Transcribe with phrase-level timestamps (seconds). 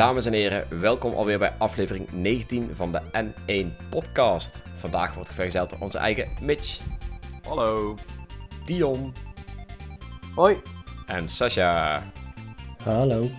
[0.00, 4.62] Dames en heren, welkom alweer bij aflevering 19 van de N1 Podcast.
[4.76, 6.80] Vandaag wordt vergezeld door onze eigen Mitch,
[7.42, 7.96] Hallo.
[8.66, 9.14] Dion
[10.34, 10.56] Hoi.
[11.06, 12.02] en Sasha.
[12.82, 13.30] Hallo.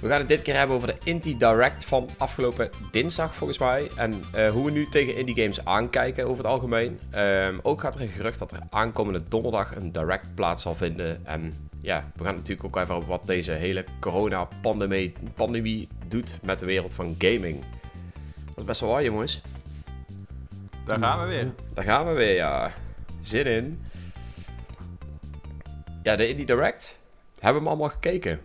[0.00, 3.90] We gaan het dit keer hebben over de Indie Direct van afgelopen dinsdag volgens mij.
[3.96, 7.00] En eh, hoe we nu tegen indie games aankijken over het algemeen.
[7.10, 11.26] Ehm, ook gaat er een gerucht dat er aankomende donderdag een Direct plaats zal vinden.
[11.26, 16.58] En ja, we gaan natuurlijk ook even over wat deze hele corona-pandemie pandemie doet met
[16.58, 17.64] de wereld van gaming.
[18.46, 19.40] Dat is best wel waar jongens.
[20.84, 21.52] Daar gaan we weer.
[21.74, 22.72] Daar gaan we weer, ja.
[23.20, 23.80] Zin in.
[26.02, 26.98] Ja, de Indie Direct.
[27.34, 28.40] Hebben we hem allemaal gekeken?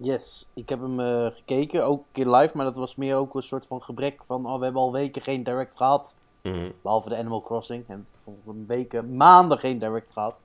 [0.00, 3.34] Yes, ik heb hem eh, gekeken, ook een keer live, maar dat was meer ook
[3.34, 6.14] een soort van gebrek van, oh, we hebben al weken geen direct gehad.
[6.42, 6.70] Mhm.
[6.82, 8.06] Behalve de Animal Crossing, en
[8.46, 10.38] een weken, maanden geen direct gehad.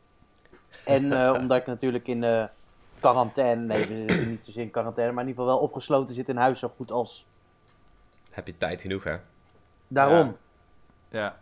[0.86, 2.50] En eh, omdat ik natuurlijk in de
[3.00, 6.60] quarantaine, nee, niet zozeer in quarantaine, maar in ieder geval wel opgesloten zit in huis
[6.60, 7.26] zo goed als.
[8.32, 9.16] Heb je tijd genoeg, hè?
[9.88, 10.38] Daarom.
[11.10, 11.38] Ja,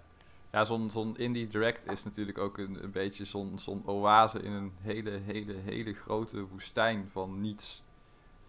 [0.51, 4.51] ja zo'n zo'n Indie Direct is natuurlijk ook een, een beetje zo'n zo'n oase in
[4.51, 7.83] een hele, hele, hele grote woestijn van niets.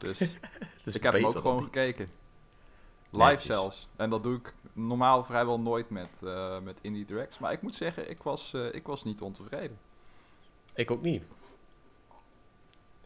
[0.03, 0.20] Dus
[0.97, 2.06] ik heb hem ook gewoon gekeken.
[3.11, 3.45] Live Netjes.
[3.47, 3.89] zelfs.
[3.97, 7.39] En dat doe ik normaal vrijwel nooit met, eh, met Indie Directs.
[7.39, 9.78] Maar ik moet zeggen, ik was, eh, ik was niet ontevreden.
[10.75, 11.22] Ik ook niet.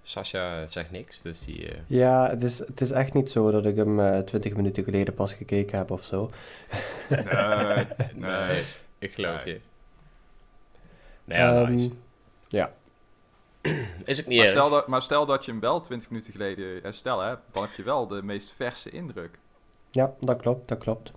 [0.02, 1.68] Sascha zegt niks, dus die...
[1.72, 5.14] eh, Ja, het is, het is echt niet zo dat ik hem 20 minuten geleden
[5.14, 6.30] pas gekeken heb of zo.
[7.08, 8.62] Nee, nee,
[8.98, 9.54] ik geloof Nee.
[9.54, 9.60] je.
[11.24, 11.90] Nou ja, Ehm, nice.
[12.48, 12.72] ja.
[14.04, 14.56] Is ook niet Maar erg.
[14.56, 17.62] stel, dat, maar stel dat je hem wel 20 minuten geleden eh, stel, hè, dan
[17.62, 19.38] heb je wel de meest verse indruk.
[19.90, 21.12] ja, dat klopt, dat klopt.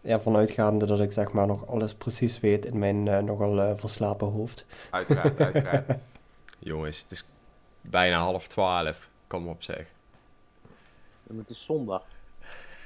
[0.00, 3.72] Ja, vanuitgaande dat ik zeg maar nog alles precies weet in mijn eh, nogal eh,
[3.76, 4.64] verslapen hoofd.
[4.90, 5.98] Uiteraard, uiteraard.
[6.58, 7.30] Jongens, het is
[7.80, 9.10] bijna half twaalf.
[9.26, 9.92] Kom op zeg.
[11.28, 12.02] En het is zondag.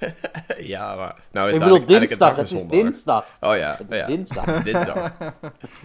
[0.74, 1.16] ja, maar...
[1.30, 3.26] Nou is ik het bedoel dinsdag, dag het van is dinsdag.
[3.40, 4.06] Oh ja, Het is ja.
[4.06, 4.62] dinsdag.
[4.72, 5.12] dinsdag.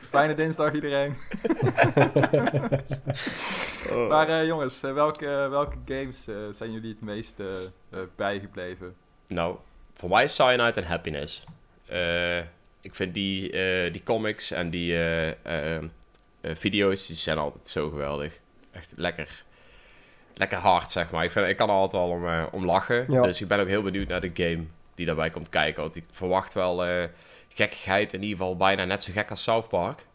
[0.10, 1.16] Fijne dinsdag iedereen.
[3.92, 4.10] Oh.
[4.10, 7.42] Maar eh, jongens, eh, welke, welke games eh, zijn jullie het meest
[8.16, 8.96] bijgebleven?
[9.28, 9.56] Nou,
[9.94, 11.44] voor mij is Cyanide en Happiness.
[11.86, 12.38] Eh,
[12.82, 15.84] ik vind die, eh, die comics en die eh, eh,
[16.42, 18.40] eh, video's, die zijn altijd zo geweldig.
[18.72, 19.44] Echt lekker,
[20.34, 21.24] lekker hard, zeg maar.
[21.24, 23.06] Ik, vind, ik kan er altijd wel om, eh, om lachen.
[23.12, 23.22] Ja.
[23.22, 24.64] Dus ik ben ook heel benieuwd naar de game
[24.96, 25.82] die daarbij komt kijken.
[25.84, 27.08] Want ik verwacht wel eh,
[27.50, 30.06] gekkigheid, in ieder geval bijna net zo gek als South Park.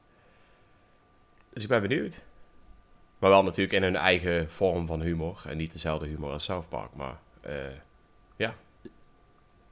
[1.52, 2.24] Dus ik ben benieuwd.
[3.18, 5.42] Maar wel natuurlijk in hun eigen vorm van humor.
[5.48, 7.18] En niet dezelfde humor als South Park, maar...
[7.40, 7.52] eh,
[8.36, 8.54] Ja,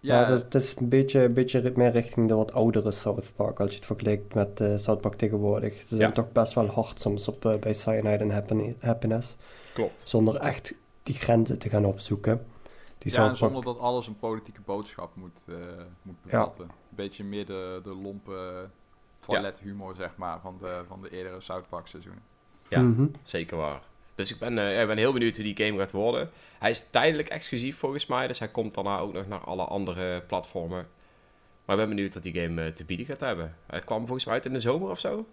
[0.00, 3.60] Ja, dus het is een beetje, een beetje meer richting de wat oudere South Park
[3.60, 5.80] als je het vergelijkt met eh South Park tegenwoordig.
[5.80, 6.12] Ze zijn Ja.
[6.14, 9.36] toch best wel hard soms op, bij Cyanide en Happine- Happiness,
[9.74, 10.08] klopt.
[10.08, 12.46] zonder echt die grenzen te gaan opzoeken.
[12.98, 15.54] Die ja, en zonder dat alles een politieke boodschap moet, eh,
[16.02, 16.64] moet bevatten.
[16.64, 18.70] Een beetje meer de, de lompe
[19.20, 22.22] toilethumor, zeg maar, van de, van de eerdere South Park seizoenen.
[22.68, 22.80] Ja.
[22.80, 23.06] Mhm.
[23.22, 23.82] Zeker waar.
[24.14, 26.30] Dus ik ben, eh, ik ben heel benieuwd hoe die game gaat worden.
[26.58, 30.22] Hij is tijdelijk exclusief volgens mij, dus hij komt daarna ook nog naar alle andere
[30.22, 30.88] platformen.
[31.64, 33.56] Maar ik ben benieuwd wat die game eh, te bieden gaat hebben.
[33.66, 35.26] Hij kwam volgens mij uit in de zomer of zo.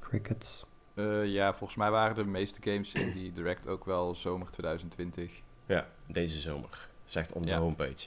[0.00, 0.64] Crickets.
[0.94, 5.40] Eh, ja, volgens mij waren de meeste games in die Direct ook wel zomer 2020.
[5.66, 6.88] Ja, deze zomer.
[7.04, 7.58] Zegt onze Ja.
[7.60, 8.06] homepage.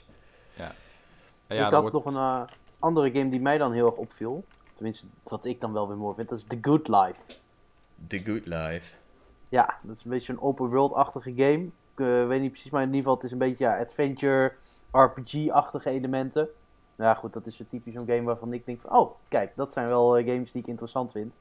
[1.46, 2.42] En ja, ik had wordt- nog een eh,
[2.78, 4.44] andere game die mij dan heel erg opviel.
[4.74, 6.28] Tenminste, wat ik dan wel weer mooi vind.
[6.28, 7.18] Dat is The Good Life.
[8.06, 8.96] The Good Life.
[9.48, 11.64] Ja, dat is een beetje een open world-achtige game.
[11.64, 14.52] Ik eh, weet niet precies, maar in ieder geval het is een beetje ja, adventure,
[14.92, 16.48] RPG-achtige elementen.
[16.96, 18.90] Nou ja, goed, dat is zo typisch zo'n game waarvan ik denk van...
[18.98, 21.32] Oh, kijk, dat zijn wel games die ik interessant vind.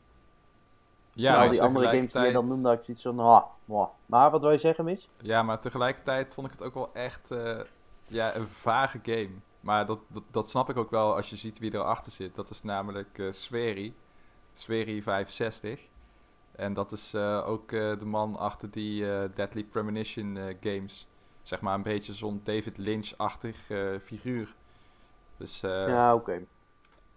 [1.23, 3.19] Ja, al maar die andere games die je dan tegelijkertijd- noemde, had ik zoiets van...
[3.19, 3.87] Ah.
[4.05, 5.05] Maar wat wil je zeggen, Mitch?
[5.21, 7.59] Ja, maar tegelijkertijd vond ik het ook wel echt eh,
[8.07, 9.29] ja, een vage game.
[9.59, 12.35] Maar dat, dat, dat snap ik ook wel als je ziet wie erachter zit.
[12.35, 13.95] Dat is namelijk eh Sweri.
[14.53, 15.79] Sweri 65.
[16.51, 21.07] En dat is eh, ook eh, de man achter die eh, Deadly Premonition eh, games.
[21.43, 24.55] Zeg maar een beetje zo'n David Lynch-achtig eh, figuur.
[25.37, 26.45] Dus eh, ja, oké.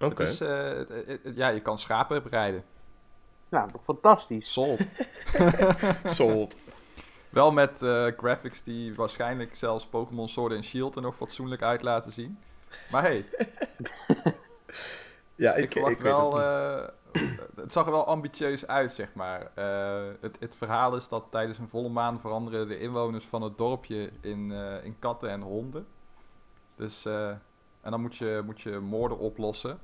[0.00, 0.22] Oké.
[0.22, 2.64] het is, eh, het- het- het- ja, je kan schapen bereiden.
[3.48, 4.52] Nou, toch fantastisch.
[4.52, 4.80] Sold.
[6.04, 6.54] Sold.
[7.28, 11.82] Wel met eh, graphics die waarschijnlijk zelfs Pokémon Sword en Shield er nog fatsoenlijk uit
[11.82, 12.38] laten zien.
[12.90, 13.24] Maar hey,
[15.34, 16.40] Ja, ik, verwacht wel...
[16.40, 16.88] eh,
[17.56, 19.50] het zag er wel ambitieus uit, zeg maar.
[19.54, 23.58] Eh, het, het verhaal is dat tijdens een volle maan veranderen de inwoners van het
[23.58, 25.86] dorpje in, eh, in katten en honden.
[26.76, 27.28] Dus, eh,
[27.80, 29.78] en dan moet je, moet je moorden oplossen.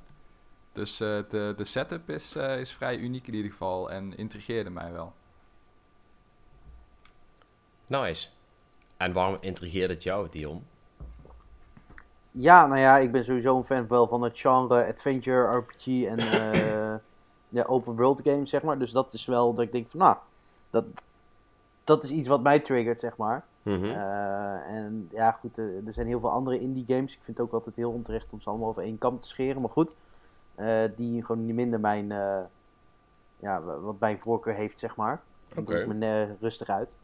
[0.75, 4.69] Dus eh, de, de setup is, eh, is vrij uniek in ieder geval en intrigeerde
[4.69, 5.13] mij wel.
[7.87, 8.29] Nice.
[8.97, 10.65] En waarom intrigeert het jou, Dion?
[12.31, 16.17] Ja, nou ja, ik ben sowieso een fan wel van het genre adventure, RPG en
[16.17, 16.95] eh,
[17.57, 18.79] ja, open world games, zeg maar.
[18.79, 20.17] Dus dat is wel dat ik denk van, nou,
[20.69, 20.85] dat,
[21.83, 23.45] dat is iets wat mij triggert, zeg maar.
[23.61, 23.83] Mhm.
[23.83, 27.13] Eh, en ja, goed, er zijn heel veel andere indie games.
[27.13, 29.61] Ik vind het ook altijd heel onterecht om ze allemaal over één kam te scheren.
[29.61, 29.95] Maar goed,
[30.95, 32.39] die gewoon niet minder mijn, eh,
[33.39, 35.21] ja, wa- wat mijn voorkeur heeft, zeg maar.
[35.65, 36.95] Doe ik me eh, rustig uit.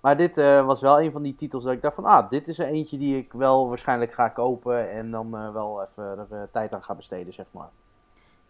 [0.00, 2.48] Maar dit eh, was wel een van die titels dat ik dacht van, ah, dit
[2.48, 4.90] is er eentje die ik wel waarschijnlijk ga kopen.
[4.90, 7.70] En dan eh, wel even er eh, tijd aan ga besteden, zeg maar.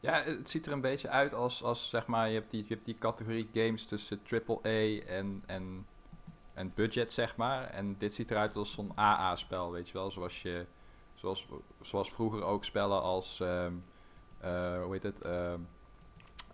[0.01, 2.75] Ja, het ziet er een beetje uit als, als zeg maar, je hebt die, je
[2.75, 5.87] hebt die categorie games tussen AAA en, en,
[6.55, 7.65] en budget, zeg maar.
[7.65, 10.11] En dit ziet eruit als zo'n AA-spel, weet je wel.
[10.11, 10.67] Zoals, je,
[11.15, 11.49] zoals,
[11.81, 13.73] zoals vroeger ook spellen als, ehm, eh,
[14.83, 15.61] hoe heet het, ehm,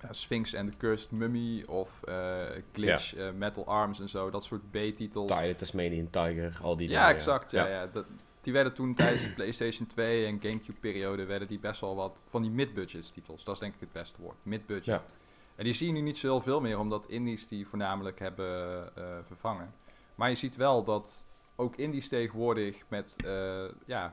[0.00, 2.40] eh, Sphinx and the Cursed Mummy of eh,
[2.72, 4.30] Glitch, eh, Metal Arms en zo.
[4.30, 5.32] Dat soort B-titels.
[5.56, 7.50] Tasmanian Tiger, al die Ja, dingen, exact.
[7.50, 7.86] Ja, ja.
[7.86, 8.06] Dat,
[8.40, 12.42] die werden toen tijdens de PlayStation 2 en GameCube-periode werden die best wel wat van
[12.42, 13.44] die mid-budget titels.
[13.44, 14.36] Dat is denk ik het beste woord.
[14.42, 14.84] Mid-budget.
[14.84, 15.02] Ja.
[15.56, 18.90] En die zie je nu niet zo heel veel meer, omdat indies die voornamelijk hebben
[18.96, 19.74] eh, vervangen.
[20.14, 21.24] Maar je ziet wel dat
[21.56, 24.10] ook indies tegenwoordig met eh, ja, eh,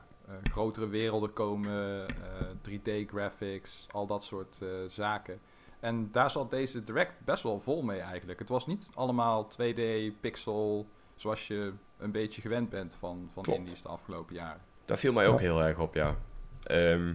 [0.50, 2.14] grotere werelden komen, eh,
[2.62, 5.40] 3D-graphics, al dat soort eh, zaken.
[5.80, 8.38] En daar zat deze Direct best wel vol mee eigenlijk.
[8.38, 13.58] Het was niet allemaal 2D-pixel zoals je een beetje gewend bent van, van Klopt.
[13.58, 14.60] indies de afgelopen jaren.
[14.84, 15.44] Dat viel mij ook Ja.
[15.44, 16.16] heel erg op, ja.
[16.62, 17.14] Ehm,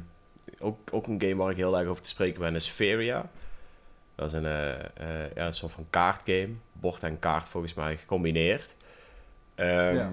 [0.59, 3.29] ook, ook een game waar ik heel erg over te spreken ben is Feria.
[4.15, 4.79] Dat is een, eh,
[5.25, 6.51] eh, ja, een soort van kaartgame.
[6.73, 8.75] Bord en kaart volgens mij gecombineerd.
[9.55, 10.11] Ehm, Ja.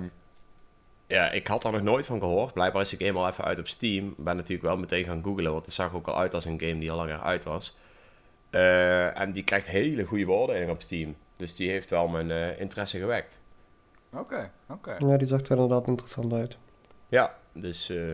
[1.09, 1.31] Ja.
[1.31, 2.53] ik had daar nog nooit van gehoord.
[2.53, 4.15] Blijkbaar is ik eenmaal even uit op Steam.
[4.17, 6.79] Ben natuurlijk wel meteen gaan googlen, want het zag ook al uit als een game
[6.79, 7.77] die al langer uit was.
[8.51, 11.17] Eh, en die krijgt hele goede beoordelingen op Steam.
[11.37, 13.39] Dus die heeft wel mijn eh, interesse gewekt.
[14.13, 14.97] Oké, oké.
[14.99, 16.57] Ja, die zag er inderdaad interessant uit.
[17.09, 18.13] Ja, dus eh,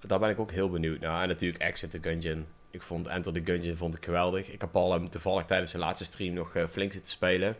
[0.00, 1.22] daar ben ik ook heel benieuwd naar.
[1.22, 2.46] En natuurlijk Exit the Gungeon.
[2.70, 4.50] Ik vond Enter the Gungeon vond ik geweldig.
[4.52, 7.56] Ik heb al hem toevallig tijdens de laatste stream nog flink zitten spelen.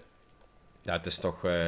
[0.82, 1.66] Ja, het is toch eh,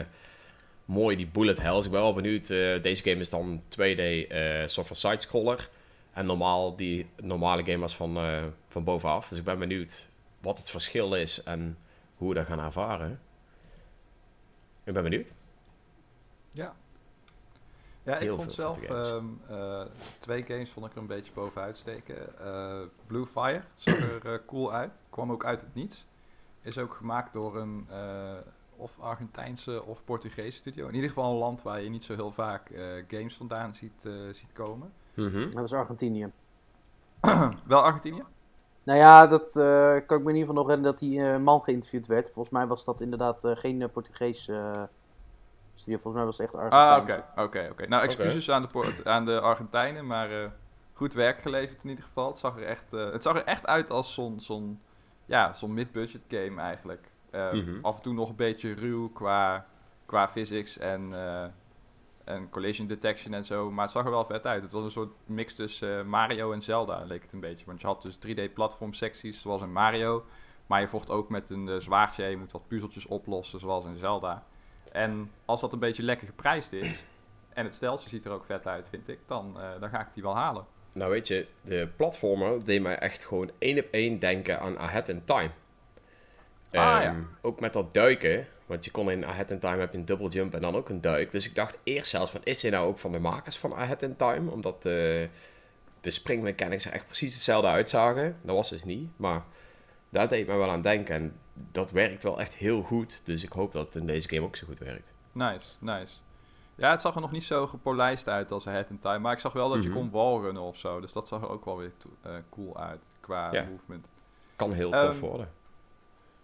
[0.90, 1.84] mooi, die bullet hells.
[1.84, 2.50] Ik ben wel benieuwd.
[2.50, 5.69] eh, deze game is dan 2D eh soort van sidescroller.
[6.12, 9.28] En normaal, die normale game was van, eh, van bovenaf.
[9.28, 10.08] Dus ik ben benieuwd
[10.40, 11.78] wat het verschil is en
[12.16, 13.20] hoe we dat gaan ervaren.
[14.84, 15.32] Ik ben benieuwd.
[16.52, 16.75] Ja.
[18.02, 19.82] Ja, ik vond zelf ehm, eh,
[20.19, 22.38] twee games vond ik er een beetje bovenuit steken.
[22.38, 24.90] Eh, Blue Fire zag er cool uit.
[25.10, 26.06] Kwam ook uit het niets.
[26.62, 27.86] Is ook gemaakt door een
[28.81, 30.87] of Argentijnse of Portugese studio.
[30.88, 34.05] In ieder geval een land waar je niet zo heel vaak eh, games vandaan ziet,
[34.06, 34.93] eh, ziet komen.
[35.15, 35.41] Mhm.
[35.44, 36.31] Dat was Argentinië.
[37.67, 38.23] Wel Argentinië?
[38.85, 41.38] Nou ja, dat eh, kan ik me in ieder geval nog herinneren dat die eh,
[41.38, 42.31] man geïnterviewd werd.
[42.31, 44.50] Volgens mij was dat inderdaad eh, geen uh, Portugees
[45.75, 45.99] studio.
[45.99, 47.23] Volgens mij was het echt Ah, Argentijns.
[47.32, 47.43] oké.
[47.43, 47.87] oké, oké.
[47.87, 50.50] Nou, excuses aan, de Port- aan de Argentijnen, maar eh,
[50.93, 52.29] goed werk geleverd in ieder geval.
[52.29, 54.81] Het zag er echt, eh, het zag er echt uit als zo'n zo'n
[55.27, 57.09] ja, zo'n mid-budget game eigenlijk.
[57.31, 57.79] Eh, Mhm.
[57.82, 59.67] Af en toe nog een beetje ruw qua,
[60.06, 61.44] qua physics en, eh,
[62.25, 63.71] en collision detection en zo.
[63.71, 64.62] Maar het zag er wel vet uit.
[64.62, 67.67] Het was een soort mix tussen eh, Mario en Zelda, leek het een beetje.
[67.67, 70.25] Want je had dus 3D-platform secties zoals in Mario.
[70.67, 72.25] Maar je vocht ook met een uh, zwaardje.
[72.25, 74.44] Je moet wat puzzeltjes oplossen zoals in Zelda.
[74.93, 77.05] En als dat een beetje lekker geprijsd is,
[77.55, 80.06] en het steltje ziet er ook vet uit, vind ik, dan, eh, dan ga ik
[80.15, 80.65] die wel halen.
[80.93, 85.08] Nou weet je, de platformer deed mij echt gewoon één op één denken aan Ahead
[85.08, 85.51] in Time.
[86.72, 87.03] Ah, ja.
[87.05, 90.05] Ehm, Ook met dat duiken, want je kon in Ahead in Time heb je een
[90.05, 91.31] double jump en dan ook een duik.
[91.31, 94.03] Dus ik dacht eerst zelfs van, is dit nou ook van de makers van Ahead
[94.03, 94.50] in Time?
[94.50, 94.82] Omdat eh,
[96.00, 98.36] de springmechanics er echt precies hetzelfde uitzagen.
[98.43, 99.43] Dat was dus niet, maar
[100.08, 101.15] daar deed mij wel aan denken.
[101.15, 101.36] En
[101.72, 104.56] dat werkt wel echt heel goed, dus ik hoop dat het in deze game ook
[104.56, 105.10] zo goed werkt.
[105.32, 106.15] Nice, nice.
[106.74, 109.39] Ja, het zag er nog niet zo gepolijst uit als Ahead in Time, maar ik
[109.39, 109.86] zag wel dat Mhm.
[109.86, 111.00] je kon wallrunnen of zo.
[111.00, 113.67] Dus dat zag er ook wel weer eh, cool uit qua Ja.
[113.70, 114.06] movement.
[114.56, 115.50] Kan heel Ehm, tof worden.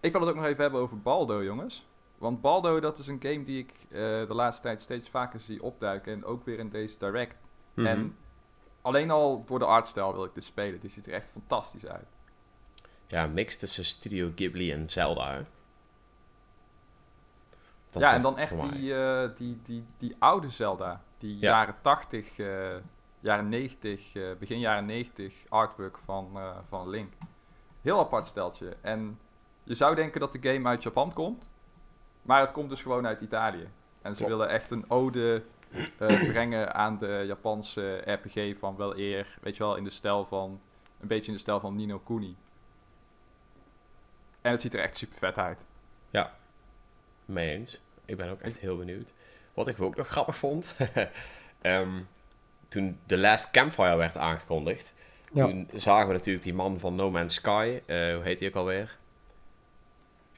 [0.07, 1.87] Ik wil het ook nog even hebben over Baldo, jongens.
[2.19, 5.63] Want Baldo, dat is een game die ik eh, de laatste tijd steeds vaker zie
[5.63, 6.13] opduiken.
[6.13, 7.43] En ook weer in deze direct.
[7.75, 7.87] Mhm.
[7.87, 8.17] En
[8.83, 10.81] alleen al door de artstijl wil ik dit spelen.
[10.81, 12.09] Die ziet er echt fantastisch uit.
[13.07, 15.33] Ja, mix tussen Studio Ghibli en Zelda.
[15.35, 15.43] Hè?
[17.91, 21.03] Dat ja, en dan echt voor die, eh, die, die, die oude Zelda.
[21.19, 21.51] Die Ja.
[21.51, 22.75] jaren 80, eh,
[23.21, 27.13] jaren 90, eh, begin jaren 90 artwork van, van Link.
[27.83, 28.77] Heel apart steltje.
[28.81, 29.19] En
[29.67, 31.51] je zou denken dat de game uit Japan komt.
[32.23, 33.69] Maar het komt dus gewoon uit Italië.
[34.03, 34.31] En ze Klopt.
[34.31, 35.43] willen echt een ode
[35.99, 39.39] eh, brengen aan de Japanse RPG van wel eer.
[39.41, 40.61] Weet je wel, in de stijl van
[41.01, 42.37] een beetje in de stijl van Nino Kuni.
[44.41, 45.59] En het ziet er echt super vet uit.
[47.25, 47.81] Mee eens.
[48.05, 49.13] Ik ben ook echt heel benieuwd.
[49.55, 50.75] Wat ik ook nog grappig vond.
[51.61, 52.01] ehm,
[52.69, 54.95] toen The Last Campfire werd aangekondigd.
[55.33, 55.47] Ja.
[55.47, 57.81] Toen zagen we natuurlijk die man van No Man's Sky.
[57.87, 58.97] eh, hoe heet hij ook alweer?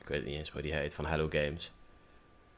[0.08, 0.94] Ik weet niet eens hoe die heet.
[0.94, 1.72] Van Hello Games.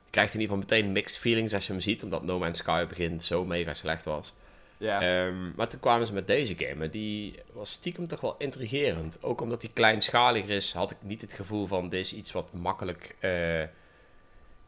[0.05, 2.03] Je krijgt in ieder geval meteen mixed feelings als je hem ziet.
[2.03, 4.35] Omdat No Man's Sky begin zo mega slecht was.
[4.79, 6.85] Ja, Ehm, maar toen kwamen ze met deze game.
[6.85, 9.19] En die was stiekem toch wel intrigerend.
[9.23, 12.53] Ook omdat die kleinschaliger is, had ik niet het gevoel van dit is iets wat
[12.53, 13.61] makkelijk eh,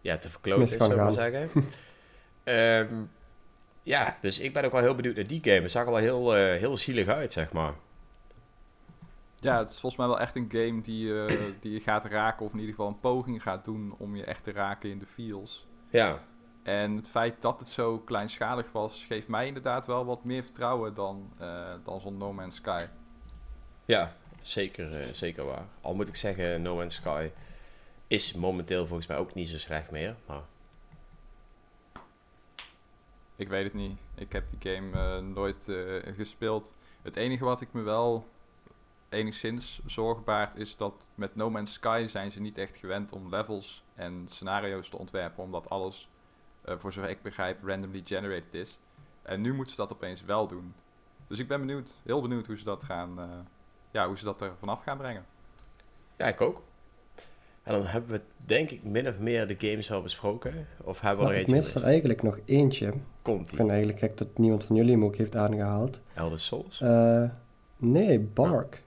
[0.01, 1.51] ja, te verkloten is, zou ik maar zeggen.
[2.45, 2.95] Ehm,
[3.83, 5.61] ja, dus ik ben ook wel heel benieuwd naar die game.
[5.61, 7.73] Het zag er wel heel, eh, heel zielig uit, zeg maar.
[9.43, 12.47] Ja, het is volgens mij wel echt een game die, eh, die je gaat raken.
[12.47, 15.07] Of in ieder geval een poging gaat doen om je echt te raken in de
[15.07, 15.67] feels.
[15.91, 16.23] Ja,
[16.63, 20.95] En het feit dat het zo kleinschalig was, geeft mij inderdaad wel wat meer vertrouwen
[20.95, 22.85] dan, eh, dan zo'n No Man's Sky.
[23.85, 25.67] ja zeker, eh, zeker waar.
[25.81, 27.31] Al moet ik zeggen, No Man's Sky
[28.07, 30.17] is momenteel volgens mij ook niet zo slecht meer.
[30.27, 30.43] Maar
[33.37, 33.97] Ik weet het niet.
[34.15, 35.69] Ik heb die game nooit
[36.17, 36.75] gespeeld.
[37.03, 38.27] Het enige wat ik me wel
[39.13, 43.29] enigszins zorgen baart is dat met No Man's Sky zijn ze niet echt gewend om
[43.29, 46.09] levels en scenario's te ontwerpen, omdat alles,
[46.65, 48.79] eh, voor zover ik begrijp, randomly generated is.
[49.23, 50.75] En nu moeten ze dat opeens wel doen.
[51.27, 53.27] Dus ik ben benieuwd, heel benieuwd hoe ze dat gaan, eh,
[53.91, 55.25] ja, hoe ze dat er vanaf gaan brengen.
[56.17, 56.63] ja, ik ook.
[57.63, 60.67] En dan hebben we denk ik min of meer de games wel besproken.
[60.85, 62.93] Of hebben we er ik eentje mis er eigenlijk nog eentje.
[63.23, 66.01] Komt Ik vind eigenlijk gek dat niemand van jullie hem ook heeft aangehaald.
[66.15, 66.81] Elder Souls?
[66.81, 67.25] Eh,
[67.77, 68.83] nee, Bark.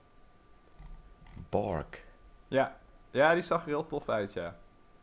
[1.62, 2.04] Bark.
[2.48, 2.76] Ja.
[3.10, 4.56] ja, die zag er heel tof uit, ja.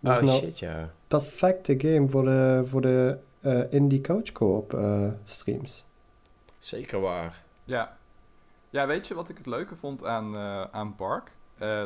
[0.04, 0.90] Oh nou shit, ja.
[1.08, 5.86] perfecte game voor de, voor de eh, indie couch co-op eh, streams.
[6.60, 7.44] Zeker waar.
[7.64, 7.98] Ja.
[8.70, 11.32] ja, weet je wat ik het leuke vond aan, eh, aan Bark?
[11.58, 11.84] Eh,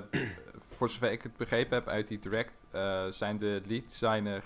[0.75, 4.43] voor zover ik het begrepen heb uit die direct, eh, zijn de lead designer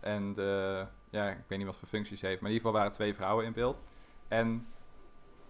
[0.00, 2.82] en de, ja, ik weet niet wat voor functies hij heeft, maar in ieder geval
[2.82, 3.82] waren twee vrouwen in beeld.
[4.28, 4.66] En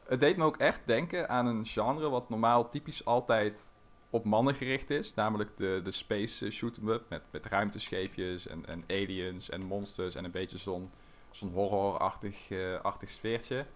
[0.08, 3.72] het deed me ook echt denken aan een genre wat normaal typisch altijd
[4.14, 8.66] op mannen gericht is, namelijk de, de space shoot 'em up met, met ruimtescheepjes en,
[8.66, 10.90] en aliens en monsters en een beetje zo'n
[11.30, 13.66] zo'n horrorachtig eh, achtig sfeertje.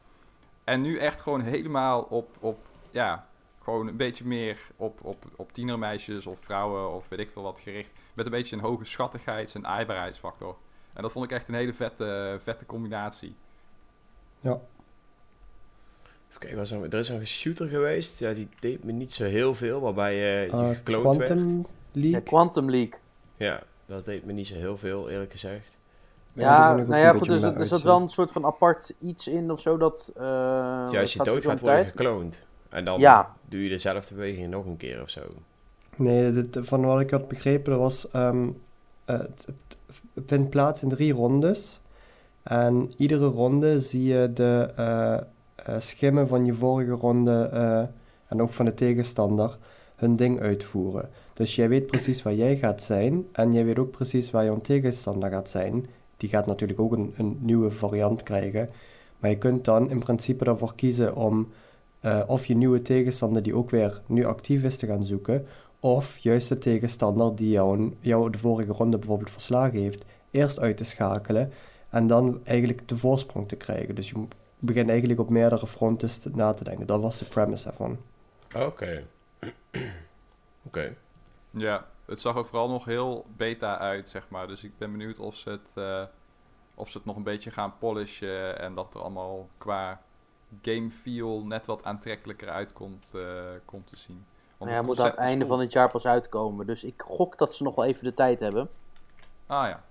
[0.64, 3.28] En nu echt gewoon helemaal op, op ja,
[3.62, 7.60] gewoon een beetje meer op, op, op tienermeisjes of vrouwen of weet ik veel wat
[7.60, 7.92] gericht.
[8.14, 10.56] Met een beetje een hoge schattigheids- en aaibaarheidsfactor.
[10.92, 13.36] En dat vond ik echt een hele vette, vette combinatie.
[14.42, 14.77] Even
[16.38, 18.18] kijken, was er, er is een shooter geweest.
[18.18, 19.80] Ja, die deed me niet zo heel veel.
[19.80, 21.30] Waarbij je, je Eh, gekloond werd.
[21.30, 22.10] Quantum League.
[22.10, 22.94] Ja, Quantum League.
[23.36, 25.78] Ja, dat deed me niet zo heel veel, eerlijk gezegd.
[26.32, 29.28] Ja, ook nou ja, goed, er met er zat wel een soort van apart iets
[29.28, 30.10] in of zo dat...
[30.16, 30.22] eh
[30.90, 31.96] ja, als je gaat dood het om gaat worden tijd?
[31.96, 32.42] gekloond.
[32.68, 33.34] En dan Ja.
[33.48, 35.20] doe je dezelfde beweging nog een keer of zo.
[35.96, 38.48] Nee, dit- van wat ik had begrepen, dat was, ehm,
[39.04, 39.46] eh, het,
[40.14, 41.80] het vindt plaats in drie rondes.
[42.42, 45.22] En iedere ronde zie je de eh, eh,
[45.78, 47.82] schimmen van je vorige ronde eh,
[48.26, 49.58] en ook van de tegenstander
[49.96, 51.08] hun ding uitvoeren.
[51.34, 54.60] Dus jij weet precies waar jij gaat zijn en jij weet ook precies waar jouw
[54.60, 55.86] tegenstander gaat zijn.
[56.16, 58.70] Die gaat natuurlijk ook een, een nieuwe variant krijgen.
[59.18, 61.48] Maar je kunt dan in principe ervoor kiezen om
[62.00, 65.46] eh, of je nieuwe tegenstander die ook weer nu actief is te gaan zoeken,
[65.80, 70.76] of juist de tegenstander die jou, jou de vorige ronde bijvoorbeeld verslagen heeft, eerst uit
[70.76, 71.52] te schakelen
[71.90, 73.94] en dan eigenlijk de voorsprong te krijgen.
[73.94, 74.26] Dus je
[74.58, 76.86] begint eigenlijk op meerdere fronten te- na te denken.
[76.86, 77.98] Dat was de premise ervan.
[78.56, 79.06] Oké.
[80.66, 80.94] Oké.
[81.50, 84.46] Ja, het zag er vooral nog heel beta uit, zeg maar.
[84.46, 86.02] Dus ik ben benieuwd of ze het, eh,
[86.74, 90.00] of ze het nog een beetje gaan polishen en dat er allemaal qua
[90.62, 93.22] game feel net wat aantrekkelijker uitkomt eh,
[93.64, 94.24] komt te zien.
[94.58, 95.56] Want Nou ja, het moet aan het einde cool.
[95.56, 96.66] van het jaar pas uitkomen.
[96.66, 98.68] Dus ik gok dat ze nog wel even de tijd hebben.
[99.46, 99.84] Ah ja.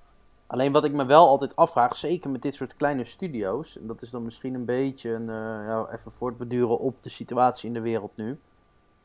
[0.47, 4.01] Alleen wat ik me wel altijd afvraag, zeker met dit soort kleine studio's, en dat
[4.01, 7.81] is dan misschien een beetje een, eh, ja, even voortbeduren op de situatie in de
[7.81, 8.39] wereld nu.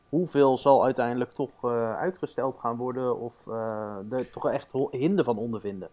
[0.08, 5.38] Hoeveel zal uiteindelijk toch eh, uitgesteld gaan worden of eh er toch echt hinder van
[5.38, 5.88] ondervinden?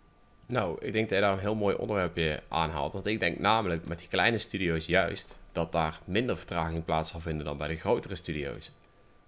[0.48, 2.94] Nou, ik denk dat je daar een heel mooi onderwerpje aanhaalt.
[2.94, 7.20] Want ik denk namelijk met die kleine studio's juist dat daar minder vertraging plaats zal
[7.20, 8.72] vinden dan bij de grotere studio's.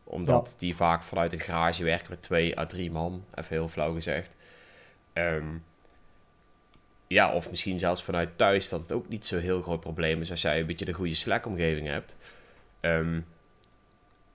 [0.03, 3.93] Omdat die vaak vanuit een garage werken met twee à drie man, even heel flauw
[3.93, 4.35] gezegd.
[5.13, 5.57] Ehm,
[7.11, 10.29] ja, of misschien zelfs vanuit thuis dat het ook niet zo'n heel groot probleem is
[10.29, 12.15] als jij een beetje de goede Slack-omgeving hebt.
[12.79, 13.19] Ehm,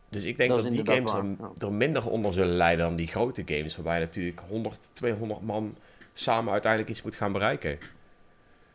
[0.09, 1.53] dus ik denk Dat die games er, ja.
[1.59, 5.77] er minder onder zullen lijden dan die grote games, waarbij natuurlijk 100, 200 man
[6.13, 7.79] samen uiteindelijk iets moet gaan bereiken.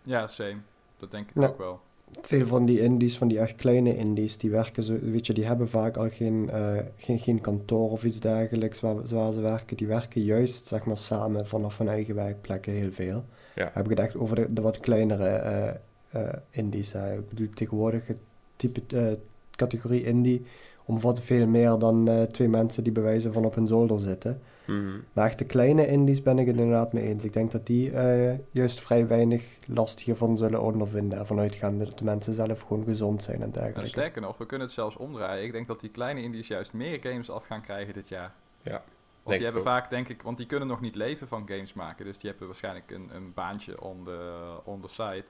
[0.03, 0.57] Ja, same.
[0.97, 1.81] Dat denk ik ook wel.
[2.21, 5.45] veel van die indies, van die echt kleine indies, die werken zo, weet je, die
[5.45, 9.77] hebben vaak al geen, eh, geen, geen kantoor of iets dergelijks waar, waar ze werken.
[9.77, 13.25] Die werken juist, zeg maar, samen vanaf hun eigen werkplekken heel veel.
[13.55, 13.69] Ja.
[13.73, 15.69] Heb ik het echt over de, de wat kleinere eh,
[16.09, 16.93] eh, indies.
[16.93, 18.17] Ik bedoel, tegenwoordig het
[18.55, 19.13] type eh,
[19.55, 20.45] categorie indie
[20.85, 24.41] omvat veel meer dan twee mensen die bewijzen van op hun zolder zitten.
[24.65, 24.99] Mhm.
[25.13, 27.23] Maar echt de kleine indies ben ik het inderdaad mee eens.
[27.23, 31.19] Ik denk dat die eh, juist vrij weinig last hiervan zullen ondervinden.
[31.19, 33.87] Ervan uitgaande dat de mensen zelf gewoon gezond zijn en En dergelijke.
[33.87, 35.45] sterker nog, we kunnen het zelfs omdraaien.
[35.45, 38.33] Ik denk dat die kleine indies juist meer games af gaan krijgen dit jaar.
[38.61, 38.83] Ja,
[39.23, 39.81] Want denk die hebben ook.
[39.81, 42.05] vaak, denk ik, want die kunnen nog niet leven van games maken.
[42.05, 45.23] Dus die hebben waarschijnlijk een, een baantje on the, on the side.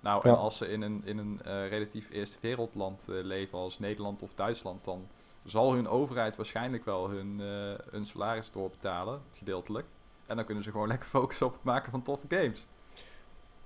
[0.00, 0.30] Nou, Ja.
[0.34, 4.22] en als ze in een, in een eh, relatief eerste wereldland eh, leven als Nederland
[4.22, 5.08] of Duitsland, dan
[5.44, 9.86] zal hun overheid waarschijnlijk wel hun, eh, hun salaris doorbetalen, gedeeltelijk.
[10.26, 12.66] En dan kunnen ze gewoon lekker focussen op het maken van toffe games.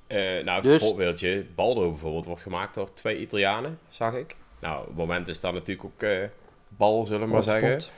[0.06, 1.46] Eh, nou, Dus- een voorbeeldje.
[1.54, 4.37] Baldo bijvoorbeeld wordt gemaakt door twee Italianen, zag ik.
[4.58, 6.25] Nou, op het moment is dat natuurlijk ook eh,
[6.68, 7.72] bal, zullen we maar zeggen.
[7.72, 7.92] Hotspot.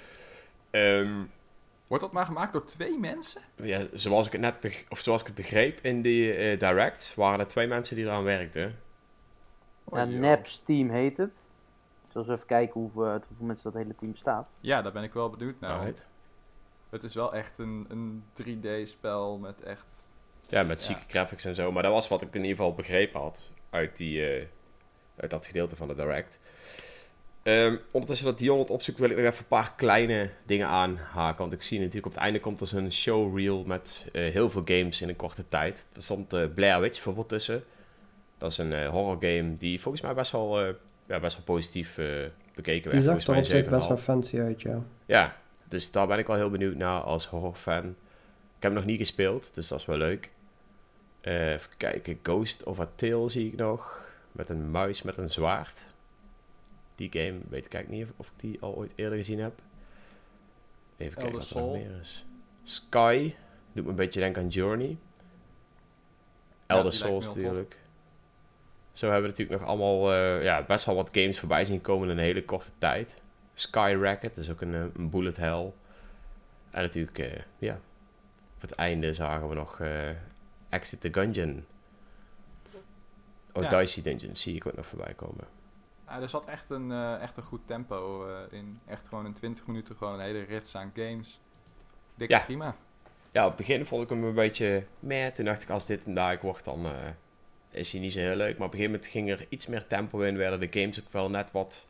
[1.92, 3.42] Wordt dat maar gemaakt door twee mensen?
[3.56, 7.40] ja, zoals ik het net of zoals ik het begreep in die eh, direct, waren
[7.40, 8.62] er twee mensen die eraan werkten.
[8.62, 10.20] Ja, Oh, joh.
[10.20, 11.38] Naps Team heet het.
[12.08, 14.52] Zullen we even kijken hoeveel, uit hoeveel mensen dat hele team bestaat.
[14.60, 15.84] Ja, daar ben ik wel benieuwd naar.
[15.84, 16.10] Right.
[16.90, 20.08] Het is wel echt een, een 3D-spel met echt...
[20.48, 20.84] Ja, met Ja.
[20.84, 21.72] zieke graphics en zo.
[21.72, 24.46] Maar dat was wat ik in ieder geval begrepen had uit, die, eh,
[25.16, 26.40] uit dat gedeelte van de direct.
[27.42, 31.38] Ehm, ondertussen dat Dion het opzoekt, wil ik nog even een paar kleine dingen aanhaken.
[31.38, 34.62] Want ik zie natuurlijk op het einde komt er zo'n showreel met eh, heel veel
[34.64, 35.86] games in een korte tijd.
[35.92, 37.64] Er stond eh, Blair Witch bijvoorbeeld tussen.
[38.38, 40.60] Dat is een eh, horror game die volgens mij best wel,
[41.06, 41.94] ja, best wel positief
[42.54, 43.22] bekeken Die werd.
[43.22, 44.02] zag er op zich best wel 7,5.
[44.02, 44.82] fancy uit, ja.
[45.06, 45.36] Ja,
[45.68, 47.84] dus daar ben ik wel heel benieuwd naar als horrorfan.
[48.56, 50.30] Ik heb hem nog niet gespeeld, dus dat is wel leuk.
[51.20, 54.02] Even kijken, Ghost of a Tale zie ik nog.
[54.32, 55.86] Met een muis met een zwaard.
[57.10, 59.60] Die game weet ik eigenlijk niet of, ik die al ooit eerder gezien heb.
[60.96, 62.24] Even kijken wat er nog meer is.
[62.62, 63.34] Sky,
[63.72, 64.96] doet me een beetje denken aan Journey.
[66.66, 67.78] Elder Souls natuurlijk.
[68.92, 72.10] Zo hebben we natuurlijk nog allemaal eh, ja, best wel wat games voorbij zien komen
[72.10, 73.22] in een hele korte tijd.
[73.54, 75.72] Skyrocket is ook een, eh, een bullet hell.
[76.70, 77.80] En natuurlijk, eh, ja,
[78.54, 79.80] op het einde zagen we nog
[80.68, 81.64] Exit the Gungeon.
[83.52, 83.78] Oh, Ja.
[83.78, 85.60] Dicey Dungeon zie ik ook nog voorbij komen.
[86.12, 88.80] Ja, er zat echt een, eh, echt een goed tempo eh, in.
[88.86, 91.40] Echt gewoon in 20 minuten gewoon een hele rits aan games.
[92.14, 92.40] Dikke Ja.
[92.40, 92.74] prima.
[93.30, 95.32] Ja, op het begin vond ik hem een beetje meh.
[95.32, 96.92] Toen dacht ik, als dit een dag wordt, dan eh,
[97.70, 98.58] is hij niet zo heel leuk.
[98.58, 100.36] Maar op een gegeven moment ging er iets meer tempo in.
[100.36, 101.86] Werden de games ook wel net wat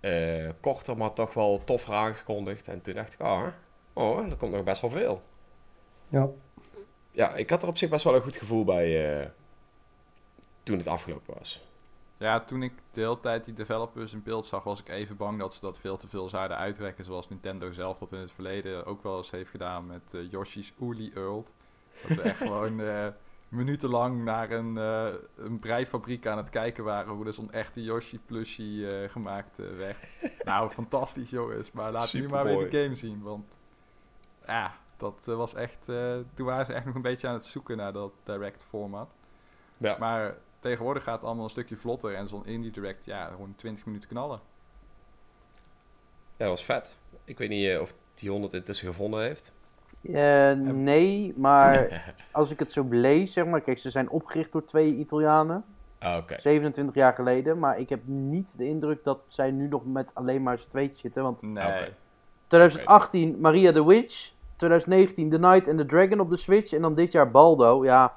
[0.00, 2.68] eh, korter, maar toch wel toffer aangekondigd.
[2.68, 3.46] En toen dacht ik, ah,
[3.92, 5.22] oh, er komt nog best wel veel.
[6.08, 6.28] Ja,
[7.10, 9.26] Ja, ik had er op zich best wel een goed gevoel bij eh,
[10.62, 11.66] toen het afgelopen was.
[12.18, 15.38] Ja, toen ik de hele tijd die developers in beeld zag, was ik even bang
[15.38, 17.04] dat ze dat veel te veel zouden uitrekken.
[17.04, 20.72] Zoals Nintendo zelf dat in het verleden ook wel eens heeft gedaan met eh, Yoshi's
[20.76, 21.54] Woolly World.
[22.06, 23.06] Dat we echt gewoon eh,
[23.48, 28.18] minutenlang naar een, eh, een breifabriek aan het kijken waren hoe er zo'n echte Yoshi
[28.18, 30.08] plushie gemaakt werd.
[30.44, 31.72] nou, fantastisch jongens.
[31.72, 33.60] Maar laat nu maar weer die game zien, want
[34.46, 35.84] ja, dat was echt...
[36.34, 39.14] toen waren ze echt nog een beetje aan het zoeken naar dat direct format.
[39.76, 39.96] Ja.
[39.98, 40.36] Maar
[40.68, 44.08] tegenwoordig gaat het allemaal een stukje vlotter en zo'n indie direct, ja, gewoon 20 minuten
[44.08, 44.40] knallen.
[46.36, 46.96] Ja, dat was vet.
[47.24, 49.52] Ik weet niet eh, of die 100 intussen gevonden heeft.
[50.02, 54.64] Eh, nee, maar als ik het zo lees, zeg maar, kijk, ze zijn opgericht door
[54.64, 55.64] twee Italianen,
[55.98, 56.38] Ah, Oké.
[56.40, 60.42] 27 jaar geleden, maar ik heb niet de indruk dat zij nu nog met alleen
[60.42, 61.66] maar z'n tweetjes zitten, want Nee.
[61.66, 61.94] Oké.
[62.46, 66.94] 2018 Maria the Witch, 2019 The Knight and the Dragon op de Switch en dan
[66.94, 68.16] dit jaar Baldo, ja.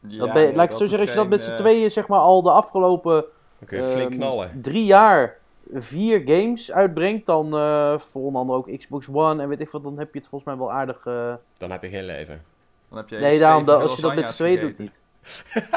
[0.00, 1.56] Ja, dat ben, nee, laat ik dat zo zeggen, als je dat met z'n eh,
[1.56, 3.24] tweeën zeg maar al de afgelopen
[3.66, 4.60] ehm, knallen.
[4.62, 5.36] drie jaar
[5.72, 9.82] vier games uitbrengt, dan eh, voor onder andere ook Xbox One en weet ik wat,
[9.82, 11.06] dan heb je het volgens mij wel aardig...
[11.06, 12.42] eh, Dan heb je geen leven.
[12.88, 14.98] Dan heb je Nee, daarom, dat, als je dat met z'n tweeën doet niet.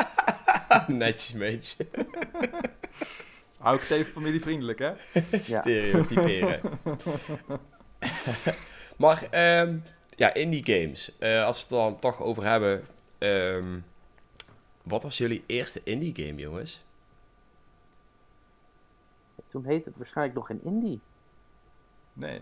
[0.87, 1.85] Netjes, meetje.
[3.57, 4.91] Hou ik het even familievriendelijk, hè?
[5.39, 6.59] Stereotyperen.
[8.97, 9.77] maar, ehm,
[10.15, 11.15] ja, indie games.
[11.19, 12.85] Eh, als we het er dan toch over hebben.
[13.17, 13.65] ehm,
[14.83, 16.83] wat was jullie eerste indie game, jongens?
[19.47, 20.99] Toen heette het waarschijnlijk nog geen indie.
[22.13, 22.41] Nee,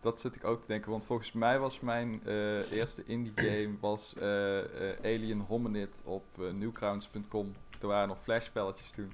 [0.00, 0.90] dat zit ik ook te denken.
[0.90, 6.24] Want volgens mij was mijn eh, eerste indie game was, eh, eh, Alien Hominid op
[6.36, 7.54] newgrounds.com.
[7.80, 9.12] Er waren nog flashspelletjes toen.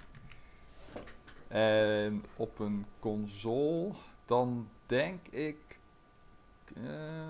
[1.48, 3.92] En op een console,
[4.24, 5.78] dan denk ik...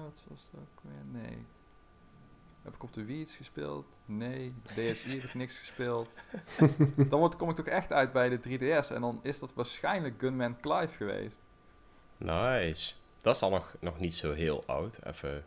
[0.03, 1.23] wat was dat ook weer?
[1.23, 1.39] Nee.
[2.65, 3.97] Heb ik op de Wii iets gespeeld?
[4.05, 4.51] Nee.
[4.63, 6.21] DSi heb ik niks gespeeld.
[7.11, 8.93] dan word, kom ik toch echt uit bij de 3DS.
[8.95, 11.39] En dan is dat waarschijnlijk Gunman Clive geweest.
[12.17, 12.95] Nice.
[13.19, 14.99] Dat is dan nog, nog niet zo heel oud.
[15.05, 15.45] Even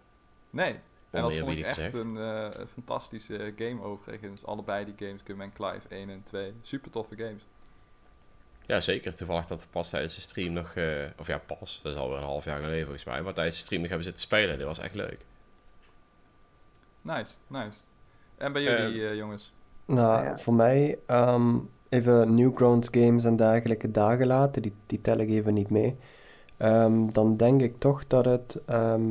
[0.49, 0.79] Nee.
[1.09, 1.93] En dat vond ik echt gezegd.
[2.03, 4.45] een eh, fantastische game overigens.
[4.45, 6.53] Allebei die games, Gunman Clive 1 en 2.
[6.61, 7.45] Super toffe games.
[8.65, 9.15] Ja, zeker.
[9.15, 10.73] Toevallig dat we pas tijdens de stream nog...
[10.73, 11.79] eh, of ja, pas.
[11.83, 13.21] Dat is alweer een half jaar geleden volgens mij.
[13.21, 14.57] Maar tijdens de stream nog hebben zitten spelen.
[14.57, 15.25] Dat was echt leuk.
[17.15, 17.77] Nice, nice.
[18.37, 19.53] En bij jullie, eh, jongens?
[19.85, 20.37] Nou, Ja.
[20.37, 21.55] voor mij, ehm,
[21.89, 25.95] even Newgrounds games en dergelijke dagen laten, die, die tel ik even niet mee.
[26.57, 29.01] Ehm, dan denk ik toch dat het ehm,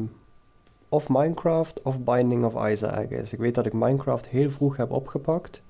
[0.88, 3.32] of Minecraft of Binding of Isaac is.
[3.32, 5.62] Ik weet dat ik Minecraft heel vroeg heb opgepakt.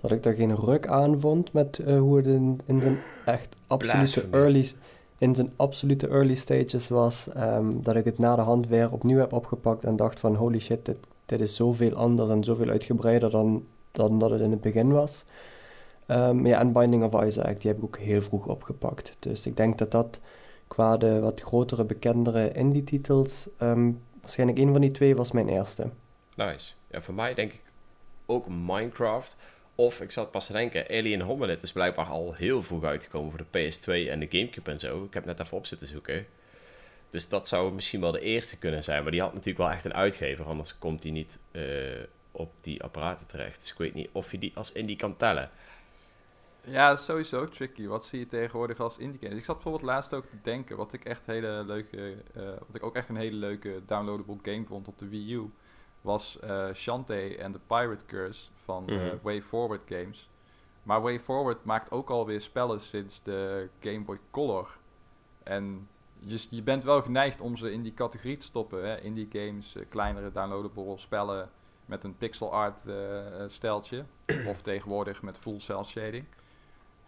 [0.00, 3.56] Dat ik daar geen ruk aan vond met eh, hoe het in, in zijn echt
[3.66, 4.70] absolute early,
[5.18, 7.28] in zijn absolute early stages was.
[7.28, 10.58] ehm, dat ik het na de hand weer opnieuw heb opgepakt en dacht van holy
[10.60, 14.60] shit, dit, dit is zoveel anders en zoveel uitgebreider dan, dan dat het in het
[14.60, 15.24] begin was.
[16.06, 19.16] Ja, en Binding of Isaac, die heb ik ook heel vroeg opgepakt.
[19.18, 20.20] Dus ik denk dat dat
[20.66, 25.90] qua de wat grotere, bekendere indie-titels, ehm, waarschijnlijk een van die twee was mijn eerste.
[26.36, 26.72] Nice.
[26.90, 27.62] Ja, voor mij denk ik
[28.26, 29.36] ook Minecraft.
[29.74, 33.44] Of ik zat pas te denken, Alien Hominid is blijkbaar al heel vroeg uitgekomen voor
[33.50, 35.04] de PS2 en de Gamecube en zo.
[35.04, 36.26] Ik heb net even op zitten zoeken.
[37.10, 39.02] Dus dat zou misschien wel de eerste kunnen zijn.
[39.02, 41.62] Maar die had natuurlijk wel echt een uitgever, anders komt die niet eh,
[42.30, 43.60] op die apparaten terecht.
[43.60, 45.50] Dus ik weet niet of je die als indie kan tellen.
[46.66, 47.86] Ja, dat is sowieso tricky.
[47.86, 49.38] Wat zie je tegenwoordig als indie games?
[49.38, 52.82] Ik zat bijvoorbeeld laatst ook te denken, wat ik echt hele leuke, eh, wat ik
[52.82, 55.50] ook echt een hele leuke downloadable game vond op de Wii U,
[56.00, 59.16] was eh Shantae and the Pirate Curse van Mhm.
[59.22, 60.30] Way Forward Games.
[60.82, 64.76] Maar Way Forward maakt ook alweer spellen sinds de Game Boy Color.
[65.42, 65.88] En
[66.26, 68.84] je, je bent wel geneigd om ze in die categorie te stoppen.
[68.88, 69.00] Hè?
[69.00, 71.50] Indie games, eh, kleinere downloadable spellen
[71.86, 74.04] met een pixel art eh, eh, steltje.
[74.48, 76.24] of tegenwoordig met full cell shading.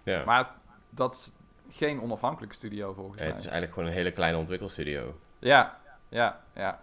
[0.02, 0.24] Ja.
[0.24, 0.55] Maar
[0.90, 1.33] dat is
[1.76, 3.29] geen onafhankelijke studio volgens Ja, mij.
[3.33, 5.14] het is eigenlijk gewoon een hele kleine ontwikkelstudio.
[5.38, 5.76] Ja,
[6.09, 6.79] ja, ja.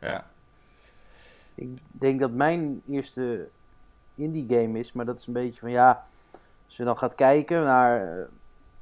[0.00, 0.08] Ja.
[0.08, 0.26] Ja.
[1.54, 3.48] Ik denk dat mijn eerste
[4.14, 6.06] indie game is, maar dat is een beetje van ja,
[6.66, 8.18] als je dan gaat kijken naar.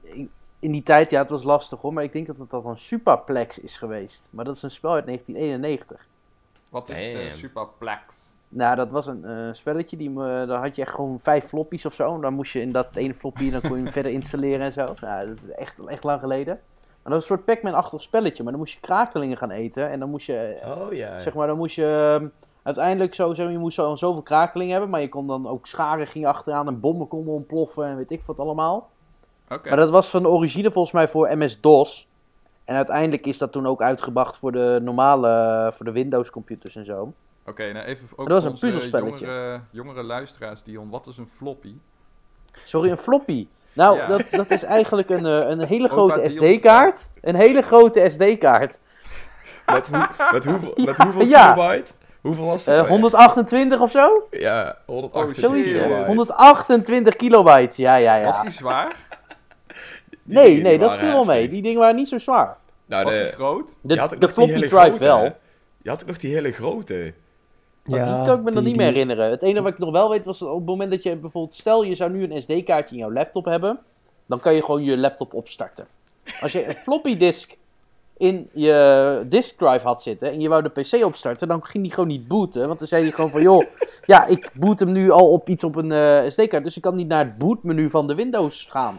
[0.03, 0.27] eh,
[0.65, 2.79] in- die tijd, ja, het was lastig hoor, maar ik denk dat het dan een
[2.79, 4.23] Superplex is geweest.
[4.31, 6.07] Maar dat is een spel uit 1991.
[6.71, 7.31] Wat is eh, Damn.
[7.31, 8.33] Superplex?
[8.49, 11.87] Nou, dat was een eh, spelletje, die, me- daar had je echt gewoon vijf floppies
[11.87, 12.15] of zo.
[12.15, 14.73] En dan moest je in dat ene floppy, dan kon je hem verder installeren en
[14.73, 14.95] zo.
[15.01, 16.61] Nou, dat is echt, echt lang geleden.
[17.03, 19.91] Maar dat was een soort Pac-Man-achtig spelletje, maar dan moest je krakelingen gaan eten.
[19.91, 21.21] En dan moest je, eh, Oh ja.
[21.21, 22.29] zeg maar, dan moest je ehm,
[22.63, 24.91] uiteindelijk sowieso, je moest zo, zoveel krakelingen hebben.
[24.91, 28.23] Maar je kon dan ook scharen ging achteraan en bommen konden ontploffen en weet ik
[28.23, 28.91] wat allemaal.
[29.63, 32.09] Maar dat was van de origine volgens mij voor MS-DOS.
[32.65, 37.13] En uiteindelijk is dat toen ook uitgebracht voor de normale, voor de Windows-computers en zo.
[37.47, 39.27] Oké, nou even ook Dat was voor een puzzelspelletje.
[39.27, 41.75] Jongere, jongere luisteraars, Dion, wat is een floppy?
[42.65, 43.47] Sorry, een floppy.
[43.73, 44.07] Nou, Ja.
[44.07, 47.11] dat, dat is eigenlijk een, eh, een hele grote SD-kaart.
[47.21, 48.79] Een hele grote SD-kaart.
[49.67, 51.53] Met, hoe, met, hoeveel, met Ja, hoeveel ja.
[51.53, 51.93] kilobyte?
[52.21, 52.75] Hoeveel was dat?
[52.75, 54.27] Eh, nou 128 of zo?
[54.31, 55.69] Ja, 128 Oh, Zoiets.
[55.69, 55.79] shit.
[55.79, 56.07] eh, kilobyte.
[56.07, 58.25] 128 kilobyte, ja, ja, ja.
[58.25, 59.04] Was die zwaar?
[60.25, 61.49] Die nee, nee, dat viel wel mee.
[61.49, 62.57] Die dingen waren niet zo zwaar.
[62.87, 63.79] Nou, Was die de, groot?
[63.83, 65.19] De, je had ook de nog die floppy drive grote, wel.
[65.19, 65.31] hè?
[65.83, 67.13] Je had ook nog die hele grote.
[67.85, 69.31] Maar die kan ik me nog die- niet meer herinneren.
[69.31, 71.55] Het enige wat ik nog wel weet was op het moment dat je bijvoorbeeld...
[71.55, 73.79] Stel je zou nu een SD-kaartje in jouw laptop hebben.
[74.27, 75.87] Dan kan je gewoon je laptop opstarten.
[76.41, 77.57] Als je een floppy disk
[78.17, 81.93] in je disk drive had zitten en je wou de PC opstarten, dan ging die
[81.93, 82.67] gewoon niet booten.
[82.67, 83.65] Want dan zei hij gewoon van, joh,
[84.07, 86.65] ja, ik boot hem nu al op iets op een eh, SD-kaart.
[86.65, 88.97] Dus ik kan niet naar het bootmenu van de Windows gaan.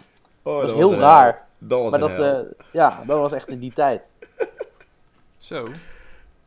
[0.47, 1.47] Oh, Dat is heel raar.
[1.57, 2.23] Dat was Maar dat, hel.
[2.35, 4.03] eh, ja, dat was echt in die tijd.
[5.37, 5.67] Zo.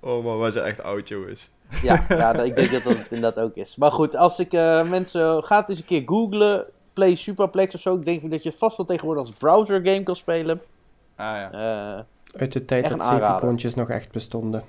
[0.01, 1.51] Oh man, wij zijn echt oud, jongens.
[1.83, 3.77] Ja, ja dat- ik denk dat dat het inderdaad ook is.
[3.77, 5.45] Maar goed, als ik eh, mensen...
[5.45, 6.65] Gaat eens een keer googlen.
[6.93, 7.95] Play Superplex of zo.
[7.95, 10.61] Ik denk dat je het vast wel tegenwoordig als browser game kan spelen.
[11.17, 11.51] Ah ja.
[11.53, 14.63] Eh, Uit de tijd dat zeven-icoontjes nog echt bestonden.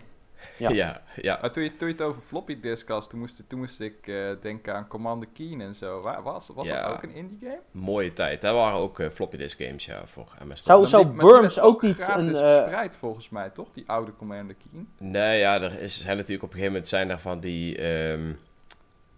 [0.57, 0.69] Ja.
[0.69, 1.37] Ja, ja.
[1.41, 4.07] Maar toen je, toen je het over floppy disk had, toen moest, toen moest ik
[4.07, 6.01] eh, denken aan Commander Keen en zo.
[6.01, 6.81] Wa- Was, was Ja.
[6.87, 7.61] dat ook een indie game?
[7.71, 8.41] Mooie tijd.
[8.41, 10.63] Dat waren ook eh, floppy disk games, ja, voor MS.
[10.63, 13.71] Zou- zou Worms ook niet gratis een, eh, verspreid volgens mij, toch?
[13.71, 14.87] Die oude Commander Keen.
[14.97, 18.31] Nee, ja, er is, zijn natuurlijk op een gegeven moment zijn er van die, ehm,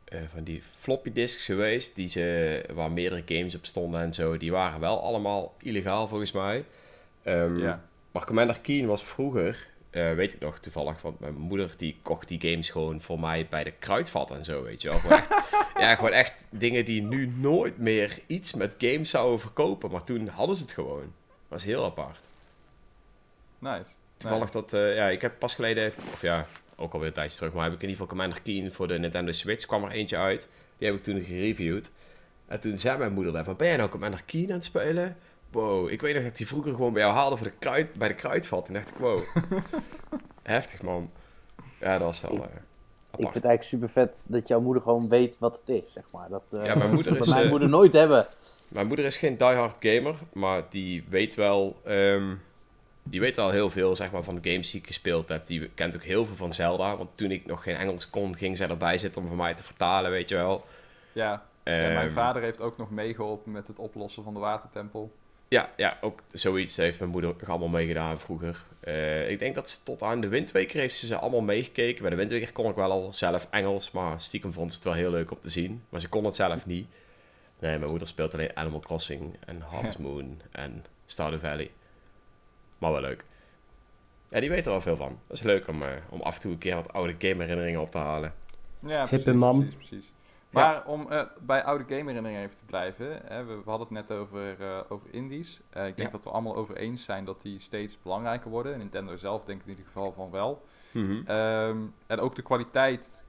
[0.05, 4.37] eh, van die floppy disks geweest, die ze, waar meerdere games op stonden en zo.
[4.37, 6.65] Die waren wel allemaal illegaal volgens mij.
[7.23, 7.81] Ehm, Ja.
[8.11, 12.27] Maar Commander Keen was vroeger, eh, weet ik nog toevallig, want mijn moeder die kocht
[12.27, 14.99] die games gewoon voor mij bij de kruidvat en zo, weet je wel.
[14.99, 15.29] Gewoon echt,
[15.83, 20.27] ja, gewoon echt dingen die nu nooit meer iets met games zouden verkopen, maar toen
[20.27, 21.01] hadden ze het gewoon.
[21.01, 22.19] Dat was heel apart.
[23.59, 23.89] Nice.
[24.17, 27.53] Toevallig dat, eh, ja, ik heb pas geleden, of ja, ook alweer een tijdje terug,
[27.53, 30.17] maar heb ik in ieder geval Commander Keen voor de Nintendo Switch, kwam er eentje
[30.17, 30.49] uit.
[30.77, 31.91] Die heb ik toen gereviewd.
[32.47, 35.17] En toen zei mijn moeder daar van, ben jij nou Commander Keen aan het spelen?
[35.51, 37.93] Wow, ik weet nog dat ik die vroeger gewoon bij jou haalde voor de kruid,
[37.93, 38.67] bij de kruidvat.
[38.67, 39.19] En dacht ik, wow,
[40.43, 41.11] heftig man.
[41.79, 42.49] Ja, dat was wel uh, Ik
[43.17, 46.29] vind het eigenlijk super vet dat jouw moeder gewoon weet wat het is, zeg maar.
[46.29, 47.29] Dat, uh, ja, mijn moeder is...
[47.29, 48.27] mijn moeder nooit hebben.
[48.67, 51.81] Mijn moeder is geen diehard gamer, maar die weet wel...
[51.87, 52.41] Um,
[53.03, 55.45] die weet wel heel veel zeg maar, van de games die ik gespeeld heb.
[55.45, 56.97] Die kent ook heel veel van Zelda.
[56.97, 59.63] Want toen ik nog geen Engels kon, ging zij erbij zitten om voor mij te
[59.63, 60.65] vertalen, weet je wel.
[61.11, 65.11] Ja, um, ja mijn vader heeft ook nog meegeholpen met het oplossen van de watertempel.
[65.51, 68.63] Ja, ja, ook zoiets heeft mijn moeder allemaal meegedaan vroeger.
[68.83, 72.01] Uh, ik denk dat ze tot aan de Windweker heeft ze ze allemaal meegekeken.
[72.01, 74.93] Bij de Windweker kon ik wel al zelf Engels, maar stiekem vond ze het wel
[74.93, 75.83] heel leuk om te zien.
[75.89, 76.87] Maar ze kon het zelf niet.
[77.59, 81.71] Nee, mijn moeder speelt alleen Animal Crossing en Harvest Moon en Stardew Valley.
[82.77, 83.25] Maar wel leuk.
[84.29, 85.19] Ja, die weet er wel veel van.
[85.27, 87.81] Dat is leuk om, uh, om af en toe een keer wat oude game herinneringen
[87.81, 88.33] op te halen.
[88.79, 90.11] Ja, precies, precies, precies.
[90.51, 90.83] Maar ja.
[90.85, 93.21] om uh, bij oude game herinneringen even te blijven.
[93.25, 95.61] Hè, we, we, hadden het net over, uh, over indies.
[95.69, 96.09] ik denk ja.
[96.09, 98.77] dat we allemaal over eens zijn dat die steeds belangrijker worden.
[98.77, 100.65] Nintendo zelf denkt in ieder geval van wel.
[100.91, 101.35] Mm -hmm.
[101.35, 103.21] um, en ook de kwaliteit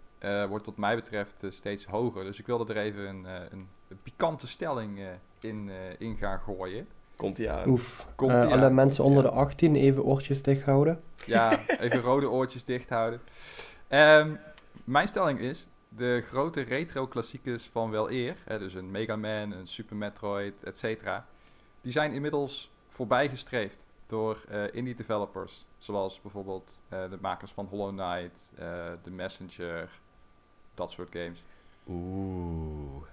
[0.49, 2.25] wordt wat mij betreft steeds hoger.
[2.25, 5.01] Dus ik wilde er even een, een, een pikante stelling
[5.41, 6.89] in, in gaan gooien.
[7.17, 7.69] Komt ie aan.
[7.69, 8.07] Oef.
[8.17, 8.75] Komt uh, alle aan.
[8.75, 11.01] mensen onder de 18 even oortjes dicht houden.
[11.27, 13.21] Ja, even rode oortjes dicht houden.
[13.89, 14.39] Um,
[14.85, 19.67] mijn stelling is, de grote retro-klassiekers van wel eer, hè, dus een Mega Man, een
[19.67, 21.27] Super Metroid, et cetera,
[21.81, 25.67] die zijn inmiddels voorbijgestreefd door uh, indie developers.
[25.79, 28.53] Zoals bijvoorbeeld uh, de makers van Hollow Knight,
[29.03, 29.91] The Messenger,
[30.75, 31.43] dat soort games.
[31.89, 33.07] Oeh.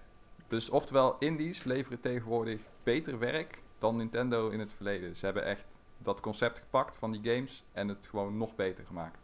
[0.47, 5.15] Dus oftewel, indies leveren tegenwoordig beter werk dan Nintendo in het verleden.
[5.15, 9.19] Ze hebben echt dat concept gepakt van die games en het gewoon nog beter gemaakt.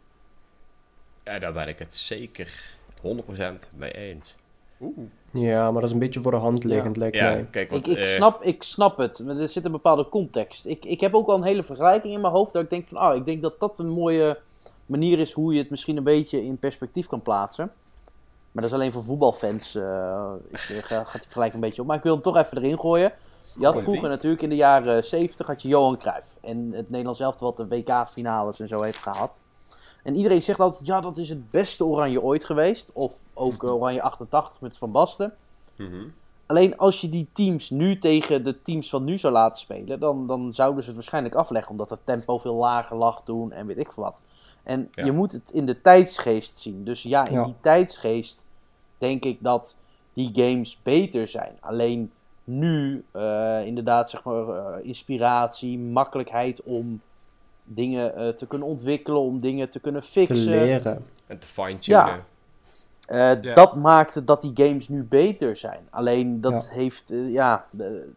[1.24, 2.75] Ja, daar ben ik het zeker
[3.06, 4.34] 100% mee eens.
[4.80, 4.98] Oeh.
[5.30, 7.00] Ja, maar dat is een beetje voor de hand liggend, ja.
[7.00, 7.46] lijkt Ja, mij.
[7.50, 10.66] kijk, want, ik, ik, eh, snap, ik snap het, maar er zit een bepaalde context.
[10.66, 12.96] Ik, ik heb ook al een hele vergelijking in mijn hoofd dat ik denk van,
[12.96, 14.38] ah, ik denk dat dat een mooie
[14.86, 17.72] manier is hoe je het misschien een beetje in perspectief kan plaatsen.
[18.52, 21.86] Maar dat is alleen voor voetbalfans, uh, is, uh, gaat die vergelijking een beetje op.
[21.86, 23.12] Maar ik wil hem toch even erin gooien.
[23.58, 26.36] Je had vroeger natuurlijk in de jaren 70 had je Johan Cruijff.
[26.40, 29.40] En het Nederlands elftal wat de WK-finales en zo heeft gehad.
[30.06, 32.90] En iedereen zegt altijd, ja, dat is het beste Oranje ooit geweest.
[32.92, 35.32] Of ook eh, Oranje 88 met Van Basten.
[35.76, 36.04] mhm.
[36.46, 40.26] Alleen als je die teams nu tegen de teams van nu zou laten spelen, dan,
[40.26, 41.70] dan zouden ze het waarschijnlijk afleggen.
[41.70, 44.22] Omdat het tempo veel lager lag toen en weet ik veel wat.
[44.62, 45.04] En Ja.
[45.04, 46.84] je moet het in de tijdsgeest zien.
[46.84, 47.44] Dus ja, in Ja.
[47.44, 48.44] die tijdsgeest
[48.98, 49.76] denk ik dat
[50.12, 51.56] die games beter zijn.
[51.60, 52.12] Alleen
[52.44, 57.00] nu, eh, inderdaad, zeg maar, eh, inspiratie, makkelijkheid om
[57.66, 60.36] dingen eh, te kunnen ontwikkelen, om dingen te kunnen Te fixen.
[60.50, 61.04] leren.
[61.26, 62.24] En te fine-tunen.
[63.06, 63.54] Eh, Ja.
[63.54, 65.86] Dat maakte dat die games nu beter zijn.
[65.90, 66.74] Alleen dat Ja.
[66.74, 68.12] heeft, eh, ja, de-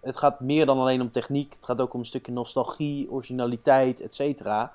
[0.00, 1.52] het gaat meer dan alleen om techniek.
[1.56, 4.72] Het gaat ook om een stukje nostalgie, originaliteit, et cetera.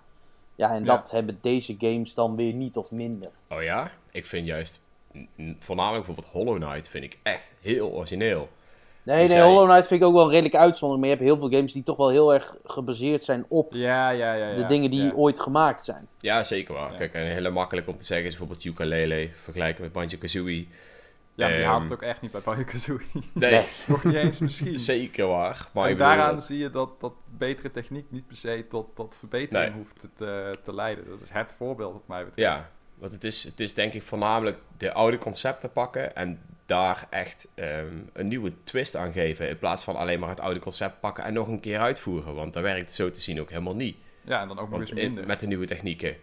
[0.56, 0.96] Ja, en Ja.
[0.96, 3.30] dat hebben deze games dan weer niet of minder.
[3.50, 3.92] Oh ja?
[4.12, 4.82] Ik vind juist,
[5.60, 8.50] voornamelijk bijvoorbeeld Hollow Knight, vind ik echt heel origineel.
[9.06, 11.00] Nee, zei- Hollow Knight vind ik ook wel een redelijke uitzondering.
[11.06, 14.10] Maar je hebt heel veel games die toch wel heel erg gebaseerd zijn op Ja,
[14.10, 14.48] ja, ja.
[14.50, 15.12] ja de dingen die ja.
[15.16, 16.08] ooit gemaakt zijn.
[16.20, 16.92] Ja, zeker waar.
[16.92, 16.98] Ja.
[16.98, 20.68] Kijk, en heel makkelijk om te zeggen is bijvoorbeeld ukulele, vergelijken met Banjo-Kazooie.
[21.36, 23.06] Ja, maar je Ehm, haalt het ook echt niet bij Banjo-Kazooie.
[23.34, 23.64] Nee, Nee.
[23.88, 24.80] Nog niet eens misschien.
[24.80, 25.68] zeker waar.
[25.74, 29.74] Maar en daaraan zie je dat, dat betere techniek niet per se tot, tot verbetering
[29.74, 29.84] Nee.
[29.84, 31.06] hoeft te, te leiden.
[31.10, 32.50] Dat is het voorbeeld wat mij betreft.
[32.50, 37.08] Ja, want het is, het is denk ik voornamelijk de oude concepten pakken en daar
[37.10, 39.50] echt ehm, een nieuwe twist aan geven.
[39.50, 42.36] In plaats van alleen maar het oude concept pakken en nog een keer uitvoeren.
[42.36, 43.96] Want dat werkt zo te zien ook helemaal niet.
[44.22, 45.26] Ja, en dan ook nog eens minder.
[45.26, 46.16] met de nieuwe technieken.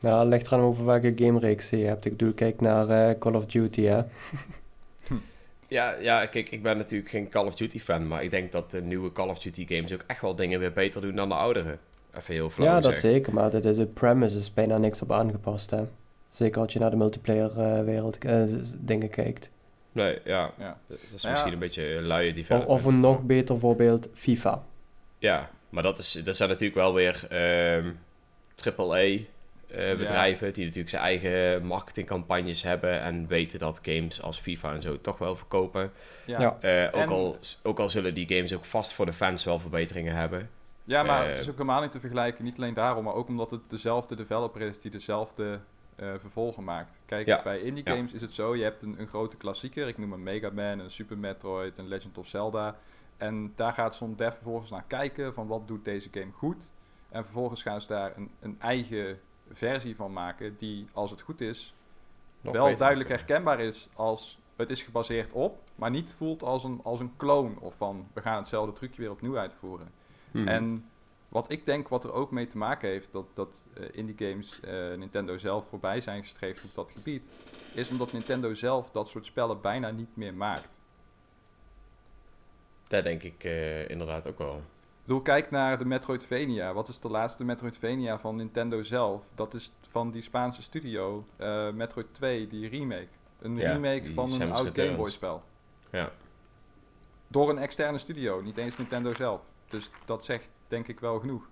[0.00, 2.04] Nou, het ligt eraan over welke gamereeks je hebt.
[2.04, 4.02] Ik bedoel, kijk naar eh, Call of Duty, hè.
[5.68, 8.70] Ja, ja, kijk, ik ben natuurlijk geen Call of Duty fan, maar ik denk dat
[8.70, 11.34] de nieuwe Call of Duty games ook echt wel dingen weer beter doen dan de
[11.34, 11.78] oudere.
[12.16, 13.12] Even heel flauw Ja, dat gezegd.
[13.14, 15.84] zeker, maar de, de, de premise is bijna niks op aangepast, hè.
[16.38, 18.42] Zeker als je naar de multiplayer eh, wereld eh,
[18.78, 19.50] dingen kijkt.
[19.92, 20.50] Nee, ja.
[20.58, 20.78] Ja.
[20.86, 21.30] Dat is Ja.
[21.30, 22.70] misschien een beetje een luie Of, development.
[22.78, 24.62] of een nog beter voorbeeld, FIFA.
[25.18, 27.90] Ja, maar dat, is, dat zijn natuurlijk wel weer ehm
[28.76, 34.72] AAA eh, bedrijven die natuurlijk zijn eigen marketingcampagnes hebben en weten dat games als FIFA
[34.72, 35.90] en zo toch wel verkopen.
[36.26, 36.40] Ja.
[36.40, 36.56] Ja.
[36.60, 39.58] Eh, ook, En- al, ook al zullen die games ook vast voor de fans wel
[39.58, 40.50] verbeteringen hebben.
[40.84, 42.44] Ja, maar het is ook helemaal niet te vergelijken.
[42.44, 45.58] Niet alleen daarom, maar ook omdat het dezelfde developer is die dezelfde
[45.98, 46.98] eh, vervolgen maakt.
[47.06, 47.42] Kijk, Ja.
[47.42, 47.94] bij indie Ja.
[47.94, 49.88] games is het zo: je hebt een, een grote klassieker.
[49.88, 52.76] Ik noem een Mega Man, een Super Metroid, een Legend of Zelda.
[53.16, 56.72] En daar gaat zo'n dev vervolgens naar kijken van wat doet deze game goed.
[57.08, 59.20] En vervolgens gaan ze daar een, een eigen
[59.52, 61.74] versie van maken die, als het goed is,
[62.40, 66.80] Nog wel duidelijk herkenbaar is als het is gebaseerd op, maar niet voelt als een,
[66.82, 69.88] als een clone of van we gaan hetzelfde trucje weer opnieuw uitvoeren.
[70.30, 70.48] Mhm.
[70.48, 70.88] En
[71.28, 74.60] wat ik denk wat er ook mee te maken heeft dat, dat eh, indie games
[74.60, 77.28] eh, Nintendo zelf voorbij zijn gestreefd op dat gebied,
[77.74, 80.78] is omdat Nintendo zelf dat soort spellen bijna niet meer maakt.
[82.88, 84.56] Dat denk ik eh, inderdaad ook wel.
[84.56, 86.72] Ik bedoel, kijk naar de Metroidvania.
[86.72, 89.24] Wat is de laatste Metroidvania van Nintendo zelf?
[89.34, 91.24] Dat is van die Spaanse studio,
[91.72, 93.08] Metroid 2, die remake.
[93.38, 94.78] Een Ja, remake van een oud.
[94.78, 95.42] Game Boy spel.
[95.90, 96.12] Ja.
[97.28, 99.40] Door een externe studio, niet eens Nintendo zelf.
[99.68, 101.48] Dus dat zegt denk ik wel genoeg.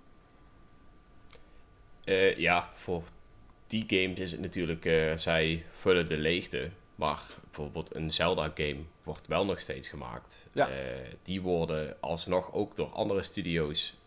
[2.05, 3.03] Eh, ja, voor
[3.67, 6.71] die games is het natuurlijk, eh, zij vullen de leegte.
[6.95, 10.47] Maar bijvoorbeeld een Zelda-game wordt wel nog steeds gemaakt.
[10.53, 10.69] Ja.
[10.69, 10.77] Eh,
[11.23, 13.99] die worden alsnog ook door andere studio's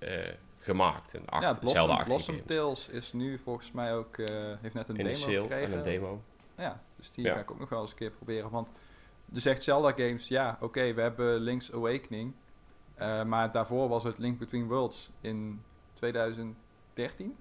[0.60, 1.14] gemaakt.
[1.14, 2.48] Een ja, Blossom, Zelda-achtige Blossom games.
[2.48, 4.18] Tales is nu volgens mij ook,
[4.62, 5.78] heeft net een In de demo en gekregen.
[5.78, 6.22] een demo.
[6.58, 7.34] Ja, dus die Ja.
[7.34, 8.50] ga ik ook nog wel eens een keer proberen.
[8.50, 8.70] Want
[9.32, 12.34] je zegt Zelda games, ja, oké, we hebben Link's Awakening.
[13.00, 15.62] Eh, maar daarvoor was het Link Between Worlds in
[15.94, 17.38] 2013.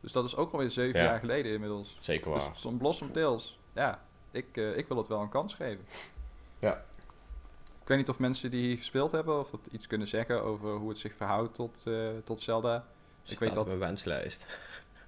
[0.00, 1.06] Dus dat is ook alweer zeven Ja.
[1.06, 1.96] jaar geleden inmiddels.
[2.00, 2.52] Zeker Dus waar.
[2.58, 5.84] zo'n Blossom Tales, ja, ik, eh, ik wil het wel een kans geven.
[6.58, 6.84] Ja.
[7.82, 10.88] Ik weet niet of mensen die gespeeld hebben, of dat iets kunnen zeggen over hoe
[10.88, 11.94] het zich verhoudt tot, eh,
[12.24, 12.84] tot Zelda.
[13.24, 14.46] Ik Ik weet dat- op mijn wenslijst.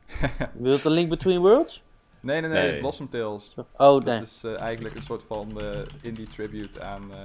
[0.55, 1.83] Wil het een link between worlds?
[2.21, 2.81] Nee, nee, nee, Nee.
[2.81, 3.55] Blossom Tales.
[3.57, 4.21] Oh, Dat nee.
[4.21, 7.19] is eh, eigenlijk een soort van eh, indie tribute aan, eh,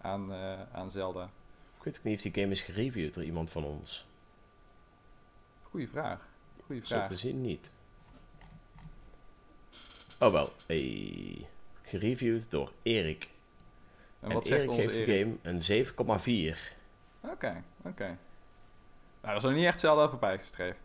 [0.00, 1.30] aan, eh, aan Zelda.
[1.86, 4.06] Ik weet ook niet of die game is gereviewd door iemand van ons.
[5.62, 6.28] Goeie vraag.
[6.66, 7.08] Goeie Zo vraag.
[7.08, 7.70] te zien niet.
[10.20, 11.46] Oh wel, hey.
[11.82, 13.30] gereviewd door Erik.
[14.20, 15.38] En wat zegt Erik onze geeft de Erik?
[15.42, 16.58] game een 7,4.
[17.20, 18.04] Oké, oké.
[18.06, 20.78] Nou, dat is nog niet echt Zelda voorbij gestreefd.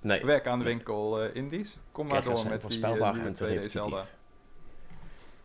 [0.00, 0.74] Nee, Werk aan de Nee.
[0.74, 1.78] winkel eh, Indies.
[1.92, 3.72] Kom maar door met die voorspelbaar uh, nieuwe en te 2D repetitief.
[3.82, 4.06] Zelda.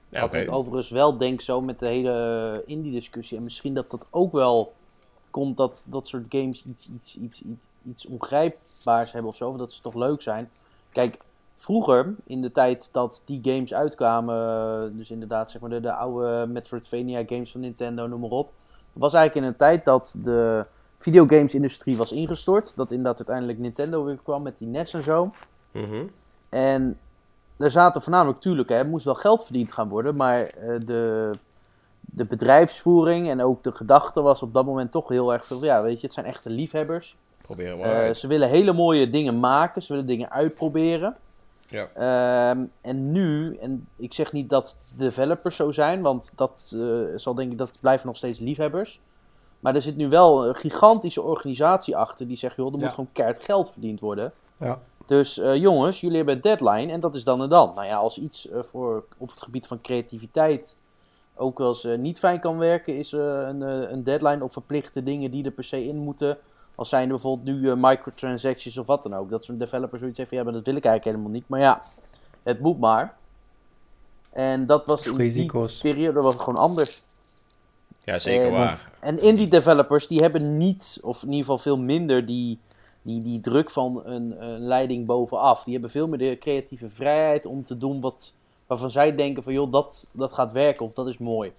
[0.10, 0.38] ja, Wat oké.
[0.44, 4.78] ik overigens wel denk, zo met de hele indie-discussie, en misschien dat dat ook wel
[5.30, 9.58] komt dat dat soort games iets, iets, iets, iets, iets ongrijpbaars hebben of zo, of
[9.58, 10.50] dat ze toch leuk zijn.
[10.92, 11.18] Kijk,
[11.56, 16.46] vroeger, in de tijd dat die games uitkwamen, dus inderdaad zeg maar de, de oude
[16.48, 18.52] Metroidvania games van Nintendo, noem maar op,
[18.94, 20.66] was eigenlijk in een tijd dat de
[21.00, 22.76] videogames-industrie was ingestort.
[22.76, 25.32] Dat inderdaad uiteindelijk Nintendo weer kwam met die NES en zo.
[25.72, 26.04] Mhm.
[26.50, 26.98] En
[27.58, 31.32] er zaten voornamelijk, tuurlijk, hè, er moest wel geld verdiend gaan worden, maar eh, de,
[32.14, 35.82] de bedrijfsvoering en ook de gedachte was op dat moment toch heel erg veel, ja,
[35.82, 37.16] weet je, het zijn echte liefhebbers.
[37.42, 41.16] Probeer het maar Eh, ze willen hele mooie dingen maken, ze willen dingen uitproberen.
[41.70, 41.88] Ja.
[41.94, 46.80] Ehm, en nu, en ik zeg niet dat developers zo zijn, want dat eh,
[47.16, 49.00] zal denk ik, dat blijven nog steeds liefhebbers.
[49.60, 52.86] Maar er zit nu wel een gigantische organisatie achter die zegt, joh, er Ja.
[52.86, 54.32] moet gewoon keihard geld verdiend worden.
[54.58, 54.80] Ja.
[55.06, 57.72] Dus eh, jongens, jullie hebben een deadline en dat is dan en dan.
[57.76, 60.76] Nou ja, als iets voor, op het gebied van creativiteit
[61.40, 64.54] ook wel eens eh, niet fijn kan werken, is eh, een, eh, een deadline of
[64.54, 66.38] verplichte dingen die er per se in moeten.
[66.76, 69.30] Als zijn er bijvoorbeeld nu eh, microtransactions of wat dan ook.
[69.30, 71.50] Dat zo'n developer zoiets heeft van ja, maar dat wil ik eigenlijk helemaal niet.
[71.50, 71.82] Maar ja,
[72.44, 73.18] het moet maar.
[74.30, 77.04] En dat was in die periode was het gewoon anders.
[78.04, 78.92] Ja, zeker en- waar.
[79.00, 82.60] En indie developers die hebben niet, of in ieder geval veel minder, die,
[83.02, 85.64] die, die druk van een, een leiding bovenaf.
[85.64, 88.34] Die hebben veel meer de creatieve vrijheid om te doen wat,
[88.70, 91.54] waarvan zij denken van joh, dat, dat gaat werken of dat is mooi.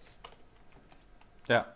[1.45, 1.73] Ja,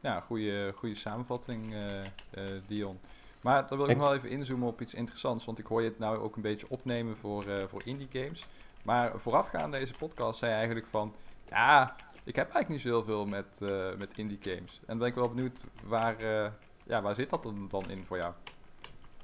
[0.00, 2.98] ja goede, goede samenvatting, eh, eh, Dion.
[3.42, 5.88] Maar dan wil ik nog wel even inzoomen op iets interessants, want ik hoor je
[5.88, 8.46] het nou ook een beetje opnemen voor, eh, voor indie games.
[8.82, 11.14] Maar voorafgaand deze podcast zei je eigenlijk van,
[11.48, 11.94] ja,
[12.24, 14.76] ik heb eigenlijk niet zo heel veel met, eh, met indie games.
[14.80, 16.50] En dan ben ik wel benieuwd, waar, eh,
[16.84, 18.32] ja, waar zit dat dan, in voor jou?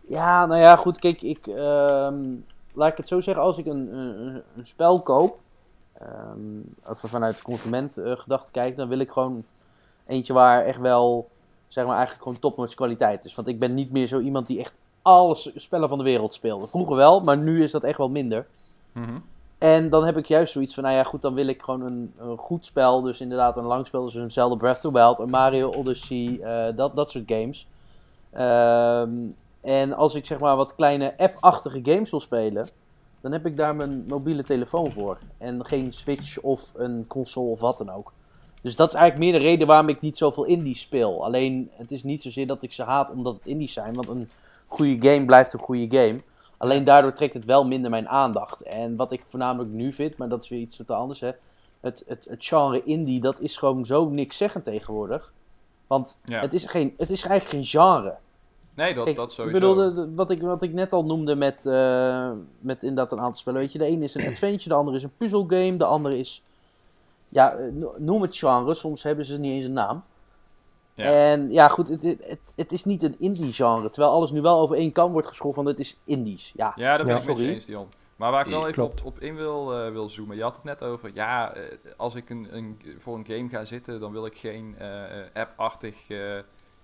[0.00, 2.36] Ja, nou ja, goed, kijk, ik, ehm,
[2.72, 5.38] laat ik het zo zeggen, als ik een, een, een spel koop,
[6.00, 9.44] ehm, als we vanuit consument eh, gedachte kijken, dan wil ik gewoon
[10.06, 11.28] eentje waar echt wel,
[11.68, 13.34] zeg maar, eigenlijk gewoon topnotch kwaliteit is.
[13.34, 16.66] Want ik ben niet meer zo iemand die echt alle spellen van de wereld speelde.
[16.66, 18.46] Vroeger wel, maar nu is dat echt wel minder.
[18.92, 19.18] Mhm.
[19.58, 22.12] En dan heb ik juist zoiets van, nou ja, goed, dan wil ik gewoon een,
[22.18, 23.00] een goed spel.
[23.00, 26.40] Dus inderdaad een lang spel, dus een Zelda Breath of the Wild, een Mario Odyssey,
[26.42, 27.66] eh, dat, dat soort games.
[28.30, 29.10] Ehm,
[29.60, 32.68] en als ik zeg maar wat kleine app-achtige games wil spelen,
[33.20, 35.18] dan heb ik daar mijn mobiele telefoon voor.
[35.38, 38.12] En geen Switch of een console of wat dan ook.
[38.62, 41.24] Dus dat is eigenlijk meer de reden waarom ik niet zoveel indie speel.
[41.24, 44.28] Alleen, het is niet zozeer dat ik ze haat omdat het indies zijn, want een
[44.66, 46.18] goede game blijft een goede game.
[46.56, 48.62] Alleen daardoor trekt het wel minder mijn aandacht.
[48.62, 51.30] En wat ik voornamelijk nu vind, maar dat is weer iets totaal anders, hè.
[51.80, 55.32] Het, het, het genre indie, dat is gewoon zo niks zeggen tegenwoordig.
[55.86, 56.40] Want Ja.
[56.40, 58.14] het, is geen, het is eigenlijk geen genre.
[58.76, 59.58] Nee, dat, Kijk, dat ik sowieso.
[59.74, 63.20] bedoel, de- de- wat, ik, wat ik net al noemde met, eh, met inderdaad een
[63.20, 63.60] aantal spellen.
[63.60, 66.42] Weet je, de ene is een adventure, de andere is een puzzelgame, de andere is...
[67.28, 70.02] Ja, no- noem het genre, soms hebben ze niet eens een naam.
[70.94, 71.04] Ja.
[71.04, 73.90] En ja, goed, het, het, het, het is niet een indie genre.
[73.90, 76.52] Terwijl alles nu wel over één kam wordt geschoven, want het is indies.
[76.56, 77.54] Ja, Ja, dat ben ik met je Sorry.
[77.54, 77.86] eens, Dion.
[78.16, 80.36] Maar waar ik wel even op, in wil, eh, wil zoomen.
[80.36, 81.62] Je had het net over, ja, eh,
[81.96, 84.88] als ik een, een, voor een game ga zitten, dan wil ik geen eh,
[85.34, 86.18] app-achtig, eh,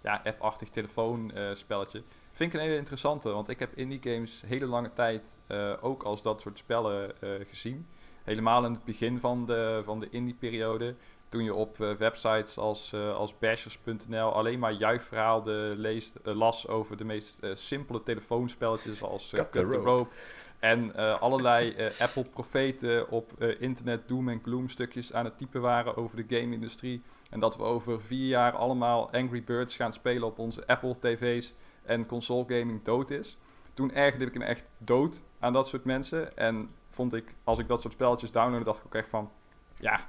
[0.07, 2.03] ja, app-achtig telefoonspelletje.
[2.33, 6.03] Vind ik een hele interessante, want ik heb indie games hele lange tijd eh, ook
[6.03, 7.87] als dat soort spellen eh, gezien.
[8.25, 10.95] Helemaal in het begin van de, van de indie-periode.
[11.29, 16.69] Toen je op eh, websites als, eh, als bashers.nl alleen maar juichverhalen lees, eh, las
[16.69, 19.89] over de meest eh, simpele telefoonspelletjes als eh, Cut the Cut the Rope.
[19.91, 20.15] Rope.
[20.59, 25.61] En eh, allerlei eh, Apple-profeten op eh, internet doom en gloom stukjes aan het typen
[25.61, 27.03] waren over de game-industrie.
[27.31, 32.07] En dat we over vier jaar allemaal Angry Birds gaan spelen op onze Apple-tv's en
[32.07, 33.39] console gaming dood is.
[33.75, 36.37] Toen ergerde ik me echt dood aan dat soort mensen.
[36.37, 39.31] En vond ik, als ik dat soort spelletjes downloadde, dacht ik ook echt van...
[39.79, 40.01] Ja,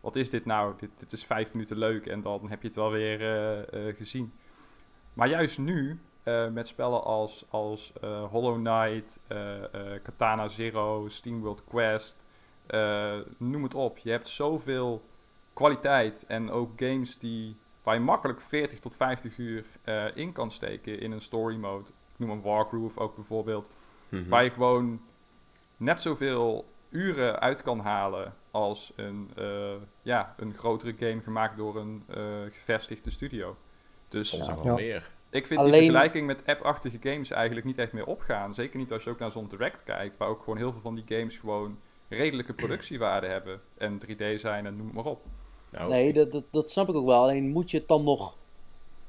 [0.00, 0.74] wat is dit nou?
[0.76, 3.96] Dit, dit is vijf minuten leuk en dan heb je het wel weer eh, eh,
[3.96, 4.32] gezien.
[5.12, 7.92] Maar juist nu, eh, met spellen als, als
[8.30, 9.20] Hollow Knight,
[10.02, 12.24] Katana Zero, SteamWorld Quest,
[12.66, 13.98] eh, noem het op.
[13.98, 15.02] Je hebt zoveel
[15.54, 20.50] kwaliteit en ook games die, waar je makkelijk 40 tot 50 uur eh, in kan
[20.50, 21.88] steken in een story mode.
[21.88, 23.70] Ik noem een Wargroove ook bijvoorbeeld.
[24.08, 24.28] Mhm.
[24.28, 25.00] Waar je gewoon
[25.76, 31.76] net zoveel uren uit kan halen als een, eh, ja, een grotere game gemaakt door
[31.76, 33.56] een eh, gevestigde studio.
[34.08, 34.54] Dus Ja.
[34.62, 35.10] wel meer.
[35.30, 38.54] ik vind Alleen- die vergelijking met app-achtige games eigenlijk niet echt meer opgaan.
[38.54, 40.94] Zeker niet als je ook naar zo'n direct kijkt, waar ook gewoon heel veel van
[40.94, 41.78] die games gewoon
[42.08, 43.60] redelijke productiewaarde hebben.
[43.78, 45.24] En 3D zijn en noem het maar op.
[45.74, 47.22] Nou, nee, dat, dat, dat snap ik ook wel.
[47.22, 48.36] Alleen moet je het dan nog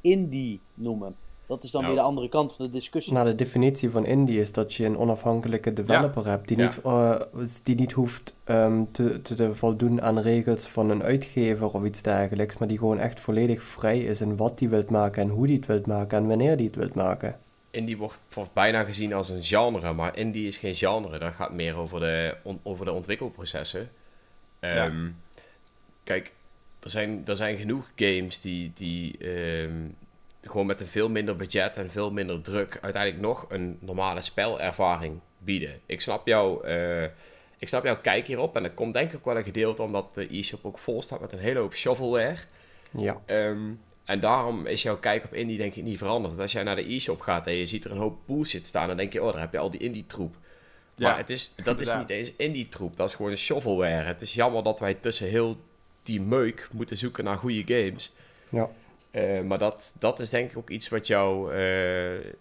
[0.01, 1.15] indie noemen?
[1.47, 1.93] Dat is dan Nou.
[1.93, 3.13] weer de andere kant van de discussie.
[3.13, 6.63] Nou, de definitie van indie is dat je een onafhankelijke developer hebt die Ja.
[6.65, 7.21] niet, eh,
[7.63, 12.01] die niet hoeft ehm, te, te, te voldoen aan regels van een uitgever of iets
[12.01, 15.47] dergelijks, maar die gewoon echt volledig vrij is in wat die wilt maken en hoe
[15.47, 17.39] die het wilt maken en wanneer die het wilt maken.
[17.71, 21.19] Indie wordt, wordt bijna gezien als een genre, maar indie is geen genre.
[21.19, 23.89] Dat gaat meer over de, on- over de ontwikkelprocessen.
[24.59, 25.07] Ehm,
[26.03, 26.33] Kijk,
[26.85, 29.89] er zijn, er zijn genoeg games die, die ehm,
[30.41, 35.19] gewoon met een veel minder budget en veel minder druk uiteindelijk nog een normale spelervaring
[35.37, 35.79] bieden.
[35.85, 37.03] Ik snap, jou, eh,
[37.57, 40.13] ik snap jouw kijk hierop en dat komt denk ik ook wel een gedeelte omdat
[40.13, 42.37] de e-shop ook vol staat met een hele hoop shovelware.
[42.97, 43.71] Ja, Ehm,
[44.03, 46.29] en daarom is jouw kijk op indie denk ik niet veranderd.
[46.29, 48.87] Want als jij naar de e-shop gaat en je ziet er een hoop bullshit staan,
[48.87, 50.35] dan denk je, oh, daar heb je al die indie troep.
[50.95, 54.05] Ja, maar het is, dat is niet eens indie troep, dat is gewoon een shovelware.
[54.05, 55.57] Het is jammer dat wij tussen heel
[56.05, 58.13] die meuk moeten zoeken naar goede games.
[58.49, 58.69] ja.
[59.11, 62.33] Eh, maar dat, dat is denk ik ook iets wat jou, eh,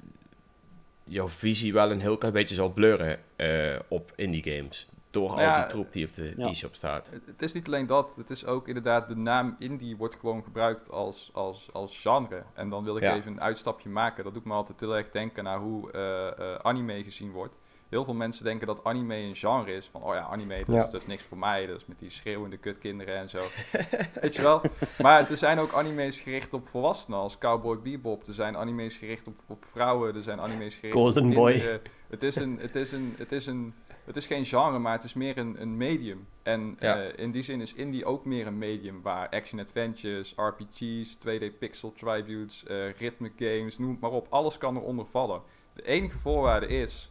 [1.04, 4.88] jouw visie wel een heel klein beetje zal blurren eh, op indie games.
[5.10, 6.46] Door al Ja, die troep die op de ja.
[6.48, 7.10] e-shop staat.
[7.10, 10.42] Het, het is niet alleen dat, het is ook inderdaad, de naam indie wordt gewoon
[10.42, 12.42] gebruikt als, als, als genre.
[12.54, 13.14] En dan wil ik Ja.
[13.16, 14.24] even een uitstapje maken.
[14.24, 17.58] Dat doet me altijd heel erg denken naar hoe eh, eh, anime gezien wordt.
[17.94, 19.86] Heel veel mensen denken dat anime een genre is.
[19.86, 20.84] Van, oh ja, anime, dat, Ja.
[20.84, 21.66] is, dat is niks voor mij.
[21.66, 23.42] Dat is met die schreeuwende kutkinderen en zo.
[24.20, 24.62] Weet je wel?
[24.98, 28.26] Maar er zijn ook anime's gericht op volwassenen, als Cowboy Bebop.
[28.26, 30.14] Er zijn anime's gericht op, op vrouwen.
[30.14, 31.52] Er zijn anime's gericht Golden op Boy.
[31.52, 31.80] kinderen.
[32.08, 33.74] Het is, een, het, is een, het, is een,
[34.04, 36.26] het is geen genre, maar het is meer een, een medium.
[36.42, 37.02] En Ja.
[37.02, 41.92] eh, in die zin is indie ook meer een medium waar action-adventures, RPG's, 2D pixel
[41.92, 44.26] tributes, eh ritme games, noem maar op.
[44.30, 45.42] Alles kan eronder vallen.
[45.74, 47.10] De enige voorwaarde is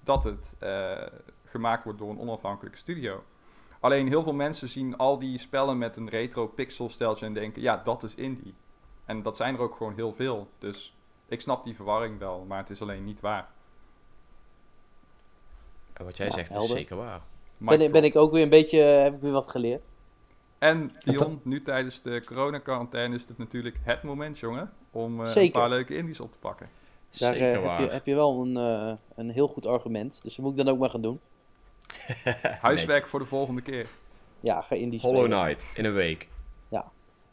[0.00, 1.06] dat het eh,
[1.44, 3.24] gemaakt wordt door een onafhankelijke studio.
[3.80, 7.62] Alleen heel veel mensen zien al die spellen met een retro pixel steltje en denken,
[7.62, 8.54] ja, dat is indie.
[9.04, 10.48] En dat zijn er ook gewoon heel veel.
[10.58, 10.96] Dus
[11.28, 13.48] ik snap die verwarring wel, maar het is alleen niet waar.
[15.92, 17.20] En wat jij Ja, zegt is zeker waar.
[17.58, 19.88] ben, ik- ben ik ook weer een beetje, eh, heb ik weer wat geleerd.
[20.58, 25.50] En Dion, nu tijdens de coronacarantaine is het natuurlijk het moment, jongen, om eh, een
[25.50, 26.68] paar leuke indies op te pakken.
[27.18, 27.82] Daar eh, zeker heb, waar.
[27.82, 30.20] je, heb je wel een, eh, een heel goed argument.
[30.22, 31.20] Dus dat moet ik dan ook maar gaan doen.
[32.60, 33.88] Huiswerk voor de volgende keer.
[34.40, 35.44] Ja, ga indie Hollow spelen.
[35.44, 36.28] Knight in een week.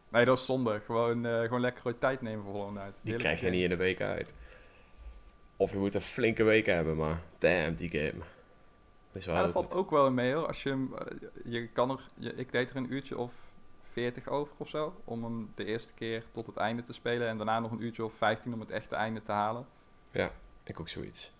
[0.09, 0.81] Nee, dat is zonde.
[0.85, 2.99] Gewoon, eh, gewoon lekker tijd nemen voor Hollow Knight.
[3.01, 4.33] Die krijg je niet in een week uit.
[5.55, 8.23] Of je moet een flinke week hebben, maar damn, die game.
[9.11, 9.75] Dat is wel Ja, dat valt goed.
[9.75, 10.47] ook wel mee hoor.
[10.47, 11.17] Als je, eh,
[11.53, 13.31] je kan er, je, ik deed er een uurtje of
[13.97, 15.01] 40 over of zo.
[15.03, 17.27] Om hem de eerste keer tot het einde te spelen.
[17.27, 19.65] En daarna nog een uurtje of 15 om het echte einde te halen.
[20.63, 21.31] Ik ook zoiets.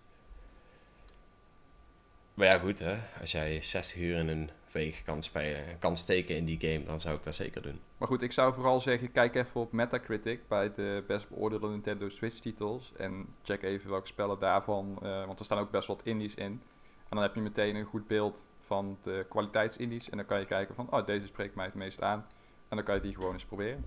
[2.34, 2.97] Maar ja, goed hè.
[3.22, 7.01] Als jij 60 uur in een week kan spelen, kan steken in die game, dan
[7.01, 7.80] zou ik dat zeker doen.
[7.97, 12.10] Maar goed, ik zou vooral zeggen, kijk even op Metacritic bij de best beoordeelde Nintendo
[12.10, 12.93] Switch titels.
[12.97, 16.62] En check even welke spellen daarvan, eh, want er staan ook best wat indies in.
[17.10, 20.10] En dan heb je meteen een goed beeld van de kwaliteitsindies.
[20.10, 22.26] En dan kan je kijken van, oh, deze spreekt mij het meest aan.
[22.68, 23.86] En dan kan je die gewoon eens proberen.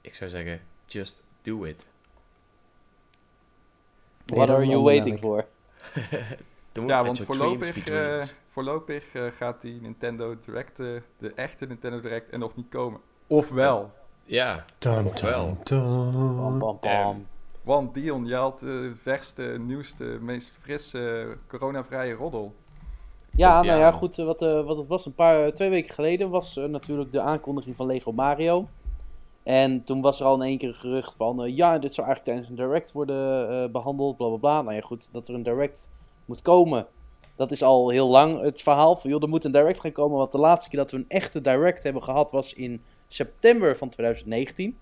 [0.00, 1.86] Ik zou zeggen, just do it.
[4.26, 5.44] What are you waiting for?
[6.72, 10.86] Ja, want voorlopig, eh, voorlopig eh, gaat die Nintendo Direct, eh,
[11.18, 13.00] de echte Nintendo Direct, er nog niet komen.
[13.26, 13.92] Ofwel.
[14.24, 14.64] Ja,
[15.14, 15.58] Of wel.
[17.62, 22.54] Want Dion, je had de verste, nieuwste, meest frisse, coronavrije roddel.
[23.40, 23.92] Ja, nou ja.
[23.92, 27.12] goed, eh, wat, eh, wat het was, een paar, twee weken geleden was eh, natuurlijk
[27.12, 28.68] de aankondiging van Lego Mario.
[29.42, 32.06] En toen was er al in één keer een gerucht van, eh, ja, dit zou
[32.06, 34.62] eigenlijk tijdens een direct worden eh, behandeld, bla bla bla.
[34.62, 35.90] Nou ja, goed, dat er een direct
[36.24, 36.86] moet komen,
[37.36, 40.18] dat is al heel lang het verhaal van, joh, er moet een direct gaan komen.
[40.18, 43.88] Want de laatste keer dat we een echte direct hebben gehad was in september van
[43.88, 44.78] 2019.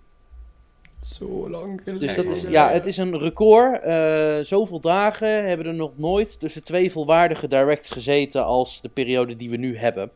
[1.03, 2.07] Zo lang geleden.
[2.07, 2.71] Dus dat is, Ja.
[2.71, 3.83] het is een record.
[3.83, 9.37] Eh, zoveel dagen hebben er nog nooit tussen twee volwaardige directs gezeten als de periode
[9.37, 10.11] die we nu hebben.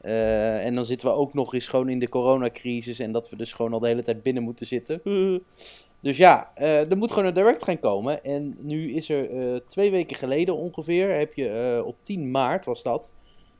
[0.00, 3.36] Eh, en dan zitten we ook nog eens gewoon in de coronacrisis en dat we
[3.36, 5.00] dus gewoon al de hele tijd binnen moeten zitten.
[6.02, 8.24] Dus ja, eh, er moet gewoon een direct gaan komen.
[8.24, 12.82] En nu is er eh, twee weken geleden ongeveer, heb je op 10 maart was
[12.82, 13.12] dat,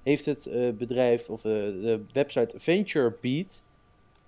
[0.02, 3.62] heeft het eh, bedrijf of de website Venture Beat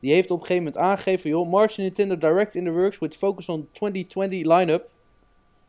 [0.05, 3.17] die heeft op een gegeven moment aangegeven, joh, March Nintendo Direct in the works with
[3.17, 4.91] focus on 2020 line-up.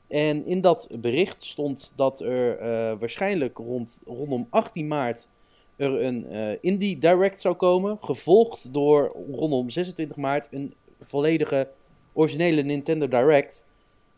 [0.07, 5.29] En in dat bericht stond dat er eh, waarschijnlijk rond, rondom 18 maart
[5.75, 7.97] er een eh, Indie Direct zou komen.
[8.01, 11.69] Gevolgd door rondom 26 maart een volledige
[12.13, 13.65] originele Nintendo Direct.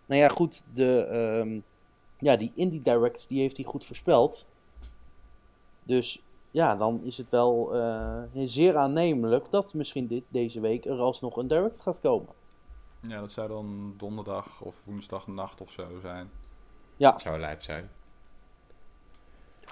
[0.06, 1.60] Nou ja, goed, de, ehm,
[2.20, 4.46] ja, die Indie Direct die heeft hij goed voorspeld.
[5.84, 11.00] Dus ja, dan is het wel eh, zeer aannemelijk dat misschien dit, deze week er
[11.00, 12.34] alsnog een direct gaat komen.
[13.08, 16.30] Ja, dat zou dan donderdag of woensdagnacht of zo zijn.
[16.96, 17.90] Ja, Zou lijp zijn.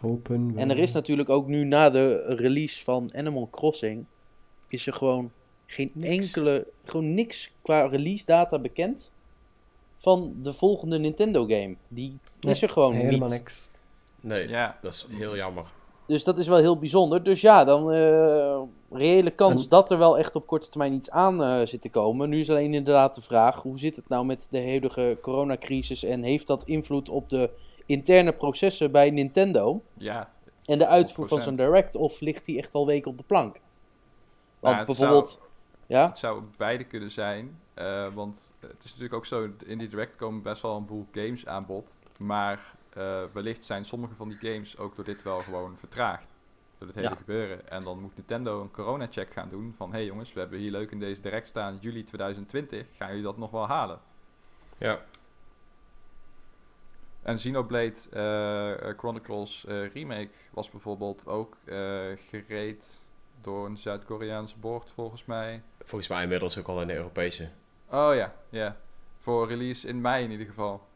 [0.01, 0.59] Hopen we.
[0.59, 4.05] en er is natuurlijk ook nu na de release van Animal Crossing,
[4.67, 5.31] is er gewoon
[5.65, 6.25] geen Niks.
[6.25, 9.11] enkele, gewoon niks qua release data bekend
[9.97, 11.75] van de volgende Nintendo game.
[11.87, 13.37] Die Nee, is er gewoon Helemaal niet.
[13.37, 13.69] niks.
[14.21, 15.65] Nee, Ja, dat is heel jammer.
[16.07, 17.23] Dus dat is wel heel bijzonder.
[17.23, 21.09] Dus ja, dan eh reële kans En- dat er wel echt op korte termijn iets
[21.09, 22.29] aan eh, zit te komen.
[22.29, 26.23] Nu is alleen inderdaad de vraag, hoe zit het nou met de huidige coronacrisis en
[26.23, 27.49] heeft dat invloed op de
[27.85, 30.31] interne processen bij Nintendo ja.
[30.65, 31.43] en de uitvoer van 100%.
[31.43, 33.59] zo'n direct of ligt die echt al weken op de plank?
[34.59, 35.41] Want het bijvoorbeeld,
[35.87, 37.59] ja, Het zou beide kunnen zijn.
[37.73, 41.05] eh, want het is natuurlijk ook zo, in die direct komen best wel een boel
[41.11, 41.99] games aan bod.
[42.17, 46.29] Maar eh, wellicht zijn sommige van die games ook door dit wel gewoon vertraagd.
[46.77, 47.15] Door het hele Ja.
[47.15, 47.69] gebeuren.
[47.69, 49.73] En dan moet Nintendo een corona-check gaan doen.
[49.77, 52.87] Van, hé hey jongens, we hebben hier leuk in deze direct staan, juli 2020.
[52.97, 53.99] Gaan jullie dat nog wel halen?
[54.77, 54.99] Ja.
[57.21, 61.75] En Xenoblade eh, Chronicles eh, Remake was bijvoorbeeld ook eh,
[62.29, 63.01] gereed
[63.41, 65.61] door een Zuid-Koreaanse board, volgens mij.
[65.83, 67.49] Volgens mij inmiddels ook al in de Europese.
[67.91, 68.77] Oh ja, ja.
[69.19, 70.87] Voor release in mei in ieder geval.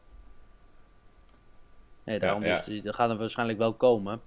[2.04, 2.62] Nee, daarom ja.
[2.64, 4.20] Dus dat gaat er waarschijnlijk wel komen.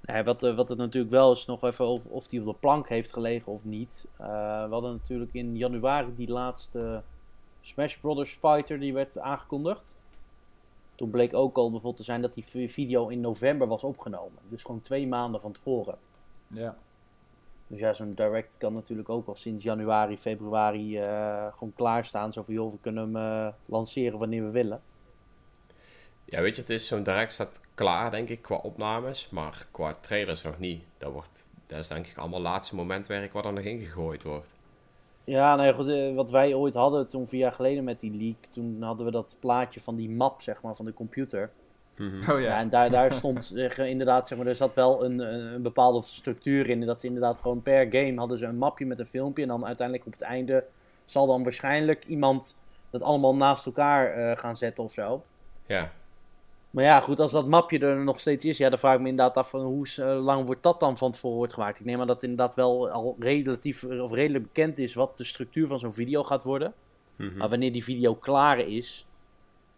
[0.00, 2.54] Nee, wat, eh, wat het natuurlijk wel is, nog even of, of die op de
[2.60, 4.06] plank heeft gelegen of niet.
[4.16, 4.26] Eh,
[4.64, 7.02] we hadden natuurlijk in januari die laatste
[7.60, 9.94] Smash Brothers Fighter die werd aangekondigd.
[10.94, 14.38] Toen bleek ook al bijvoorbeeld te zijn dat die vi- video in november was opgenomen.
[14.48, 15.94] Dus gewoon twee maanden van tevoren.
[16.46, 16.76] Ja.
[17.66, 22.32] Dus ja, zo'n direct kan natuurlijk ook al sinds januari, februari eh, gewoon klaarstaan.
[22.32, 24.80] Zo van, joh, we kunnen hem lanceren wanneer we willen.
[26.30, 29.28] Ja, weet je, het is zo'n direct staat klaar, denk ik, qua opnames.
[29.30, 30.82] Maar qua trailers nog niet.
[30.98, 34.54] Dat, wordt, dat is denk ik allemaal laatste momentwerk wat er nog ingegooid wordt.
[35.24, 38.16] Ja, nou ja, goed, eh, wat wij ooit hadden toen vier jaar geleden met die
[38.16, 41.50] leak, toen hadden we dat plaatje van die map, zeg maar, van de computer.
[41.96, 42.30] Mhm.
[42.30, 42.58] Oh Ja, ja.
[42.58, 46.68] en daar, daar stond inderdaad, zeg maar, er zat wel een, een een bepaalde structuur
[46.68, 46.80] in.
[46.80, 49.42] Dat ze inderdaad gewoon per game hadden ze een mapje met een filmpje.
[49.42, 50.64] En dan uiteindelijk op het einde
[51.04, 52.56] zal dan waarschijnlijk iemand
[52.90, 55.22] dat allemaal naast elkaar eh, gaan zetten of zo.
[55.66, 55.92] Ja.
[56.70, 59.08] Maar ja, goed, als dat mapje er nog steeds is, ja, dan vraag ik me
[59.08, 61.80] inderdaad af van hoe eh, lang wordt dat dan van tevoren wordt gemaakt.
[61.80, 65.66] Ik neem aan dat inderdaad wel al relatief of redelijk bekend is wat de structuur
[65.66, 66.74] van zo'n video gaat worden.
[67.16, 67.36] Mhm.
[67.36, 69.06] Maar wanneer die video klaar is,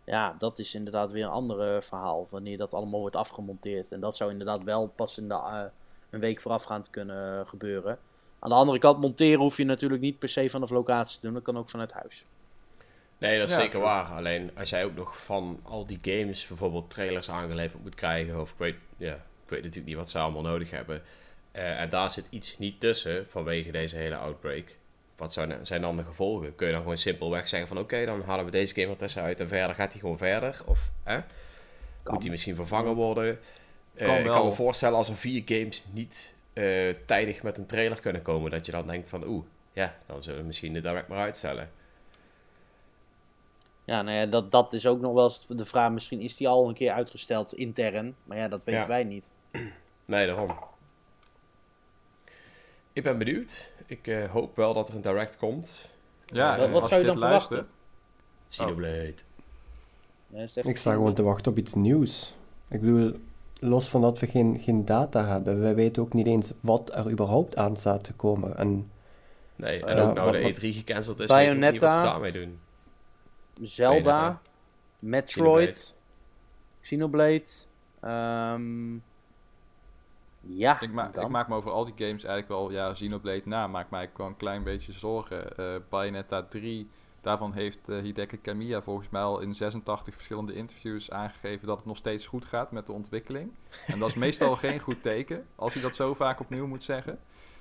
[0.05, 2.27] ja, dat is inderdaad weer een ander verhaal.
[2.31, 3.93] Wanneer dat allemaal wordt afgemonteerd.
[3.93, 5.63] En dat zou inderdaad wel pas in de, eh,
[6.11, 7.99] een week voorafgaand kunnen gebeuren.
[8.39, 11.35] Aan de andere kant, monteren hoef je natuurlijk niet per se vanaf locatie te doen.
[11.35, 12.27] Dat kan ook vanuit huis.
[13.21, 13.85] Nee, dat is Ja, zeker true.
[13.85, 14.05] waar.
[14.05, 18.51] Alleen als jij ook nog van al die games bijvoorbeeld trailers aangeleverd moet krijgen, of
[18.51, 21.03] ik weet, ja, ik weet natuurlijk niet wat ze allemaal nodig hebben.
[21.53, 24.77] eh, en daar zit iets niet tussen vanwege deze hele outbreak.
[25.17, 26.55] Wat zijn, zijn dan de gevolgen?
[26.55, 29.41] Kun je dan gewoon simpelweg zeggen van oké, dan halen we deze game er tussenuit
[29.41, 30.61] en verder gaat hij gewoon verder?
[30.67, 31.19] Of hè?
[32.03, 32.15] Kan.
[32.15, 33.39] moet hij misschien vervangen worden?
[33.95, 37.67] Eh, Kan ik kan me voorstellen als er vier games niet eh, tijdig met een
[37.67, 40.81] trailer kunnen komen, dat je dan denkt van oeh, ja, dan zullen we misschien de
[40.81, 41.71] direct maar uitstellen.
[43.91, 45.91] Ja, nou ja, dat, dat is ook nog wel eens de vraag.
[45.93, 48.15] Misschien is die al een keer uitgesteld intern.
[48.25, 48.87] Maar ja, dat weten Ja.
[48.89, 49.25] wij niet.
[50.07, 50.49] Nee, daarom.
[52.93, 53.71] Ik ben benieuwd.
[53.87, 55.91] Ik eh, hoop wel dat er een direct komt.
[56.27, 57.69] Ja, Wat- wat zou je dan verwachten?
[58.49, 59.15] Xenoblade.
[60.55, 62.35] Ik sta gewoon te wachten op iets nieuws.
[62.69, 63.13] Ik bedoel,
[63.59, 67.11] los van dat we geen, geen data hebben, we weten ook niet eens wat er
[67.11, 68.57] überhaupt aan staat te komen.
[68.57, 68.91] En
[69.57, 71.93] Nee, en Ja, ook nou wat- de wat- E3 gecanceld is, weten we niet wat
[71.93, 72.59] ze daarmee doen.
[73.61, 74.41] Zelda.
[74.99, 75.97] Metroid,
[76.81, 77.47] Xenoblade.
[78.01, 78.95] ehm,
[80.41, 81.25] ja, Ik, ma dan.
[81.25, 84.27] ik maak me over al die games eigenlijk wel, ja, Xenoblade na, maakt mij wel
[84.27, 85.57] een klein beetje zorgen.
[85.57, 86.89] Eh Bayonetta 3,
[87.21, 91.87] daarvan heeft eh, Hideki Kamiya volgens mij al in 86 verschillende interviews aangegeven dat het
[91.87, 93.53] nog steeds goed gaat met de ontwikkeling.
[93.87, 97.19] En dat is meestal geen goed teken, als hij dat zo vaak opnieuw moet zeggen.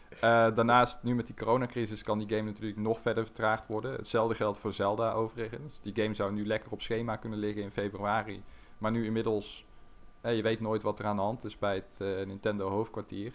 [0.10, 0.20] Eh,
[0.56, 3.92] daarnaast, nu met die coronacrisis, kan die game natuurlijk nog verder vertraagd worden.
[3.92, 5.82] Hetzelfde geldt voor Zelda overigens.
[5.82, 8.44] Die game zou nu lekker op schema kunnen liggen in februari.
[8.78, 9.66] Maar nu inmiddels,
[10.22, 13.34] eh, je weet nooit wat er aan de hand is bij het eh, Nintendo hoofdkwartier.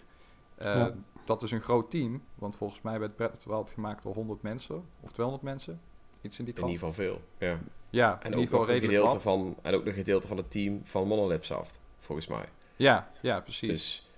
[0.59, 0.93] Ja.
[1.25, 4.13] Dat is een groot team, want volgens mij werd Breath of the Wild gemaakt door
[4.13, 5.81] 100 mensen of 200 mensen.
[6.21, 6.73] Iets in die In trant.
[6.73, 7.21] ieder geval veel.
[7.47, 7.59] Ja.
[7.89, 10.51] Ja, En in ook ieder geval redelijk gedeelte van, en ook een gedeelte van het
[10.51, 12.45] team van Monolith Soft, volgens mij.
[12.75, 13.69] Ja, ja, precies.
[13.69, 14.09] Dus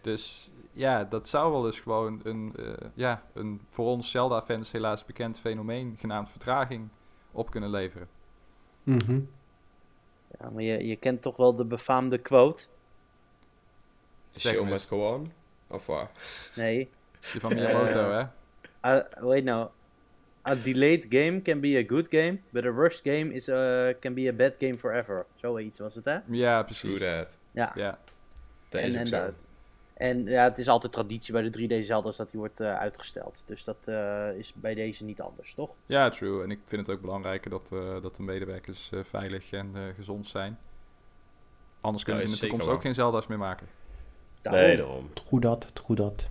[0.00, 5.04] Dus ja, dat zou wel eens gewoon een, eh, ja, een voor ons Zelda-fans helaas
[5.04, 6.88] bekend fenomeen genaamd vertraging
[7.32, 8.08] op kunnen leveren.
[8.84, 9.20] mhm.
[10.40, 12.64] Ja, maar je, je kent toch wel de befaamde quote?
[14.32, 15.32] Zeg show must go on.
[15.66, 16.08] Of wat?
[16.56, 16.90] Nee.
[17.32, 18.26] Die van Miyamoto, Eh,
[18.80, 18.96] hè?
[18.96, 19.68] Uh, wait now.
[20.48, 24.14] A delayed game can be a good game, but a rushed game is a, can
[24.14, 25.26] be a bad game forever.
[25.34, 26.18] Zoiets was het, hè?
[26.26, 26.98] Ja, True precies.
[27.00, 27.38] that.
[27.50, 27.72] Ja.
[27.74, 27.98] Ja,
[28.68, 29.32] Dat en, is en, ook zo.
[29.94, 33.42] En ja, het is altijd traditie bij de 3D Zelda's dat die wordt eh, uitgesteld.
[33.46, 35.70] Dus dat eh, is bij deze niet anders, toch?
[35.86, 36.42] ja, true.
[36.42, 39.82] En ik vind het ook belangrijker dat, eh, dat de medewerkers eh, veilig en eh,
[39.94, 40.58] gezond zijn.
[41.80, 43.66] Anders kunnen ze in de toekomst ook geen Zelda's meer maken.
[44.40, 44.62] Daarom.
[44.62, 45.12] Nee, daarom.
[45.12, 46.26] True dat, true dat.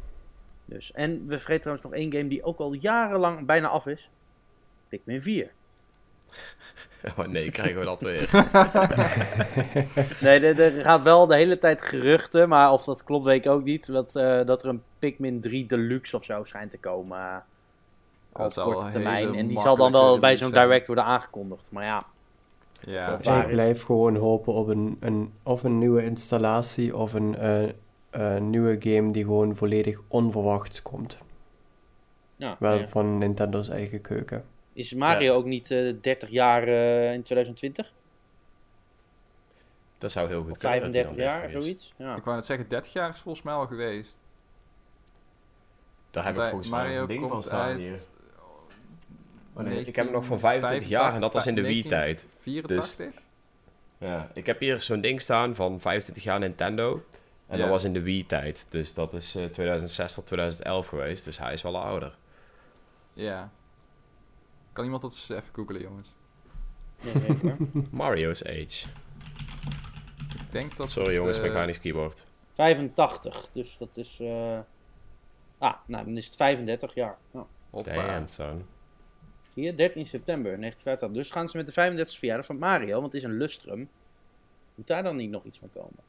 [0.66, 0.92] Dus.
[0.92, 4.10] En we vergeten trouwens nog één game die ook al jarenlang bijna af is.
[4.88, 5.52] Pikmin 4.
[7.18, 8.30] Oh nee, krijgen we dat weer.
[10.22, 13.52] Nee, er, er gaat wel de hele tijd geruchten, maar of dat klopt weet ik
[13.52, 13.86] ook niet.
[13.88, 17.20] Dat, eh, dat er een Pikmin 3 Deluxe of zo schijnt te komen.
[17.20, 19.36] eh, op korte termijn.
[19.36, 21.72] En die zal dan wel bij zo'n direct worden aangekondigd.
[21.72, 22.02] Maar ja,
[22.80, 27.64] Ja, Ik blijf gewoon hopen op een, een, of een nieuwe installatie of een eh,
[28.10, 31.18] eh, nieuwe game die gewoon volledig onverwachts komt.
[32.36, 32.88] ja, Wel ja.
[32.88, 34.44] van Nintendo's eigen keuken.
[34.86, 37.92] Is Mario ook niet eh 30 jaar eh, in 2020?
[39.98, 40.82] Dat zou heel goed kunnen.
[40.82, 41.64] dat hij 35 dan jaar, 30 is.
[41.64, 41.94] zoiets?
[41.98, 42.16] Ja.
[42.16, 44.20] ik wou net zeggen, 30 jaar is volgens mij al geweest.
[46.12, 48.00] Daar heb ik volgens mij een ding van staan uit hier.
[49.54, 52.26] Oh, nee, ik heb hem nog van 25 jaar en dat was in de Wii-tijd.
[52.40, 53.14] 84?
[53.98, 57.04] Ja, ik heb hier zo'n ding staan van 25 jaar Nintendo.
[57.48, 57.64] En Ja.
[57.64, 58.68] dat was in de Wii-tijd.
[58.70, 61.26] Dus dat is eh, 2006 tot 2011 geweest.
[61.26, 62.16] Dus hij is wel ouder.
[63.14, 63.52] Ja.
[64.74, 66.16] Kan iemand dat eens even googlen, jongens?
[67.02, 67.58] Ja, zeker.
[67.92, 68.88] Mario's Age.
[70.36, 72.26] Ik denk dat Sorry het, jongens, eh, mechanisch keyboard.
[72.52, 74.18] 85, dus dat is...
[74.20, 74.60] eh,
[75.58, 77.18] Ah, nou dan is het 35 jaar.
[77.32, 77.46] Ja.
[77.70, 77.94] hoppa.
[78.08, 78.66] Damn, son.
[79.54, 81.12] Zie je, 13 september 1985.
[81.12, 83.90] Dus gaan ze met de 35e verjaardag van Mario, want het is een lustrum.
[84.76, 86.00] Moet daar dan niet nog iets van komen?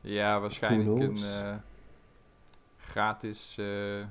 [0.00, 1.56] Ja, waarschijnlijk een eh,
[2.76, 4.04] gratis eh,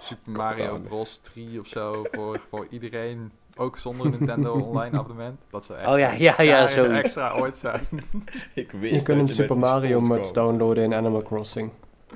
[0.00, 0.78] Super Mario.
[0.78, 3.32] Bros 3 of zo voor, voor iedereen.
[3.56, 5.40] Ook zonder Nintendo Online abonnement.
[5.50, 6.94] Dat zou echt Oh ja, een ja, ja, zoiets.
[7.04, 7.86] extra ooit zijn.
[8.54, 10.32] Ik wist Je dat kunt een Super Mario kwam.
[10.32, 11.70] downloaden in Animal Crossing.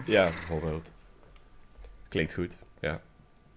[0.07, 0.92] Ja, bijvoorbeeld.
[2.09, 2.57] Klinkt goed.
[2.80, 3.01] Ja.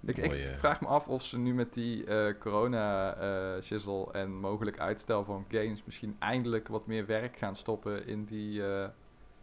[0.05, 4.79] Ik, vraag me af of ze nu met die eh, corona eh shizzle en mogelijk
[4.79, 8.87] uitstel van games misschien eindelijk wat meer werk gaan stoppen in die, eh,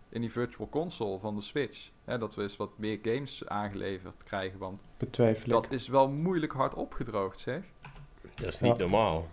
[0.09, 1.91] in die virtual console van de Switch.
[2.05, 5.51] Hè, dat we eens wat meer games aangeleverd krijgen, want Betwijfel ik.
[5.51, 7.63] dat is wel moeilijk hard opgedroogd zeg.
[8.35, 8.79] Dat is niet Ja.
[8.79, 9.27] normaal.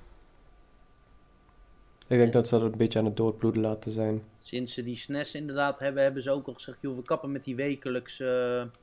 [2.07, 4.23] Ik denk dat ze dat een beetje aan het doodbloeden laten zijn.
[4.39, 6.77] Sinds ze die SNES inderdaad hebben, hebben ze ook al gezegd...
[6.81, 8.79] joh, we kappen met die wekelijkse eh,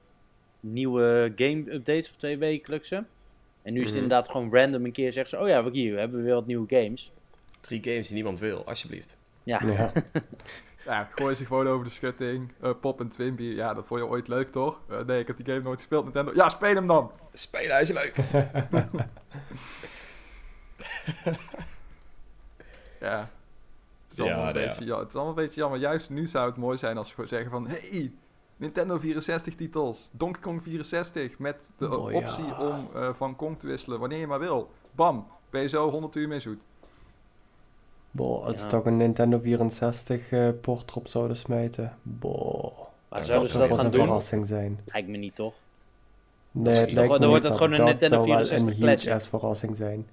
[0.60, 3.04] nieuwe game-updates, of twee wekelijkse.
[3.62, 4.02] En nu is het Mhm.
[4.02, 6.46] inderdaad gewoon random een keer zeggen ze, oh ja, wat hier, we hebben weer wat
[6.46, 7.12] nieuwe games.
[7.60, 9.16] Drie games die niemand wil, alsjeblieft.
[9.42, 9.92] Ja, Ja.
[10.90, 12.52] Ja, gooi ze gewoon over de schutting.
[12.60, 14.80] Eh, Pop en Twimby, ja, dat vond je ooit leuk, toch?
[14.88, 16.32] Eh, nee, ik heb die game nooit gespeeld, Nintendo.
[16.34, 17.12] Ja, speel hem dan!
[17.32, 18.16] Spelen, hij is leuk.
[23.00, 23.18] Ja.
[24.08, 24.66] Het is, Ja, allemaal een ja.
[24.68, 25.78] beetje, ja, het is allemaal een beetje jammer.
[25.78, 27.66] Juist nu zou het mooi zijn als ze gewoon zeggen van...
[27.68, 28.12] Hey,
[28.56, 30.08] Nintendo 64 titels.
[30.12, 32.16] Donkey Kong 64 met de Oh, ja.
[32.16, 34.70] optie om eh, van Kong te wisselen wanneer je maar wil.
[34.92, 36.62] Bam, ben je zo 100 uur mee zoet.
[38.10, 38.66] Boah, als Ja.
[38.66, 41.92] toch een Nintendo 64 eh, port erop zouden smijten.
[42.02, 42.78] Boah.
[43.08, 44.00] maar zouden dat ze zou dat gaan een doen?
[44.04, 44.80] verrassing zijn.
[44.84, 45.54] Lijkt me niet, toch?
[46.50, 48.74] Nee, het lijkt dan me wordt het dat- gewoon een dat Nintendo zou wel 64
[48.74, 49.04] een classic.
[49.08, 50.06] huge ass verrassing zijn.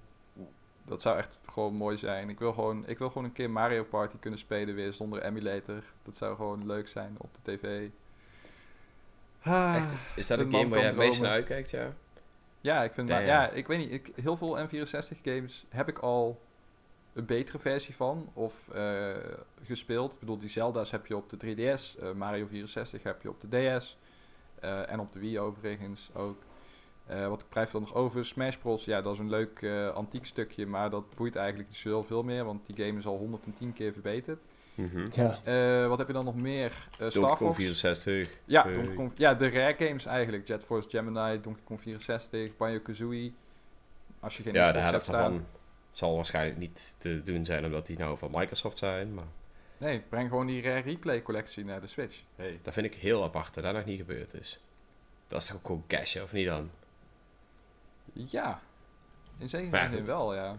[0.86, 2.30] Dat zou echt gewoon mooi zijn.
[2.30, 5.84] Ik wil gewoon, ik wil gewoon een keer Mario Party kunnen spelen weer zonder emulator.
[6.04, 7.88] Dat zou gewoon leuk zijn op de tv.
[9.43, 11.93] Ah, Echt, is dat de een game waar je het meest naar uitkijkt, ja?
[12.62, 13.91] Ja, ik vind, maar, ja, ik weet niet.
[13.91, 16.39] Ik, heel veel N64 games heb ik al
[17.18, 19.09] een betere versie van of eh,
[19.63, 20.13] gespeeld.
[20.13, 23.41] Ik bedoel, die Zelda's heb je op de 3DS, eh, Mario 64 heb je op
[23.41, 23.47] de
[23.78, 23.97] DS
[24.59, 26.41] eh, en op de Wii overigens ook.
[27.05, 28.26] Eh, wat blijft er nog over?
[28.26, 28.86] Smash Bros.
[28.86, 32.03] Ja, dat is een leuk eh, antiek stukje, maar dat boeit eigenlijk niet zo heel
[32.03, 34.43] veel meer, want die game is al 110 keer verbeterd.
[34.76, 35.05] Mhm.
[35.13, 35.39] Ja.
[35.43, 36.65] Eh, wat heb je dan nog meer?
[36.91, 37.55] Eh Donkey Star Kong Fox.
[37.55, 38.30] 64.
[38.45, 38.74] Ja, Hey.
[38.74, 40.47] Donkey Kong- ja, de rare games eigenlijk.
[40.47, 43.34] Jet Force Gemini, Donkey Kong 64, Banjo-Kazooie.
[44.20, 45.32] Als je geen Ja, de Xbox helft hebt staan.
[45.32, 45.47] daarvan
[45.98, 49.14] zal waarschijnlijk niet te doen zijn omdat die nou van Microsoft zijn.
[49.14, 49.28] Maar
[49.78, 52.22] Nee, breng gewoon die rare replay collectie naar de Switch.
[52.36, 52.60] Hey.
[52.62, 54.60] dat vind ik heel apart dat dat nog niet gebeurd is.
[55.28, 56.70] Dat is toch ook gewoon cash, of niet dan?
[58.14, 58.62] Ja,
[59.38, 60.58] in zekere zin wel, ja.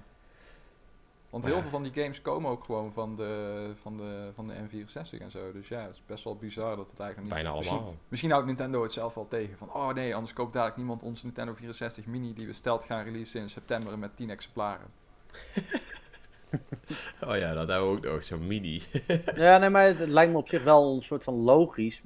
[1.31, 1.61] Want heel ja.
[1.61, 5.31] veel van die games komen ook gewoon van de, van de, van de N64 en
[5.31, 5.53] zo.
[5.53, 7.43] Dus ja, het is best wel bizar dat het eigenlijk niet...
[7.43, 7.95] Bijna allemaal.
[8.09, 9.57] Misschien houdt Nintendo het zelf wel tegen.
[9.57, 12.35] Van, oh nee, anders koopt dadelijk niemand onze Nintendo 64 Mini...
[12.35, 14.87] die we stelt gaan releasen in september met 10 exemplaren.
[17.27, 18.83] Oh ja, dat hebben we ook nog, zo'n mini.
[19.35, 22.03] Ja, nee, maar het, lijkt me op zich wel een soort van logisch.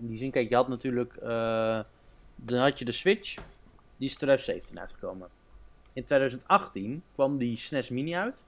[0.00, 1.16] In die zin, kijk, je had natuurlijk...
[1.16, 1.80] eh,
[2.36, 3.34] dan had je de Switch.
[3.96, 5.28] Die is 2017 uitgekomen.
[5.92, 8.44] In 2018 kwam die SNES Mini uit.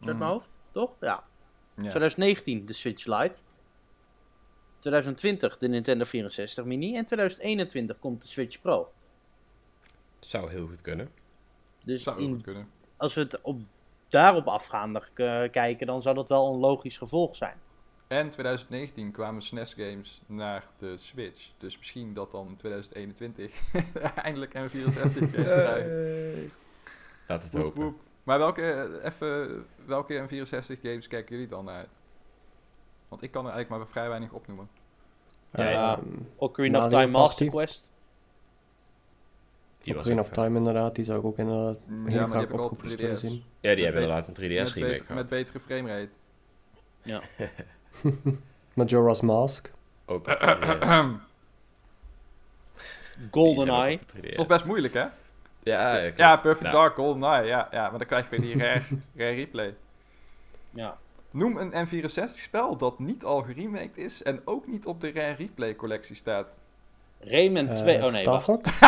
[0.00, 0.18] Uit Mhm.
[0.18, 0.90] mijn hoofd, toch?
[1.00, 1.24] Ja.
[1.76, 1.88] Ja.
[1.88, 3.38] 2019 de Switch Lite.
[4.78, 6.96] 2020 de Nintendo 64 Mini.
[6.96, 8.92] En 2021 komt de Switch Pro.
[10.20, 11.08] Zou heel goed kunnen.
[11.84, 12.68] Dus Zou in, goed kunnen.
[12.96, 13.60] Als we het op,
[14.08, 17.56] daarop afgaandig eh, kijken, dan zou dat wel een logisch gevolg zijn.
[18.06, 21.50] En 2019 kwamen SNES games naar de Switch.
[21.58, 23.52] Dus misschien dat dan in 2021
[24.24, 26.50] eindelijk N64 games krijgen.
[27.28, 27.82] Laat het hopen.
[27.82, 28.00] woep.
[28.22, 31.86] Maar welke, eh, even, welke N64 games kijken jullie dan naar?
[33.08, 34.68] Want ik kan er eigenlijk maar vrij weinig opnoemen.
[35.50, 35.96] Ja, ja.
[35.96, 36.04] Ehm,
[36.36, 37.48] Ocarina of Time Master.
[37.48, 37.92] Quest.
[39.84, 40.28] Die was of.
[40.28, 42.54] Time inderdaad, die zou ik ook inderdaad Mm, heel ja, maar die graag heb ik
[42.54, 43.00] op opgepoetst 3DS.
[43.00, 43.44] willen zien.
[43.60, 45.16] Ja, die hebben inderdaad een 3DS Met, remake gehad.
[45.22, 46.12] met betere framerate.
[48.74, 49.70] Majora's Mask.
[50.06, 51.32] Ook op de 3DS.
[53.30, 53.88] GoldenEye.
[53.88, 54.34] Die zijn ook op de 3DS.
[54.34, 55.00] Toch best moeilijk, hè?
[55.62, 56.36] Ja, ja, Ja.
[56.36, 57.46] Perfect Nou, Dark, GoldenEye.
[57.46, 58.82] Ja, ja, maar dan krijg je weer die rare,
[59.16, 59.74] rare replay.
[60.70, 60.98] Ja.
[61.30, 65.76] Noem een N64-spel dat niet al geremaked is en ook niet op de Rare Replay
[65.76, 66.58] collectie staat.
[67.24, 67.96] Rayman Eh, 2.
[67.96, 68.44] Oh nee, Star wacht.
[68.44, 68.70] Fox?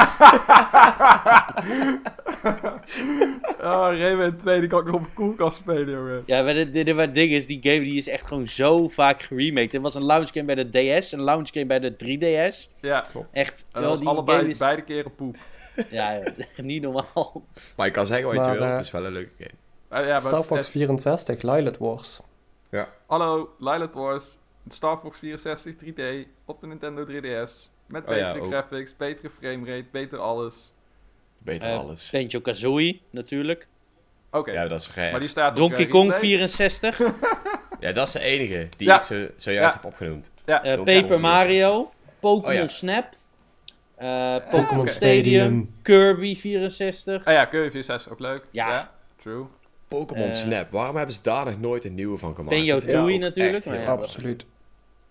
[3.60, 6.22] Oh, Rayman 2, die kan ik nog op een koelkast spelen, jongen.
[6.26, 9.22] Ja, maar dit, dit, het ding is, die game die is echt gewoon zo vaak
[9.22, 9.74] geremaked.
[9.74, 12.70] Er was een launch game bij de DS, een launch game bij de 3DS.
[12.80, 14.58] Ja, Echt, en wel, dat was die allebei is...
[14.58, 15.36] beide keren poep.
[15.90, 16.22] Ja, ja,
[16.62, 17.44] niet normaal.
[17.76, 20.06] Maar je kan zeggen wat je wil, eh, het is wel een leuke game.
[20.06, 22.20] Ja, Star Fox het- 64, Lilith Wars.
[23.06, 27.74] Hallo, Lilith Wars, Star Fox 64 3D op de Nintendo 3DS.
[27.88, 30.72] Met Oh betere graphics, betere framerate, beter alles.
[31.38, 32.10] Beter Eh, alles.
[32.10, 33.66] Banjo Kazooie, natuurlijk.
[34.30, 35.10] Oké, Ja, dat is raar.
[35.10, 36.20] maar die staat op Donkey Rare Kong Replay.
[36.20, 36.98] 64.
[37.80, 38.96] Ja, dat is de enige die Ja.
[38.96, 39.80] ik zo, zojuist Ja.
[39.80, 40.30] heb opgenoemd.
[40.46, 41.92] Ja, eh, Paper Mario.
[42.20, 42.68] Pokémon Oh ja.
[42.68, 43.06] Snap.
[43.96, 44.90] eh, Pokémon oké.
[44.90, 45.42] Stadium.
[45.44, 45.74] Stadium.
[45.82, 47.24] Kirby 64.
[47.24, 48.42] ah ja, Kirby 64 ook leuk.
[48.50, 48.90] Ja.
[49.22, 49.44] true.
[49.88, 52.56] Pokémon Eh, Snap, waarom hebben ze daar nog nooit een nieuwe van gemaakt?
[52.56, 53.90] Is Tooie natuurlijk, echt ja.
[53.92, 54.46] Absoluut.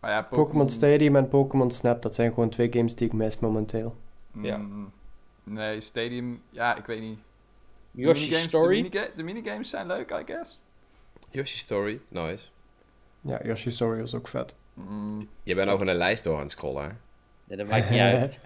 [0.09, 3.95] Ja, Pokémon Stadium en Pokémon Snap, dat zijn gewoon twee games die ik mis momenteel.
[4.41, 4.57] Ja.
[4.57, 4.91] Mm,
[5.43, 7.19] nee, Stadium, ja, ik weet niet.
[7.91, 8.75] De Yoshi minigames- Story.
[8.75, 10.61] De, miniga- de minigames zijn leuk, I guess.
[11.29, 12.47] Yoshi Story, nice.
[13.21, 14.55] Ja, Yoshi Story was ook vet.
[14.73, 16.89] Mm, Je bent ook een lijst door aan het scrollen, hè?
[17.47, 18.39] Ja, dat maakt niet uit.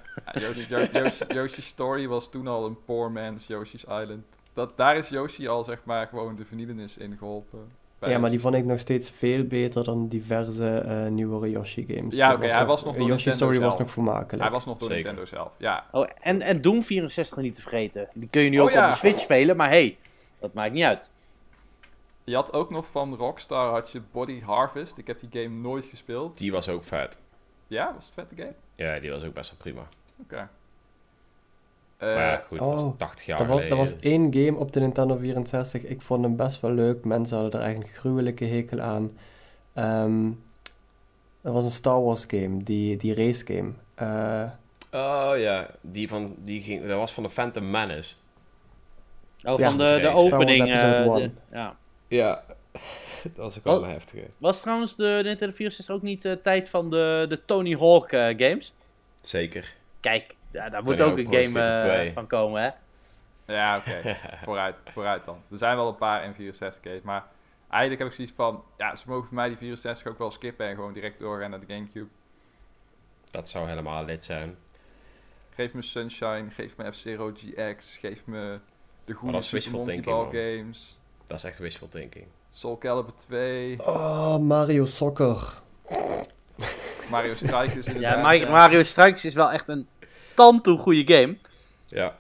[1.30, 4.24] ja, Story was toen al een poor man's Yoshi's Island.
[4.54, 7.72] Dat, daar is Yoshi al, zeg maar, gewoon de verniedenis in geholpen.
[8.00, 12.16] Bij Ja, maar die vond ik nog steeds veel beter dan diverse eh, nieuwere Yoshi-games.
[12.16, 14.42] Ja, oké, hij nog- was nog door Yoshi Nintendo Story was nog vermakelijk.
[14.44, 15.04] Hij was nog door Zeker.
[15.06, 15.52] Nintendo zelf.
[15.58, 18.10] Ja, Oh, en, en Doom 64 niet te vergeten.
[18.14, 18.86] Die kun je nu Oh, ook ja.
[18.86, 19.98] op de Switch spelen, maar hey,
[20.40, 21.10] dat maakt niet uit.
[22.24, 24.98] je had ook nog van Rockstar had je Body Harvest.
[24.98, 26.38] Ik heb die game nooit gespeeld.
[26.38, 27.20] Die was ook vet.
[27.68, 28.56] Ja, was het een vette game?
[28.76, 29.88] Ja, die was ook best wel prima.
[30.22, 30.50] Oké.
[32.00, 33.78] Maar Eh, ja, goed, dat was oh, 80 jaar Dat was, geleden.
[33.78, 35.84] dat was één game op de Nintendo 64.
[35.84, 37.06] Ik vond hem best wel leuk.
[37.06, 39.18] Mensen hadden er eigenlijk een gruwelijke hekel aan.
[39.74, 40.32] Ehm
[41.42, 43.72] dat was een Star Wars game, die, die race game.
[43.96, 44.50] Eh,
[44.92, 48.16] Oh ja, die, van, die ging, dat was van de Phantom Menace.
[49.44, 50.66] Oh, Ja, van de, Star de Wars opening.
[50.68, 51.20] Episode eh, one.
[51.20, 51.76] de- ja.
[52.08, 52.44] Ja,
[53.24, 53.84] dat was ook wel Oh.
[53.86, 54.28] een heftige.
[54.38, 58.74] Was trouwens de Nintendo 64 ook niet de tijd van de, de Tony Hawk games?
[59.22, 59.74] Zeker.
[60.00, 62.14] Kijk, ja, daar moet Tony ook een game eh, 2.
[62.14, 62.70] van komen, hè?
[63.54, 64.18] ja, oké.
[64.44, 65.42] vooruit, vooruit dan.
[65.52, 67.26] Er zijn wel een paar N64 games, maar
[67.70, 68.64] eigenlijk heb ik zoiets van...
[68.78, 71.60] Ja, ze mogen voor mij die 64 ook wel skippen en gewoon direct doorgaan naar
[71.60, 72.10] de Gamecube.
[73.32, 74.58] Dat zou helemaal lid zijn.
[75.50, 78.60] Geef me Sunshine, geef me F-Zero GX, geef me
[79.06, 81.00] de goede Monkey thinking, Ball games.
[81.26, 82.26] Dat is echt wishful thinking.
[82.52, 85.62] Soul Calibur 2, oh, Mario Soccer.
[87.10, 88.16] Mario Strikers inderdaad.
[88.16, 89.88] Ja, Mario, Mario Strikers is wel echt een
[90.40, 91.38] tandtoe goede game.
[91.86, 92.16] Ja,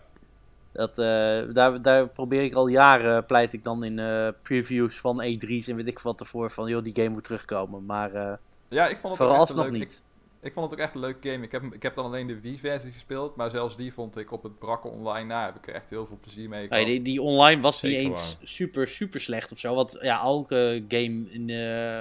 [0.71, 5.23] Dat, eh, daar, daar probeer ik al jaren, pleit ik dan in eh, previews van
[5.23, 7.85] E3's en weet ik wat ervoor, van joh, die game moet terugkomen.
[7.85, 8.33] Maar eh
[8.67, 10.03] Ja, ik vond het vooralsnog een leuk, niet.
[10.39, 11.43] Ik, ik vond het ook echt een leuk game.
[11.43, 14.43] Ik heb, ik heb dan alleen de Wii-versie gespeeld, maar zelfs die vond ik op
[14.43, 15.45] het brakke online na.
[15.45, 18.09] Heb ik er echt heel veel plezier mee Nee, die, die online was niet Zeker
[18.09, 19.75] eens super, super slecht of zo.
[19.75, 21.49] Want ja, elke game in,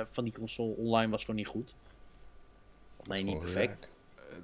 [0.07, 1.75] van die console online was gewoon niet goed.
[3.03, 3.89] Nee, niet perfect.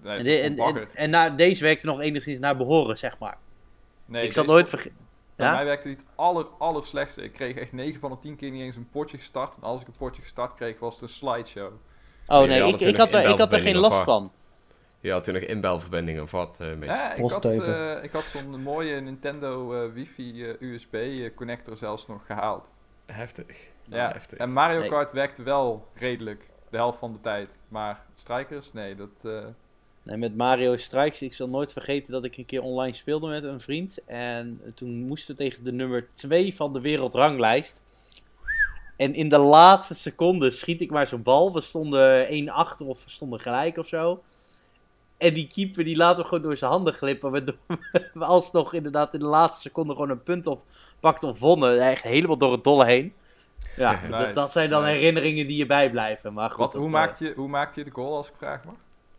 [0.04, 0.90] Nee, En, de- en, gewoon en, bagger.
[0.98, 3.36] en na, deze werkte nog enigszins naar behoren, zeg maar.
[4.06, 4.98] Nee, ik zal nooit vergeten.
[5.36, 5.52] Bij Ja?
[5.54, 7.22] mij werkte het aller, aller slechtste.
[7.22, 9.56] Ik kreeg echt 9 van de 10 keer niet eens een potje gestart.
[9.56, 11.72] En als ik een potje gestart kreeg, was het een slideshow.
[12.26, 14.32] Oh Nee, ik, ik, had er, ik had er geen last van.
[15.00, 16.60] je had toen nog inbelverbindingen of wat.
[16.60, 16.94] eh, een beetje.
[16.94, 20.96] Ja, ik had, eh, ik had zo'n mooie Nintendo eh, wifi eh, USB
[21.34, 22.72] connector zelfs nog gehaald.
[23.06, 23.68] Heftig.
[23.84, 24.38] Ja, heftig.
[24.38, 24.88] en Mario Nee.
[24.88, 27.56] Kart werkte wel redelijk de helft van de tijd.
[27.68, 29.28] Maar Strikers, nee, dat...
[30.04, 33.28] eh, Nee, met Mario Strikes, ik zal nooit vergeten dat ik een keer online speelde
[33.28, 33.98] met een vriend.
[34.06, 37.82] En toen moesten we tegen de nummer 2 van de wereldranglijst.
[38.96, 41.52] En in de laatste seconde schiet ik maar zo'n bal.
[41.52, 44.22] We stonden 1 achter of we stonden gelijk of zo.
[45.16, 47.30] En die keeper die laat hem gewoon door zijn handen glippen.
[47.30, 47.56] Waardoor
[48.14, 50.62] we alsnog inderdaad in de laatste seconde gewoon een punt op
[51.00, 51.80] pakten of wonnen.
[51.80, 53.14] Echt helemaal door het dolle heen.
[53.76, 54.94] Ja, Nice, dat, dat zijn dan nice.
[54.94, 56.32] herinneringen die je bijblijven.
[56.32, 58.64] Maar goed, wat, hoe, eh, maakte je, hoe maakte je de goal, als ik vraag
[58.64, 58.74] mag?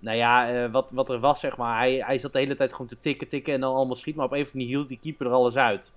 [0.06, 1.78] Nou ja, eh, wat, wat er was, zeg maar.
[1.78, 4.16] Hij, hij zat de hele tijd gewoon te tikken, tikken en dan allemaal schiet.
[4.16, 5.92] Maar op een of andere manier hield die keeper er alles uit.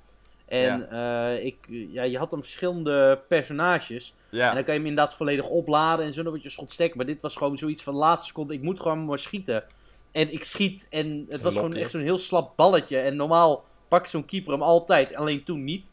[0.46, 4.14] En eh, ik, ja, je had dan verschillende personages.
[4.30, 6.22] Ja, En dan kan je hem inderdaad volledig opladen en zo.
[6.22, 6.96] Dan word je schot steken.
[6.96, 8.54] Maar dit was gewoon zoiets van de laatste seconde.
[8.54, 9.64] Ik moet gewoon maar schieten.
[10.12, 10.86] En ik schiet.
[10.90, 12.98] En het was gewoon echt zo'n heel slap balletje.
[12.98, 15.14] En normaal pakt zo'n keeper hem altijd.
[15.14, 15.90] Alleen toen niet.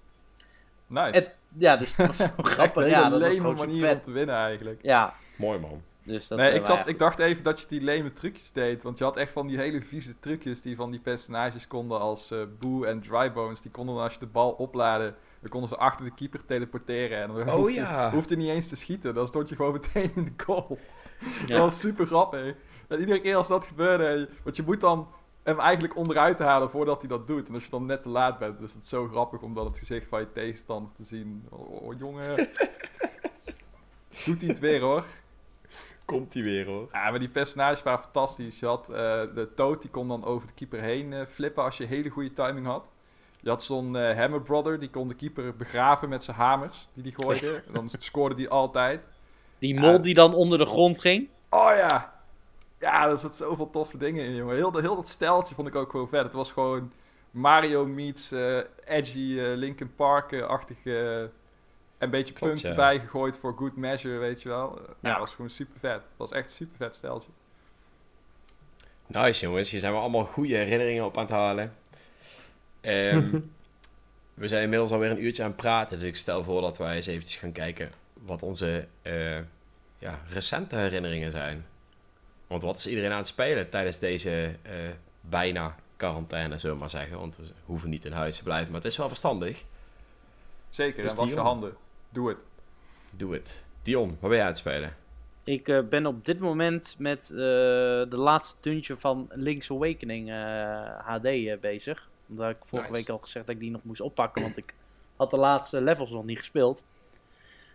[0.88, 1.32] nice.
[1.57, 2.84] Ja, dus dat was grappig.
[2.84, 4.80] een Ja, dat was gewoon manier om te winnen eigenlijk.
[4.82, 5.82] Ja, Mooi man.
[6.06, 6.38] Dus dat...
[6.38, 8.84] nee, eh, ik, zat, ik dacht even dat je die leme trucjes deed.
[8.84, 12.32] Want je had echt van die hele vieze trucjes die van die personages konden als
[12.32, 13.62] eh Boo en Drybones.
[13.62, 17.22] Die konden dan als je de bal opladen, dan konden ze achter de keeper teleporteren.
[17.22, 18.12] En dan Oh hoefde, ja.
[18.12, 20.80] hoefde niet eens te schieten, dan stond je gewoon meteen in de goal.
[21.20, 21.47] Ja.
[21.47, 22.56] Dat was super grappig.
[22.88, 25.08] En iedere keer als dat gebeurde, want je moet dan
[25.43, 27.47] hem eigenlijk onderuit halen voordat hij dat doet.
[27.47, 29.78] En als je dan net te laat bent, is het zo grappig om dan het
[29.78, 31.47] gezicht van je tegenstander te zien.
[31.49, 32.36] Oh, oh, jongen.
[34.26, 35.06] Doet hij het weer hoor.
[36.06, 36.89] Komt hij weer hoor.
[36.91, 38.60] Ja, maar die personages waren fantastisch.
[38.60, 38.95] Je had eh,
[39.36, 42.34] de Toad, die kon dan over de keeper heen eh, flippen als je hele goede
[42.34, 42.89] timing had.
[43.41, 47.03] Je had zo'n eh, Hammer Brother, die kon de keeper begraven met zijn hamers die
[47.03, 47.64] die gooide.
[47.68, 49.03] En dan scoorde die altijd.
[49.60, 51.30] Die mol die dan onder de grond ging.
[51.49, 52.14] Oh ja!
[52.80, 54.56] Ja, er zat zoveel toffe dingen in, jongen.
[54.56, 56.24] Heel, dat- heel dat steltje vond ik ook gewoon vet.
[56.24, 56.91] Het was gewoon
[57.32, 60.78] Mario meets eh, edgy eh, Linkin Park-achtig...
[61.98, 62.70] een beetje Klopt, ja.
[62.70, 64.80] erbij gegooid voor good measure, weet je wel.
[65.00, 65.93] Ja, was gewoon super vet.
[65.93, 67.30] Het was echt een super vet steltje.
[69.08, 71.76] Nice jongens, hier zijn we allemaal goede herinneringen op aan het halen.
[72.82, 73.39] Ehm,
[74.34, 76.96] we zijn inmiddels alweer een uurtje aan het praten, dus ik stel voor dat wij
[76.96, 79.38] eens eventjes gaan kijken wat onze eh,
[79.98, 81.66] ja, recente herinneringen zijn.
[82.48, 84.74] Want wat is iedereen aan het spelen tijdens deze eh,
[85.22, 87.20] bijna quarantaine, zullen we maar zeggen.
[87.20, 89.64] Want we hoeven niet in huis te blijven, maar het is wel verstandig.
[90.70, 91.76] Zeker, Dus en was je handen.
[92.16, 92.45] Doe het.
[93.11, 93.63] Doe het.
[93.82, 94.95] Dion, wat ben jij aan het spelen?
[95.43, 100.36] Ik eh, ben op dit moment met eh, de laatste dungeon van Link's Awakening eh,
[101.07, 102.09] HD eh, bezig.
[102.30, 102.91] Omdat ik vorige Nice.
[103.01, 104.74] week al gezegd dat ik die nog moest oppakken, want ik
[105.16, 106.84] had de laatste levels nog niet gespeeld.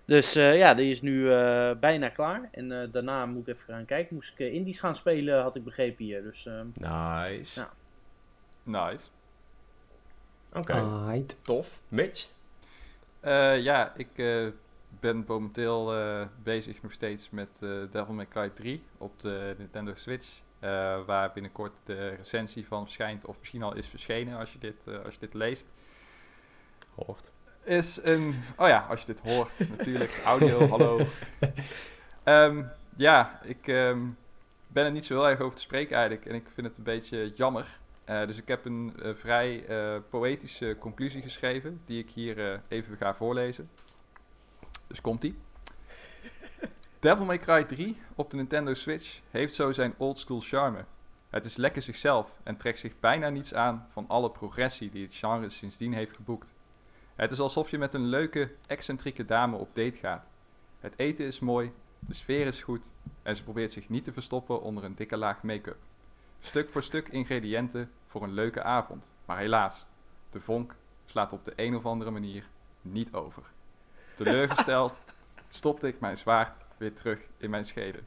[0.05, 2.49] Dus eh, ja, die is nu eh, bijna klaar.
[2.53, 4.15] En eh, daarna moet ik even gaan kijken.
[4.15, 6.23] Moest ik indies gaan spelen, had ik begrepen hier.
[6.23, 7.61] Dus ehm, Nice.
[7.61, 7.71] Ja.
[8.63, 9.07] Nice.
[10.53, 11.45] Oké, Aight.
[11.45, 11.81] tof.
[11.89, 12.27] Mitch?
[13.21, 14.47] Eh, ja, ik eh,
[15.01, 17.59] ben momenteel eh, bezig nog steeds met
[17.91, 20.41] Devil May Cry 3 op de Nintendo Switch.
[21.07, 25.15] waar binnenkort de recensie van verschijnt, of misschien al is verschenen als je dit, als
[25.15, 25.67] je dit leest.
[26.95, 27.33] Hoort.
[27.65, 28.43] Is een.
[28.57, 30.21] Oh ja, als je dit hoort, natuurlijk.
[30.25, 31.01] Audio, hallo.
[32.23, 32.63] Ehm,
[32.97, 34.07] ja, ik ehm,
[34.67, 36.27] ben er niet zo heel erg over te spreken eigenlijk.
[36.27, 37.79] En ik vind het een beetje jammer.
[38.11, 42.97] Eh, dus ik heb een eh, vrij eh, poëtische conclusie geschreven, die ik hier even
[42.97, 43.71] ga voorlezen.
[44.87, 45.39] Dus komt-ie.
[47.01, 50.85] Devil May Cry 3 op de Nintendo Switch heeft zo zijn oldschool charme.
[51.29, 55.15] Het is lekker zichzelf en trekt zich bijna niets aan van alle progressie die het
[55.15, 56.55] genre sindsdien heeft geboekt.
[57.15, 60.27] Het is alsof je met een leuke, excentrieke dame op date gaat.
[60.81, 62.93] Het eten is mooi, de sfeer is goed
[63.23, 65.90] en ze probeert zich niet te verstoppen onder een dikke laag make-up.
[66.41, 69.13] Stuk voor stuk ingrediënten voor een leuke avond.
[69.25, 69.87] Maar helaas,
[70.31, 70.75] de vonk
[71.07, 72.49] slaat op de een of andere manier
[72.83, 73.43] niet over.
[74.15, 75.03] Teleurgesteld
[75.51, 78.07] stopte ik mijn zwaard weer terug in mijn scheden.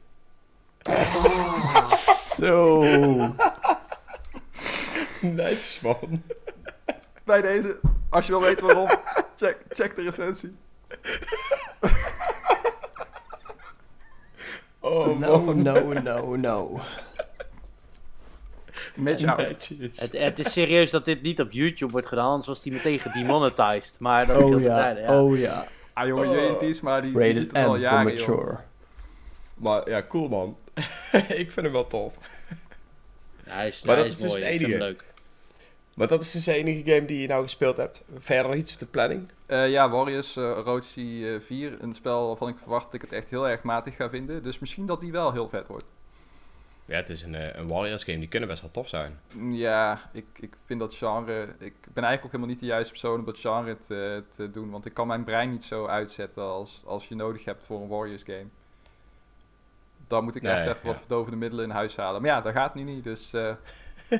[2.36, 2.82] Zo.
[5.20, 6.22] Nice, man.
[7.24, 8.88] Bij deze, als je wil weten waarom,
[9.36, 10.56] check, check de recensie.
[14.80, 16.80] Oh, No, no, no, no.
[18.94, 19.68] Mitch out.
[19.94, 22.98] Het, het is serieus dat dit niet op YouTube wordt gedaan, anders was die meteen
[22.98, 24.00] gedemonetized.
[24.00, 25.22] Maar dat is Oh heel ja, terzijde, ja.
[25.22, 25.66] oh ja.
[25.92, 28.04] Ah jongen, JNT's, maar die, die Rated al M joh.
[28.04, 28.58] mature.
[29.58, 30.56] Maar ja, cool, man.
[31.42, 32.14] ik vind hem wel tof.
[33.44, 34.92] Ja, hij is, Maar hij dat is is dus mooi, het ik vind hem enige.
[34.92, 35.04] leuk.
[35.94, 38.04] Maar dat is dus de enige game die je nou gespeeld hebt.
[38.18, 39.30] Verder nog iets op de planning?
[39.46, 41.76] Eh, ja, Warriors uh, eh, 4.
[41.82, 44.42] Een spel waarvan ik verwacht dat ik het echt heel erg matig ga vinden.
[44.42, 45.84] Dus misschien dat die wel heel vet wordt.
[46.84, 48.18] Ja, het is een, eh, een Warriors game.
[48.18, 49.20] Die kunnen best wel tof zijn.
[49.50, 51.42] Ja, ik, ik vind dat genre...
[51.42, 54.70] Ik ben eigenlijk ook helemaal niet de juiste persoon om dat genre te, te doen.
[54.70, 57.88] Want ik kan mijn brein niet zo uitzetten als, als je nodig hebt voor een
[57.88, 58.46] Warriors game.
[60.06, 62.20] Dan moet ik echt even wat verdovende middelen in huis halen.
[62.22, 63.04] Maar ja, dat gaat nu niet.
[63.04, 63.54] Dus eh,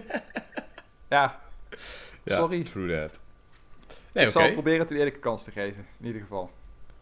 [1.09, 1.41] ja,
[2.23, 2.63] Ja, Sorry.
[2.65, 3.21] True that.
[4.13, 4.41] Nee, ik oké.
[4.41, 5.87] zal proberen het een eerlijke kans te geven.
[6.01, 6.51] In ieder geval.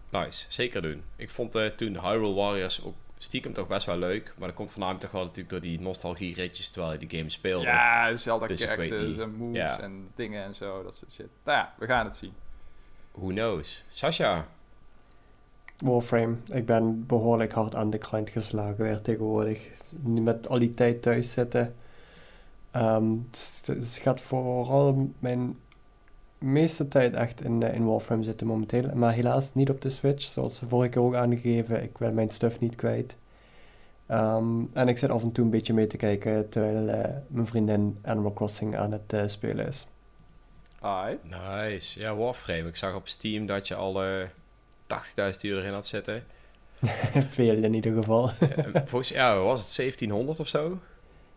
[0.08, 0.44] Nice.
[0.48, 1.02] Zeker doen.
[1.16, 4.34] Ik vond eh, toen Hyrule Warriors ook stiekem toch best wel leuk.
[4.38, 7.66] Maar dat komt voornamelijk toch wel natuurlijk door die nostalgie-ritjes terwijl je die game speelde.
[7.66, 9.80] Ja, Zelda Dus characters en moves Ja.
[9.80, 10.82] en dingen en zo.
[10.82, 11.26] Dat soort shit.
[11.44, 12.32] Nou ja, we gaan het zien.
[13.12, 13.84] Who knows?
[13.88, 14.46] Sasha?
[15.78, 16.36] Warframe.
[16.52, 19.68] Ik ben behoorlijk hard aan de grind geslagen weer tegenwoordig.
[20.00, 21.74] Nu met al die tijd thuis zitten.
[22.70, 25.58] Ehm, het, het gaat vooral mijn
[26.42, 28.90] meeste tijd echt in, eh, in Warframe zitten momenteel.
[28.94, 31.82] Maar helaas niet op de Switch, zoals de vorige keer ook aangegeven.
[31.82, 33.16] Ik wil mijn stuff niet kwijt.
[34.06, 37.46] Ehm, en ik zit af en toe een beetje mee te kijken terwijl eh, mijn
[37.46, 39.86] vriendin Animal Crossing aan het eh, spelen is.
[40.80, 41.18] Ai.
[41.22, 42.00] Nice.
[42.00, 42.68] Ja, Warframe.
[42.68, 44.26] Ik zag op Steam dat je al eh
[44.86, 46.24] 80.000 uur erin had zitten.
[47.36, 48.30] Veel in ieder geval.
[48.72, 50.78] Volgens ja, was het 1700 of zo?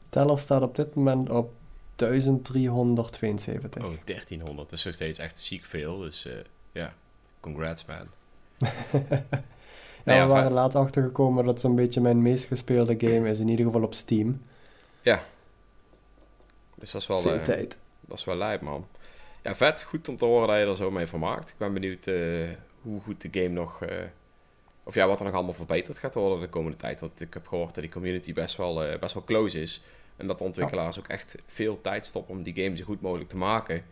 [0.10, 1.53] Teller staat op dit moment op
[1.95, 3.83] 1372.
[3.83, 4.69] Oh, 1300.
[4.69, 5.97] Dat is nog steeds echt ziek veel.
[5.97, 6.33] Dus eh,
[6.71, 6.93] ja,
[7.39, 8.07] congrats man.
[10.03, 13.39] Ja, Nou ja, we waren laatst achtergekomen dat zo'n beetje mijn meest gespeelde game is,
[13.39, 14.41] in ieder geval op Steam.
[16.75, 17.77] Dus dat is wel, Veel eh, tijd.
[18.01, 18.87] dat is wel lijp man.
[19.41, 19.83] Ja, vet.
[19.83, 21.49] Goed om te horen dat je er zo mee vermaakt.
[21.49, 22.49] Ik ben benieuwd eh,
[22.81, 23.81] hoe goed de game nog...
[24.83, 26.99] of ja, wat er nog allemaal verbeterd gaat worden de komende tijd.
[26.99, 29.81] Want ik heb gehoord dat die community best wel, best wel close is.
[30.18, 33.30] En dat de ontwikkelaars ook echt veel tijd stoppen om die game zo goed mogelijk
[33.30, 33.84] te maken.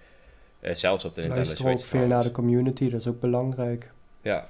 [0.60, 3.20] Eh, zelfs op de Nintendo Luister ook Switch veel naar de community, dat is ook
[3.20, 3.92] belangrijk.
[4.22, 4.48] Ja,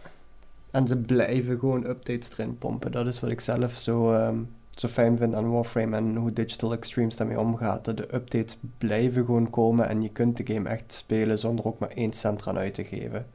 [0.71, 2.91] En ze blijven gewoon updates erin pompen.
[2.91, 4.37] Dat is wat ik zelf zo, ehm,
[4.69, 7.85] zo fijn vind aan Warframe en hoe Digital Extremes daarmee omgaat.
[7.85, 11.79] Dat de updates blijven gewoon komen en je kunt de game echt spelen zonder ook
[11.79, 13.27] maar één cent eraan uit te geven.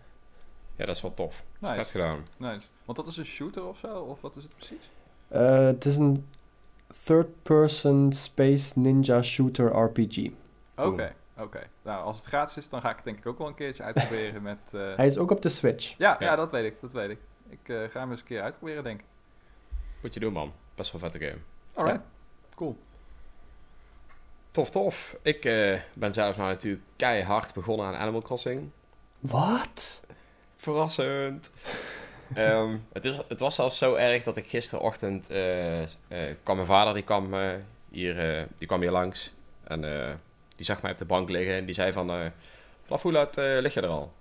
[0.77, 1.45] ja, dat is wel tof.
[1.61, 1.81] Dat is Nice.
[1.81, 2.19] vet gedaan.
[2.37, 2.67] Nice.
[2.85, 3.99] Want dat is een shooter of zo?
[4.01, 4.91] Of wat is het precies?
[5.29, 6.27] Eh, het is een
[7.05, 10.31] third-person space ninja shooter RPG.
[10.77, 11.61] Oké, oké.
[11.83, 13.83] Nou, als het gratis is, dan ga ik het denk ik ook wel een keertje
[13.83, 14.59] uitproberen met...
[14.75, 15.95] eh, Hij is ook op de Switch.
[15.99, 16.37] ja, ja, Ja.
[16.37, 17.19] dat weet ik, dat weet ik.
[17.49, 19.07] Ik eh, ga hem eens een keer uitproberen, denk ik.
[20.03, 20.53] Moet je doen man.
[20.75, 21.39] Best wel vette game.
[21.75, 22.05] Alright,
[22.55, 22.79] cool.
[24.49, 25.17] Tof, tof.
[25.23, 28.71] Ik eh, ben zelf nou natuurlijk keihard begonnen aan Animal Crossing.
[29.21, 30.03] Wat?
[30.57, 31.51] Verrassend.
[32.35, 35.89] Ehm, het, is, het was zelfs zo erg dat ik gisterochtend eh, eh,
[36.43, 37.51] kwam mijn vader, die kwam, eh,
[37.91, 39.33] hier, die kwam hier langs.
[39.65, 39.81] En
[40.57, 42.33] die zag mij op de bank liggen en die zei van,
[42.85, 44.13] vanaf hoe laat lig je er al?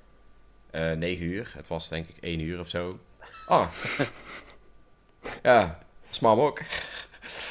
[0.72, 1.54] Eh 9 uur.
[1.56, 3.00] Het was denk ik 1 uur of zo.
[3.48, 3.68] Oh.
[5.44, 5.80] ja,
[6.10, 6.62] smam ook.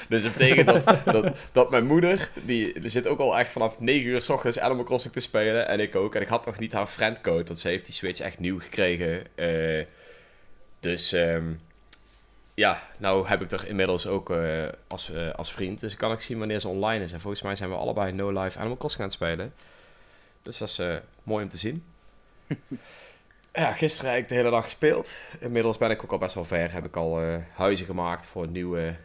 [0.09, 0.85] Dus dat betekent dat,
[1.23, 4.85] dat, dat mijn moeder, die zit ook al echt vanaf 9 uur s ochtends Animal
[4.85, 5.69] Crossing te spelen.
[5.69, 6.15] En ik ook.
[6.15, 9.27] En ik had nog niet haar friendcode, want ze heeft die Switch echt nieuw gekregen.
[10.87, 11.53] Dus ehm,
[12.55, 15.80] ja, nou heb ik er inmiddels ook eh, als, eh, als vriend.
[15.80, 17.12] Dus ik kan ook zien wanneer ze online is.
[17.12, 19.55] En volgens mij zijn we allebei No Life Animal Crossing aan het spelen.
[20.43, 20.80] Dus dat is
[21.22, 21.84] mooi om te zien.
[23.53, 25.14] Ja, gisteren heb ik de hele dag gespeeld.
[25.41, 26.72] Inmiddels ben ik ook al best wel ver.
[26.72, 27.20] Heb ik al
[27.53, 28.97] huizen gemaakt voor nieuwe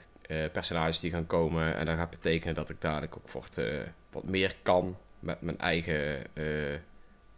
[0.51, 1.75] personages die gaan komen.
[1.75, 3.79] En dat gaat betekenen dat ik dadelijk ook voor uh,
[4.11, 6.23] wat meer kan met mijn eigen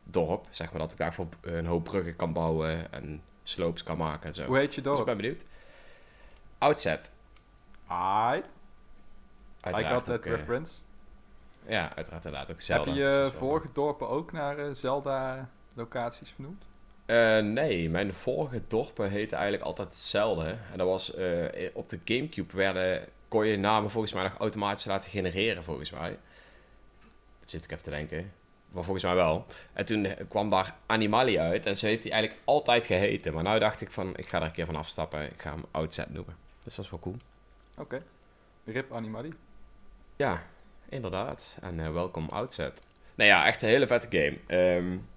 [0.03, 0.47] dorp.
[0.49, 4.35] Zeg maar dat ik daarvoor een hoop bruggen kan bouwen en slopes kan maken en
[4.35, 4.45] zo.
[4.45, 4.95] Hoe heet je dorp?
[4.95, 5.45] Dus ik ben benieuwd.
[6.57, 7.11] Outset.
[7.87, 8.49] Aight.
[9.67, 10.81] I got that reference.
[11.65, 12.85] Ja, uiteraard inderdaad ook Zelda.
[12.85, 16.63] Heb je je vorige dorpen ook naar Zelda-locaties vernoemd?
[17.05, 20.57] Uh, nee, mijn vorige dorpen heette eigenlijk altijd hetzelfde.
[20.71, 21.13] En dat was
[21.73, 26.17] op de Gamecube werden, kon je namen volgens mij nog automatisch laten genereren, volgens mij.
[27.39, 28.31] Dat zit ik even te denken.
[28.74, 29.45] Maar volgens mij wel.
[29.74, 33.34] En toen kwam daar Animali uit en zo heeft hij eigenlijk altijd geheten.
[33.34, 35.21] Maar nu dacht ik van, ik ga er een keer van afstappen.
[35.21, 36.36] Ik ga hem Outset noemen.
[36.63, 37.15] Dus dat is wel cool.
[37.71, 37.82] Oké.
[37.82, 38.01] Okay.
[38.65, 39.34] Rip Animali.
[40.15, 40.43] Ja,
[40.89, 41.57] inderdaad.
[41.61, 42.82] En uh, welkom Outset.
[43.15, 44.65] Nou ja, echt een hele vette game.
[44.76, 45.07] Um,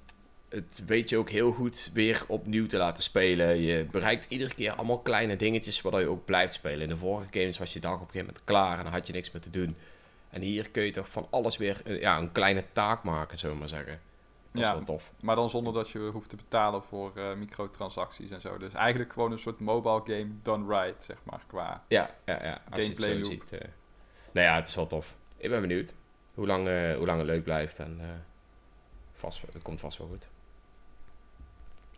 [0.49, 3.61] het weet je ook heel goed weer opnieuw te laten spelen.
[3.61, 6.81] Je bereikt iedere keer allemaal kleine dingetjes waardoor je ook blijft spelen.
[6.81, 9.07] In de vorige games was je dag op een gegeven moment klaar en dan had
[9.07, 9.77] je niks meer te doen.
[10.37, 13.55] En hier kun je toch van alles weer eh, ja, een kleine taak maken, zullen
[13.55, 14.01] we maar zeggen.
[14.53, 15.13] Dat ja, is wel tof.
[15.21, 18.59] Maar dan zonder dat je hoeft te betalen voor uh, microtransacties en zo.
[18.59, 22.63] Dus eigenlijk gewoon een soort mobile game done right, zeg maar, qua ja, ja, ja.
[22.71, 23.53] Als gameplay je het zo ziet.
[23.53, 23.61] Uh,
[24.33, 25.15] nou ja, het is wel tof.
[25.37, 25.95] Ik ben benieuwd
[26.35, 27.79] hoe lang, uh, hoe lang het leuk blijft.
[27.79, 28.25] En
[29.13, 30.29] vast, het komt vast wel goed.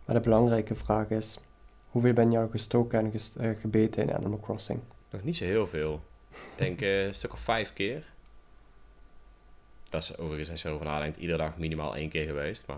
[0.05, 1.39] Maar de belangrijke vraag is,
[1.91, 4.81] hoeveel ben je al gestoken en eh, gebeten in Animal Crossing?
[5.11, 6.03] Nog niet zo heel veel.
[6.31, 8.17] Ik denk uh, een stuk of vijf keer.
[9.89, 12.67] Dat is overigens, als je erover nadenkt, iedere dag minimaal één keer geweest.
[12.67, 12.77] Maar,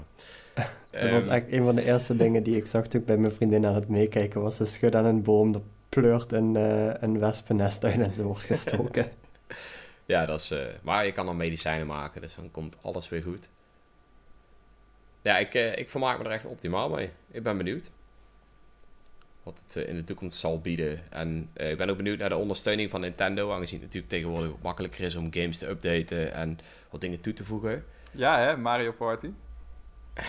[0.90, 3.32] dat was echt een van de eerste dingen die ik zag toen ik bij mijn
[3.32, 4.56] vriendin aan het meekijken was.
[4.56, 8.44] Ze schudde aan een boom, dat pleurt een, uh, een wespennest uit en ze wordt
[8.54, 9.12] gestoken.
[10.06, 13.48] ja, dat is, maar je kan dan medicijnen maken, dus dan komt alles weer goed.
[15.22, 17.10] Ja, ik, uh, ik vermaak me er echt optimaal mee.
[17.30, 17.90] Ik ben benieuwd
[19.42, 21.00] wat het uh, in de toekomst zal bieden.
[21.10, 24.52] En uh, ik ben ook benieuwd naar de ondersteuning van Nintendo, aangezien het natuurlijk tegenwoordig
[24.62, 26.58] makkelijker is om games te updaten en
[26.90, 27.84] wat dingen toe te voegen.
[28.10, 29.30] Ja, hè, Mario Party.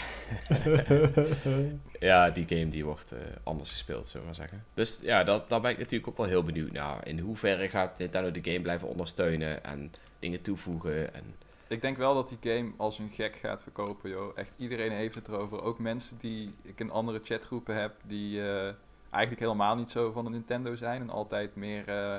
[2.00, 4.64] ja, die game die wordt anders gespeeld, zullen we maar zeggen.
[4.74, 7.08] Dus ja, dat, daar ben ik natuurlijk ook wel heel benieuwd naar.
[7.08, 11.36] In hoeverre gaat Nintendo de game blijven ondersteunen en dingen toevoegen en
[11.72, 14.38] ik denk wel dat die game als een gek gaat verkopen, joh.
[14.38, 15.62] Echt iedereen heeft het erover.
[15.62, 18.70] Ook mensen die ik in andere chatgroepen heb, die uh,
[19.10, 21.02] eigenlijk helemaal niet zo van de Nintendo zijn.
[21.02, 22.18] En altijd meer, uh,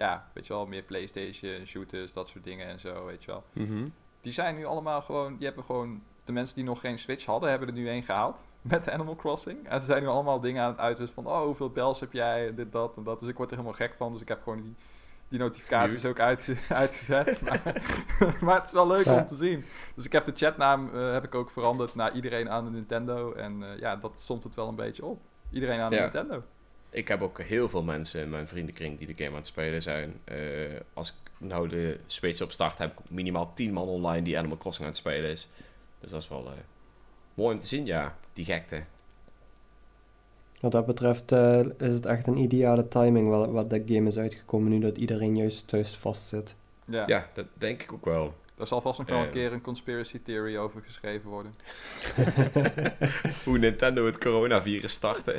[0.00, 3.44] ja, weet je wel, meer Playstation, shooters, dat soort dingen en zo, weet je wel.
[3.52, 7.24] Mm Die zijn nu allemaal gewoon, die hebben gewoon, de mensen die nog geen Switch
[7.24, 8.44] hadden, hebben er nu één gehaald.
[8.62, 9.68] Met Animal Crossing.
[9.68, 12.54] En ze zijn nu allemaal dingen aan het uitwisselen van, oh, hoeveel bels heb jij,
[12.54, 13.20] dit, dat en dat.
[13.20, 14.12] Dus ik word er helemaal gek van.
[14.12, 14.74] Dus ik heb gewoon die
[15.28, 17.40] die notificaties ook uitge uitgezet.
[17.42, 17.62] maar,
[18.40, 19.64] maar, het is wel leuk om te zien.
[19.94, 23.32] Dus ik heb de chatnaam uh, heb ik ook veranderd naar iedereen aan de Nintendo.
[23.32, 25.20] En uh, ja, dat stond het wel een beetje op.
[25.50, 26.42] Iedereen aan de Nintendo.
[26.90, 29.82] Ik heb ook heel veel mensen in mijn vriendenkring die de game aan het spelen
[29.82, 30.20] zijn.
[30.32, 30.36] Uh,
[30.94, 34.56] als ik nou de Switch op start heb, ik minimaal 10 man online die Animal
[34.56, 35.48] Crossing aan het spelen is.
[36.00, 36.52] Dus dat is wel
[37.34, 38.82] mooi om te zien, ja, die gekte.
[40.60, 44.18] Wat dat betreft uh, is het echt een ideale timing wat, wat dat game is
[44.18, 46.54] uitgekomen nu dat iedereen juist thuis vastzit.
[46.84, 47.02] Ja.
[47.06, 48.34] ja, dat denk ik ook wel.
[48.60, 49.32] Daar zal vast nog wel een eh.
[49.32, 51.54] keer een conspiracy theory over geschreven worden.
[53.44, 55.36] Hoe Nintendo het coronavirus startte.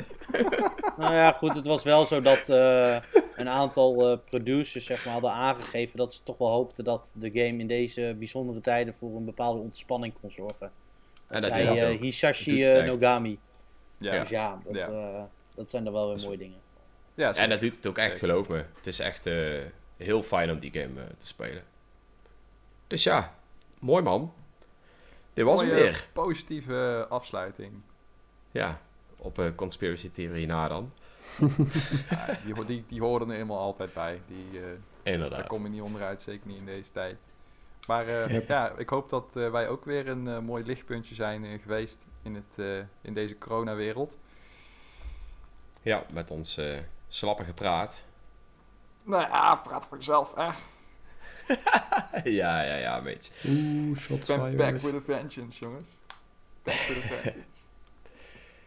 [0.98, 2.96] nou ja, goed, het was wel zo dat uh,
[3.36, 7.58] een aantal producers zeg maar, hadden aangegeven dat ze toch wel hoopten dat de game
[7.58, 10.58] in deze bijzondere tijden voor een bepaalde ontspanning kon zorgen.
[10.58, 10.70] Dat,
[11.28, 13.38] en dat zei Hisashi Nogami.
[13.98, 14.20] Ja.
[14.20, 15.22] Dus ja, dat, eh,
[15.54, 16.58] dat zijn er wel weer mooie dingen.
[17.14, 18.64] Ja, en dat doet het ook echt, geloof me.
[18.76, 19.60] Het is echt uh,
[19.96, 21.62] heel fijn om die game uh, te spelen.
[22.92, 23.34] Dus ja,
[23.78, 24.32] mooi man.
[25.32, 26.08] Dit was Mooie, weer.
[26.12, 27.72] positieve afsluiting.
[28.50, 28.80] Ja,
[29.16, 30.92] op een conspiracy theorie na dan.
[32.10, 34.20] ja, die, die, die horen er helemaal altijd bij.
[34.26, 34.60] Die,
[35.02, 35.38] Inderdaad.
[35.38, 37.16] Daar kom je niet onderuit, zeker niet in deze tijd.
[37.86, 41.60] Maar uh, ja, ik hoop dat uh, wij ook weer een uh, mooi lichtpuntje zijn
[41.60, 44.18] geweest in, het, in deze coronawereld.
[45.82, 46.60] Ja, met ons
[47.08, 48.04] slappe gepraat.
[49.04, 50.50] Nou ja, praat voor jezelf, hè.
[52.40, 53.32] ja, ja, ja, een beetje.
[53.48, 54.56] Oeh, shots fired.
[54.56, 55.88] Back with a vengeance, jongens.
[56.62, 57.60] Back with a vengeance.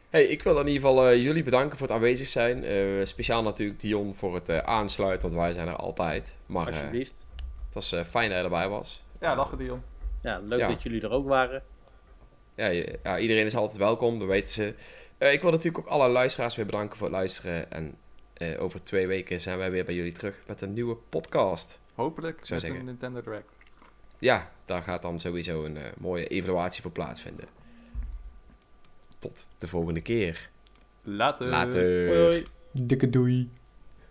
[0.09, 2.63] Hey, ik wil in ieder geval eh, jullie bedanken voor het aanwezig zijn.
[2.63, 6.35] Eh, speciaal natuurlijk Dion voor het eh, aansluiten, want wij zijn er altijd.
[6.47, 7.25] Maar eh, Alsjeblieft.
[7.65, 9.03] het was eh, fijn dat je erbij was.
[9.21, 9.81] Ja, lachen Dion.
[10.21, 10.67] Ja, leuk ja.
[10.67, 11.63] dat jullie er ook waren.
[12.55, 14.75] Ja, je- ja, iedereen is altijd welkom, dat weten ze.
[15.17, 17.71] Eh, ik wil natuurlijk ook alle luisteraars weer bedanken voor het luisteren.
[17.71, 17.97] En
[18.33, 21.79] eh, over twee weken zijn wij weer bij jullie terug met een nieuwe podcast.
[21.95, 22.79] Hopelijk zou met zeggen.
[22.79, 23.57] een Nintendo Direct.
[24.19, 27.47] Ja, daar gaat dan sowieso een eh, mooie evaluatie voor plaatsvinden.
[29.19, 30.49] Tot de volgende keer.
[31.01, 31.47] Later.
[31.47, 32.07] Later.
[32.07, 32.43] Hoi hoi.
[32.71, 33.49] Dikke doei.